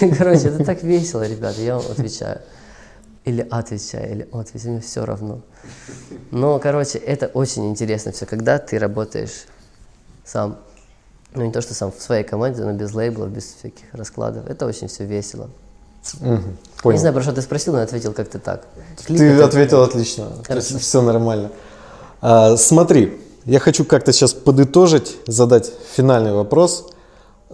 Короче, 0.18 0.48
это 0.48 0.64
так 0.64 0.82
весело, 0.82 1.26
ребята, 1.26 1.60
я 1.60 1.76
вам 1.76 1.84
отвечаю. 1.90 2.40
Или 3.24 3.46
отвечаю, 3.50 4.10
или 4.10 4.28
отвечаю, 4.32 4.72
мне 4.72 4.80
все 4.80 5.04
равно. 5.04 5.40
Но, 6.30 6.58
короче, 6.58 6.98
это 6.98 7.26
очень 7.26 7.70
интересно 7.70 8.12
все, 8.12 8.26
когда 8.26 8.58
ты 8.58 8.78
работаешь 8.78 9.46
сам. 10.24 10.58
Ну, 11.34 11.44
не 11.44 11.50
то, 11.50 11.62
что 11.62 11.72
сам 11.72 11.90
в 11.90 12.02
своей 12.02 12.22
команде, 12.22 12.62
но 12.62 12.72
без 12.72 12.92
лейблов, 12.92 13.30
без 13.30 13.54
всяких 13.54 13.86
раскладов. 13.92 14.48
Это 14.48 14.66
очень 14.66 14.88
все 14.88 15.04
весело. 15.04 15.48
Угу, 16.20 16.42
понял. 16.82 16.96
Не 16.96 16.98
знаю, 16.98 17.14
про 17.14 17.22
что 17.22 17.32
ты 17.32 17.40
спросил, 17.40 17.72
но 17.72 17.78
я 17.78 17.84
ответил 17.84 18.12
как-то 18.12 18.38
так. 18.38 18.66
Клип 19.06 19.18
ты 19.18 19.24
это... 19.24 19.46
ответил 19.46 19.82
отлично. 19.82 20.28
То 20.46 20.56
есть 20.56 20.78
все 20.78 21.00
нормально. 21.00 21.50
А, 22.20 22.58
смотри, 22.58 23.18
я 23.46 23.58
хочу 23.58 23.86
как-то 23.86 24.12
сейчас 24.12 24.34
подытожить, 24.34 25.16
задать 25.26 25.72
финальный 25.94 26.32
вопрос. 26.32 26.93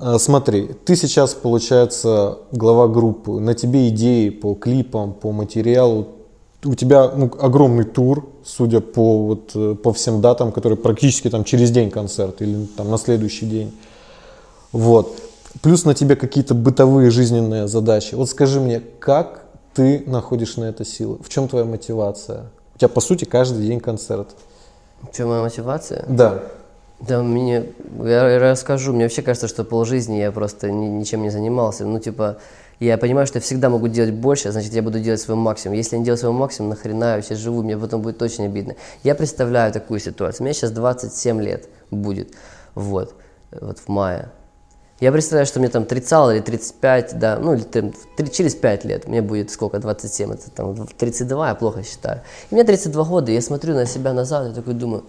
А, 0.02 0.18
смотри, 0.18 0.68
ты 0.84 0.96
сейчас, 0.96 1.34
получается, 1.34 2.38
глава 2.52 2.88
группы, 2.88 3.32
на 3.32 3.54
тебе 3.54 3.88
идеи 3.90 4.30
по 4.30 4.54
клипам, 4.54 5.12
по 5.12 5.30
материалу. 5.30 6.08
У 6.64 6.74
тебя 6.74 7.10
ну, 7.14 7.30
огромный 7.38 7.84
тур, 7.84 8.28
судя 8.44 8.80
по, 8.80 9.26
вот, 9.26 9.52
э, 9.54 9.74
по 9.74 9.92
всем 9.92 10.20
датам, 10.20 10.52
которые 10.52 10.78
практически 10.78 11.28
там 11.28 11.44
через 11.44 11.70
день 11.70 11.90
концерт 11.90 12.40
или 12.42 12.66
там 12.76 12.90
на 12.90 12.98
следующий 12.98 13.46
день. 13.46 13.72
Вот 14.72 15.20
плюс 15.62 15.84
на 15.84 15.94
тебе 15.94 16.16
какие-то 16.16 16.54
бытовые 16.54 17.10
жизненные 17.10 17.68
задачи. 17.68 18.14
Вот 18.14 18.28
скажи 18.30 18.60
мне, 18.60 18.80
как 18.98 19.44
ты 19.74 20.02
находишь 20.06 20.56
на 20.56 20.64
это 20.64 20.84
силы? 20.84 21.18
В 21.22 21.28
чем 21.28 21.48
твоя 21.48 21.64
мотивация? 21.64 22.46
У 22.74 22.78
тебя, 22.78 22.88
по 22.88 23.00
сути, 23.00 23.24
каждый 23.24 23.66
день 23.66 23.80
концерт. 23.80 24.28
В 25.02 25.14
чем 25.14 25.28
моя 25.28 25.42
мотивация? 25.42 26.04
Да. 26.08 26.42
Да, 27.00 27.22
мне, 27.22 27.64
я 28.04 28.38
расскажу, 28.38 28.92
мне 28.92 29.04
вообще 29.04 29.22
кажется, 29.22 29.48
что 29.48 29.64
полжизни 29.64 30.16
я 30.16 30.30
просто 30.32 30.70
ни, 30.70 30.84
ничем 30.84 31.22
не 31.22 31.30
занимался. 31.30 31.86
Ну, 31.86 31.98
типа, 31.98 32.38
я 32.78 32.98
понимаю, 32.98 33.26
что 33.26 33.38
я 33.38 33.42
всегда 33.42 33.70
могу 33.70 33.88
делать 33.88 34.12
больше, 34.12 34.52
значит, 34.52 34.74
я 34.74 34.82
буду 34.82 35.00
делать 35.00 35.20
свой 35.20 35.36
максимум. 35.36 35.76
Если 35.76 35.96
я 35.96 35.98
не 35.98 36.04
делаю 36.04 36.18
свой 36.18 36.32
максимум, 36.32 36.70
нахрена 36.70 37.16
я 37.16 37.22
сейчас 37.22 37.38
живу, 37.38 37.62
мне 37.62 37.78
потом 37.78 38.02
будет 38.02 38.20
очень 38.20 38.44
обидно. 38.44 38.74
Я 39.02 39.14
представляю 39.14 39.72
такую 39.72 39.98
ситуацию. 39.98 40.44
Мне 40.44 40.52
сейчас 40.52 40.72
27 40.72 41.40
лет 41.40 41.68
будет, 41.90 42.34
вот, 42.74 43.14
вот 43.50 43.78
в 43.78 43.88
мае. 43.88 44.28
Я 45.00 45.10
представляю, 45.12 45.46
что 45.46 45.60
мне 45.60 45.70
там 45.70 45.86
30 45.86 46.34
или 46.34 46.40
35, 46.40 47.18
да, 47.18 47.38
ну, 47.38 47.54
или 47.54 47.62
там, 47.62 47.94
через 48.30 48.54
5 48.54 48.84
лет, 48.84 49.08
мне 49.08 49.22
будет 49.22 49.50
сколько, 49.50 49.78
27, 49.78 50.32
это 50.34 50.50
там 50.50 50.86
32, 50.86 51.48
я 51.48 51.54
плохо 51.54 51.82
считаю. 51.82 52.20
И 52.50 52.54
мне 52.54 52.64
32 52.64 53.04
года, 53.04 53.32
я 53.32 53.40
смотрю 53.40 53.74
на 53.74 53.86
себя 53.86 54.12
назад 54.12 54.52
и 54.52 54.54
такой 54.54 54.74
думаю, 54.74 55.04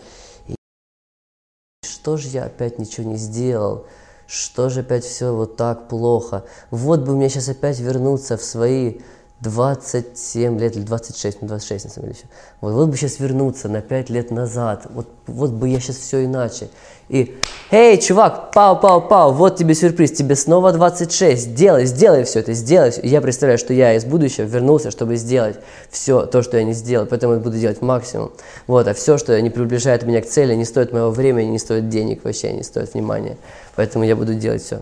что 2.02 2.18
же 2.18 2.30
я 2.30 2.46
опять 2.46 2.80
ничего 2.80 3.08
не 3.08 3.16
сделал, 3.18 3.86
что 4.26 4.70
же 4.70 4.80
опять 4.80 5.04
все 5.04 5.36
вот 5.36 5.56
так 5.56 5.88
плохо. 5.88 6.46
Вот 6.72 7.02
бы 7.02 7.16
мне 7.16 7.30
сейчас 7.30 7.48
опять 7.48 7.80
вернуться 7.80 8.38
в 8.38 8.44
свои 8.44 9.02
27 9.42 10.60
лет 10.60 10.76
или 10.76 10.84
26, 10.84 11.42
ну 11.42 11.48
26 11.48 11.86
на 11.86 11.92
самом 11.92 12.10
деле. 12.10 12.20
Вот, 12.62 12.74
вот 12.74 12.90
бы 12.90 12.98
сейчас 12.98 13.20
вернуться 13.20 13.70
на 13.70 13.82
5 13.82 14.10
лет 14.12 14.30
назад, 14.30 14.86
вот, 14.94 15.08
вот 15.26 15.50
бы 15.52 15.68
я 15.68 15.80
сейчас 15.80 15.98
все 15.98 16.26
иначе. 16.26 16.70
И, 17.10 17.38
эй, 17.72 18.00
чувак, 18.00 18.52
пау, 18.54 18.80
пау, 18.80 19.02
пау, 19.02 19.34
вот 19.34 19.58
тебе 19.58 19.74
сюрприз, 19.74 20.12
тебе 20.12 20.36
снова 20.36 20.72
26, 20.72 21.56
делай, 21.56 21.86
сделай 21.86 22.24
все 22.24 22.40
это, 22.40 22.54
сделай 22.54 22.92
все. 22.92 23.02
Я 23.02 23.20
представляю, 23.20 23.58
что 23.58 23.74
я 23.74 23.96
из 23.96 24.06
будущего 24.06 24.46
вернулся, 24.46 24.92
чтобы 24.92 25.16
сделать 25.16 25.58
все 25.90 26.28
то, 26.28 26.44
что 26.44 26.58
я 26.58 26.64
не 26.64 26.74
сделал, 26.74 27.08
поэтому 27.08 27.34
я 27.34 27.40
буду 27.40 27.58
делать 27.58 27.82
максимум. 27.82 28.32
Вот, 28.68 28.88
а 28.88 28.94
все, 28.94 29.18
что 29.18 29.42
не 29.42 29.50
приближает 29.50 30.04
меня 30.04 30.22
к 30.22 30.28
цели, 30.28 30.54
не 30.54 30.66
стоит 30.66 30.94
моего 30.94 31.10
времени, 31.10 31.48
не 31.48 31.60
стоит 31.60 31.90
денег 31.90 32.24
вообще, 32.24 32.54
не 32.54 32.64
стоит 32.64 32.94
внимания. 32.94 33.38
Поэтому 33.76 34.06
я 34.06 34.16
буду 34.16 34.36
делать 34.36 34.64
все. 34.64 34.82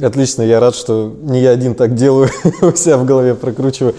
Отлично, 0.00 0.42
я 0.42 0.60
рад, 0.60 0.74
что 0.74 1.14
не 1.22 1.40
я 1.40 1.50
один 1.50 1.74
так 1.74 1.94
делаю, 1.94 2.30
у 2.62 2.72
себя 2.76 2.98
в 2.98 3.04
голове 3.04 3.34
прокручиваю. 3.34 3.94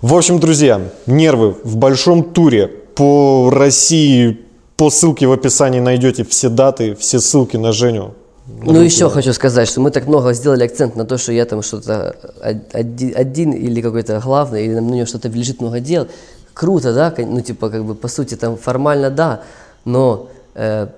В 0.00 0.14
общем, 0.14 0.40
друзья, 0.40 0.80
нервы 1.06 1.56
в 1.64 1.76
большом 1.76 2.24
туре 2.24 2.66
по 2.66 3.50
России, 3.50 4.40
по 4.76 4.90
ссылке 4.90 5.26
в 5.26 5.32
описании 5.32 5.80
найдете 5.80 6.24
все 6.24 6.48
даты, 6.48 6.94
все 6.94 7.20
ссылки 7.20 7.56
на 7.56 7.72
Женю. 7.72 8.14
Ну, 8.46 8.80
еще 8.80 9.08
хочу 9.08 9.32
сказать, 9.32 9.68
что 9.68 9.80
мы 9.80 9.90
так 9.90 10.06
много 10.06 10.32
сделали 10.32 10.64
акцент 10.64 10.96
на 10.96 11.04
то, 11.04 11.16
что 11.18 11.32
я 11.32 11.44
там 11.44 11.62
что-то 11.62 12.16
один, 12.72 13.12
один 13.16 13.52
или 13.52 13.80
какой-то 13.80 14.20
главный, 14.20 14.66
или 14.66 14.74
на 14.74 14.82
мне 14.82 15.06
что-то 15.06 15.28
лежит 15.28 15.60
много 15.60 15.80
дел. 15.80 16.08
Круто, 16.52 16.92
да? 16.92 17.14
Ну, 17.16 17.40
типа, 17.40 17.70
как 17.70 17.84
бы, 17.84 17.94
по 17.94 18.08
сути, 18.08 18.34
там 18.34 18.56
формально 18.56 19.10
да, 19.10 19.42
но 19.84 20.28
э, 20.54 20.88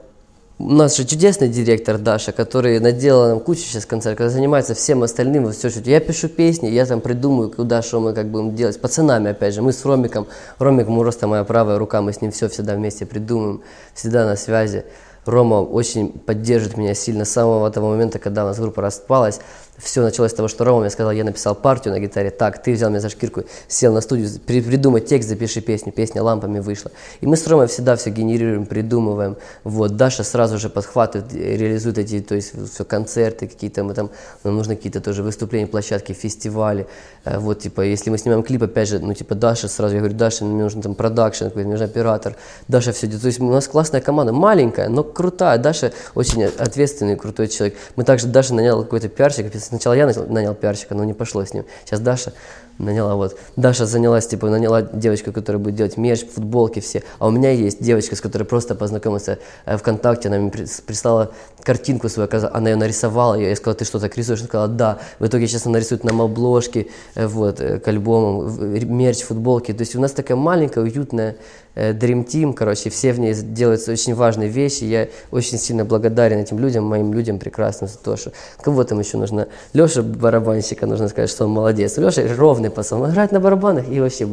у 0.58 0.70
нас 0.70 0.96
же 0.96 1.04
чудесный 1.04 1.48
директор 1.48 1.98
Даша, 1.98 2.30
который 2.30 2.78
наделал 2.78 3.28
нам 3.28 3.40
кучу 3.40 3.62
сейчас 3.62 3.86
концертов, 3.86 4.30
занимается 4.30 4.74
всем 4.74 5.02
остальным, 5.02 5.44
вот 5.44 5.56
все, 5.56 5.68
что 5.68 5.80
я 5.90 5.98
пишу 5.98 6.28
песни, 6.28 6.68
я 6.68 6.86
там 6.86 7.00
придумаю, 7.00 7.50
куда 7.50 7.82
что 7.82 8.00
мы 8.00 8.12
как 8.12 8.28
будем 8.28 8.54
делать, 8.54 8.76
с 8.76 8.78
пацанами 8.78 9.32
опять 9.32 9.54
же, 9.54 9.62
мы 9.62 9.72
с 9.72 9.84
Ромиком, 9.84 10.28
Ромик 10.58 10.86
Муроста 10.86 11.26
моя 11.26 11.42
правая 11.42 11.78
рука, 11.78 12.02
мы 12.02 12.12
с 12.12 12.20
ним 12.20 12.30
все 12.30 12.48
всегда 12.48 12.76
вместе 12.76 13.04
придумаем, 13.04 13.62
всегда 13.94 14.26
на 14.26 14.36
связи. 14.36 14.84
Рома 15.26 15.56
очень 15.62 16.10
поддерживает 16.12 16.76
меня 16.76 16.94
сильно 16.94 17.24
с 17.24 17.30
самого 17.30 17.70
того 17.70 17.88
момента, 17.88 18.18
когда 18.18 18.44
у 18.44 18.48
нас 18.48 18.58
группа 18.58 18.82
распалась 18.82 19.40
все 19.78 20.02
началось 20.02 20.30
с 20.30 20.34
того, 20.34 20.48
что 20.48 20.64
Рома 20.64 20.80
мне 20.80 20.90
сказал, 20.90 21.12
я 21.12 21.24
написал 21.24 21.54
партию 21.54 21.94
на 21.94 22.00
гитаре, 22.00 22.30
так, 22.30 22.62
ты 22.62 22.72
взял 22.72 22.90
меня 22.90 23.00
за 23.00 23.10
шкирку, 23.10 23.42
сел 23.68 23.92
на 23.92 24.00
студию, 24.00 24.28
придумай 24.46 25.00
текст, 25.00 25.28
запиши 25.28 25.60
песню, 25.60 25.92
песня 25.92 26.22
лампами 26.22 26.60
вышла. 26.60 26.90
И 27.20 27.26
мы 27.26 27.36
с 27.36 27.46
Ромой 27.46 27.66
всегда 27.66 27.96
все 27.96 28.10
генерируем, 28.10 28.66
придумываем. 28.66 29.36
Вот, 29.64 29.96
Даша 29.96 30.24
сразу 30.24 30.58
же 30.58 30.68
подхватывает, 30.68 31.32
реализует 31.32 31.98
эти, 31.98 32.20
то 32.20 32.34
есть 32.34 32.52
все 32.72 32.84
концерты 32.84 33.48
какие-то, 33.48 33.84
мы 33.84 33.94
там, 33.94 34.10
нам 34.44 34.56
нужны 34.56 34.76
какие-то 34.76 35.00
тоже 35.00 35.22
выступления, 35.22 35.66
площадки, 35.66 36.12
фестивали. 36.12 36.86
Э, 37.24 37.38
вот, 37.38 37.60
типа, 37.60 37.80
если 37.80 38.10
мы 38.10 38.18
снимаем 38.18 38.42
клип, 38.42 38.62
опять 38.62 38.88
же, 38.88 38.98
ну, 38.98 39.14
типа, 39.14 39.34
Даша 39.34 39.68
сразу, 39.68 39.94
я 39.94 40.00
говорю, 40.00 40.16
Даша, 40.16 40.44
мне 40.44 40.62
нужен 40.62 40.82
там 40.82 40.94
продакшн, 40.94 41.46
мне 41.54 41.64
нужен 41.64 41.86
оператор. 41.86 42.36
Даша 42.68 42.92
все 42.92 43.06
делает. 43.06 43.22
То 43.22 43.28
есть 43.28 43.40
у 43.40 43.50
нас 43.50 43.68
классная 43.68 44.00
команда, 44.00 44.32
маленькая, 44.32 44.88
но 44.88 45.02
крутая. 45.02 45.58
Даша 45.58 45.92
очень 46.14 46.44
ответственный, 46.44 47.16
крутой 47.16 47.48
человек. 47.48 47.76
Мы 47.96 48.04
также, 48.04 48.26
Даша 48.26 48.54
нанял 48.54 48.82
какой-то 48.82 49.08
пиарщик, 49.08 49.46
Сначала 49.64 49.94
я 49.94 50.06
нанял 50.06 50.54
пиарщика, 50.54 50.94
но 50.94 51.04
не 51.04 51.14
пошло 51.14 51.44
с 51.44 51.54
ним. 51.54 51.64
Сейчас 51.84 52.00
Даша 52.00 52.32
наняла 52.78 53.14
вот. 53.14 53.38
Даша 53.56 53.86
занялась, 53.86 54.26
типа, 54.26 54.48
наняла 54.48 54.82
девочку, 54.82 55.32
которая 55.32 55.62
будет 55.62 55.76
делать 55.76 55.96
мерч, 55.96 56.24
футболки 56.26 56.80
все. 56.80 57.02
А 57.18 57.28
у 57.28 57.30
меня 57.30 57.50
есть 57.50 57.82
девочка, 57.82 58.16
с 58.16 58.20
которой 58.20 58.44
просто 58.44 58.74
познакомился 58.74 59.38
э, 59.64 59.76
ВКонтакте, 59.76 60.28
она 60.28 60.38
мне 60.38 60.50
прислала 60.50 61.32
картинку 61.62 62.08
свою, 62.08 62.28
она 62.52 62.70
ее 62.70 62.76
нарисовала, 62.76 63.34
я 63.34 63.54
сказала, 63.56 63.76
ты 63.76 63.84
что 63.84 64.00
так 64.00 64.16
рисуешь? 64.16 64.40
Она 64.40 64.48
сказала, 64.48 64.68
да. 64.68 64.98
В 65.18 65.26
итоге 65.26 65.46
сейчас 65.46 65.66
она 65.66 65.78
рисует 65.78 66.04
нам 66.04 66.20
обложки, 66.20 66.90
э, 67.14 67.26
вот, 67.26 67.60
э, 67.60 67.78
к 67.78 67.88
альбомам, 67.88 68.96
мерч, 68.96 69.22
футболки. 69.22 69.72
То 69.72 69.82
есть 69.82 69.94
у 69.94 70.00
нас 70.00 70.12
такая 70.12 70.36
маленькая, 70.36 70.80
уютная 70.80 71.36
Dream 71.74 72.24
Team, 72.24 72.54
короче, 72.54 72.90
все 72.90 73.12
в 73.12 73.18
ней 73.18 73.34
делают 73.34 73.86
очень 73.88 74.14
важные 74.14 74.48
вещи. 74.48 74.84
Я 74.84 75.08
очень 75.30 75.58
сильно 75.58 75.84
благодарен 75.84 76.38
этим 76.38 76.58
людям, 76.58 76.84
моим 76.84 77.12
людям 77.12 77.38
прекрасным 77.38 77.88
за 77.88 77.98
то, 77.98 78.16
что 78.16 78.32
кого 78.60 78.84
там 78.84 79.00
еще 79.00 79.16
нужно. 79.16 79.48
Леша 79.72 80.02
барабанщика, 80.02 80.86
нужно 80.86 81.08
сказать, 81.08 81.30
что 81.30 81.44
он 81.44 81.50
молодец. 81.50 81.96
Леша 81.96 82.22
ровный 82.36 82.70
пацан, 82.70 83.02
он 83.02 83.10
играет 83.10 83.32
на 83.32 83.40
барабанах 83.40 83.88
и 83.88 84.00
вообще 84.00 84.28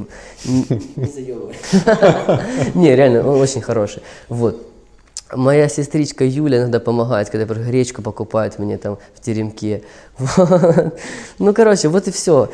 не 0.46 1.08
заебывает. 1.08 1.56
Не, 2.76 2.96
реально, 2.96 3.28
он 3.28 3.40
очень 3.40 3.62
хороший. 3.62 4.04
Вот. 4.30 4.68
Моя 5.34 5.70
сестричка 5.70 6.26
Юля 6.26 6.60
иногда 6.60 6.82
помогает, 6.82 7.30
когда 7.30 7.46
например, 7.46 7.70
гречку 7.70 8.02
покупает 8.02 8.60
мне 8.60 8.78
там 8.78 8.98
в 9.16 9.22
теремке. 9.22 9.84
Ну, 11.40 11.54
короче, 11.54 11.88
вот 11.88 12.08
и 12.08 12.12
все. 12.12 12.50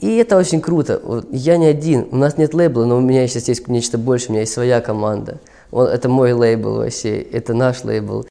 И 0.00 0.16
это 0.16 0.36
очень 0.36 0.60
круто. 0.60 1.00
Вот 1.02 1.26
я 1.30 1.56
не 1.56 1.66
один, 1.66 2.08
у 2.10 2.16
нас 2.16 2.36
нет 2.36 2.52
лейбла, 2.52 2.84
но 2.84 2.96
у 2.96 3.00
меня 3.00 3.26
сейчас 3.26 3.48
есть 3.48 3.68
нечто 3.68 3.96
больше, 3.96 4.28
у 4.28 4.32
меня 4.32 4.40
есть 4.40 4.52
своя 4.52 4.80
команда. 4.80 5.38
Он, 5.70 5.86
это 5.86 6.08
мой 6.08 6.32
лейбл 6.32 6.76
вообще, 6.76 7.20
это 7.20 7.54
наш 7.54 7.84
лейбл. 7.84 8.26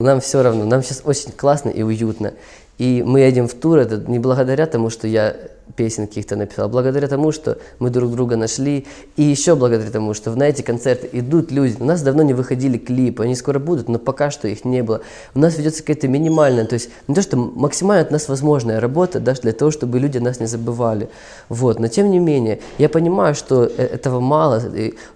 Нам 0.00 0.20
все 0.20 0.42
равно, 0.42 0.64
нам 0.64 0.82
сейчас 0.82 1.02
очень 1.04 1.32
классно 1.32 1.70
и 1.70 1.82
уютно. 1.82 2.34
И 2.78 3.02
мы 3.04 3.20
едем 3.20 3.48
в 3.48 3.54
тур, 3.54 3.78
это 3.78 3.96
не 4.08 4.20
благодаря 4.20 4.66
тому, 4.66 4.88
что 4.88 5.08
я 5.08 5.36
песен 5.76 6.06
каких-то 6.06 6.36
написал, 6.36 6.68
благодаря 6.68 7.08
тому, 7.08 7.32
что 7.32 7.58
мы 7.78 7.90
друг 7.90 8.12
друга 8.12 8.36
нашли, 8.36 8.86
и 9.16 9.22
еще 9.22 9.54
благодаря 9.54 9.90
тому, 9.90 10.14
что 10.14 10.34
на 10.34 10.44
эти 10.44 10.62
концерты 10.62 11.08
идут 11.12 11.50
люди. 11.50 11.76
У 11.78 11.84
нас 11.84 12.02
давно 12.02 12.22
не 12.22 12.34
выходили 12.34 12.78
клипы, 12.78 13.24
они 13.24 13.34
скоро 13.34 13.58
будут, 13.58 13.88
но 13.88 13.98
пока 13.98 14.30
что 14.30 14.48
их 14.48 14.64
не 14.64 14.82
было. 14.82 15.00
У 15.34 15.38
нас 15.38 15.58
ведется 15.58 15.82
какая-то 15.82 16.08
минимальная, 16.08 16.64
то 16.64 16.74
есть 16.74 16.90
не 17.06 17.14
то, 17.14 17.22
что 17.22 17.36
максимально 17.36 18.02
от 18.02 18.10
нас 18.10 18.28
возможная 18.28 18.80
работа, 18.80 19.20
даже 19.20 19.42
для 19.42 19.52
того, 19.52 19.70
чтобы 19.70 19.98
люди 19.98 20.18
нас 20.18 20.40
не 20.40 20.46
забывали. 20.46 21.08
Вот. 21.48 21.78
Но 21.78 21.88
тем 21.88 22.10
не 22.10 22.18
менее, 22.18 22.60
я 22.78 22.88
понимаю, 22.88 23.34
что 23.34 23.64
э, 23.64 23.68
этого 23.76 24.20
мало, 24.20 24.62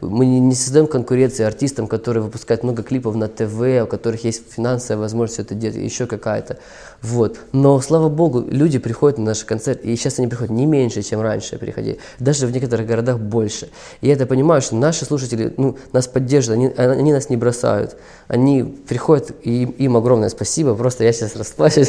мы 0.00 0.26
не 0.26 0.55
создаем 0.55 0.86
конкуренции 0.86 1.44
артистам, 1.44 1.86
которые 1.86 2.22
выпускают 2.22 2.62
много 2.62 2.82
клипов 2.82 3.14
на 3.14 3.28
ТВ, 3.28 3.84
у 3.84 3.86
которых 3.86 4.24
есть 4.24 4.53
финансовая 4.53 5.03
возможность 5.03 5.40
это 5.40 5.55
делать, 5.55 5.76
еще 5.76 6.07
какая-то. 6.07 6.59
Вот. 7.00 7.38
Но, 7.53 7.80
слава 7.80 8.09
богу, 8.09 8.44
люди 8.48 8.78
приходят 8.78 9.18
на 9.18 9.26
наши 9.26 9.46
концерты, 9.46 9.88
и 9.88 9.96
сейчас 9.96 10.18
они 10.18 10.28
приходят 10.28 10.41
не 10.51 10.66
меньше, 10.66 11.03
чем 11.03 11.20
раньше 11.20 11.59
приходили. 11.59 11.99
Даже 12.18 12.47
в 12.47 12.53
некоторых 12.53 12.86
городах 12.86 13.18
больше. 13.18 13.68
И 14.01 14.09
я 14.09 14.14
это 14.14 14.26
понимаю, 14.26 14.62
что 14.62 14.76
наши 14.76 15.05
слушатели 15.05 15.53
ну, 15.57 15.76
нас 15.93 16.07
поддерживают, 16.09 16.78
они, 16.78 16.86
они 16.86 17.12
нас 17.12 17.30
не 17.30 17.36
бросают. 17.36 17.97
Они 18.28 18.62
приходят, 18.62 19.32
и 19.43 19.62
им, 19.62 19.97
огромное 19.97 20.28
спасибо. 20.28 20.74
Просто 20.74 21.05
я 21.05 21.12
сейчас 21.12 21.36
расплачусь 21.36 21.88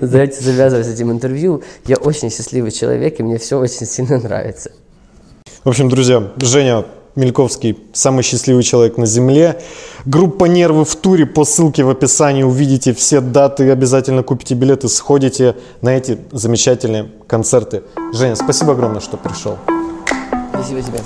за 0.00 0.18
эти 0.18 0.42
завязывать 0.42 0.86
с 0.86 0.90
этим 0.90 1.10
интервью. 1.10 1.62
Я 1.86 1.96
очень 1.96 2.30
счастливый 2.30 2.70
человек, 2.70 3.20
и 3.20 3.22
мне 3.22 3.38
все 3.38 3.58
очень 3.58 3.86
сильно 3.86 4.18
нравится. 4.18 4.72
В 5.64 5.68
общем, 5.68 5.88
друзья, 5.88 6.32
Женя 6.38 6.86
Мельковский– 7.16 7.78
самый 7.92 8.22
счастливый 8.22 8.62
человек 8.62 8.96
на 8.96 9.06
Земле. 9.06 9.60
Группа 10.04 10.44
«Нервы» 10.44 10.84
в 10.84 10.96
туре. 10.96 11.26
По 11.26 11.44
ссылке 11.44 11.84
в 11.84 11.90
описании 11.90 12.42
увидите 12.42 12.94
все 12.94 13.20
даты. 13.20 13.70
Обязательно 13.70 14.22
купите 14.22 14.54
билеты, 14.54 14.88
сходите 14.88 15.56
на 15.82 15.90
эти 15.90 16.18
замечательные 16.32 17.10
концерты. 17.26 17.82
Женя, 18.12 18.36
спасибо 18.36 18.72
огромное, 18.72 19.00
что 19.00 19.16
пришел. 19.16 19.56
Спасибо 20.52 20.82
тебе. 20.82 21.00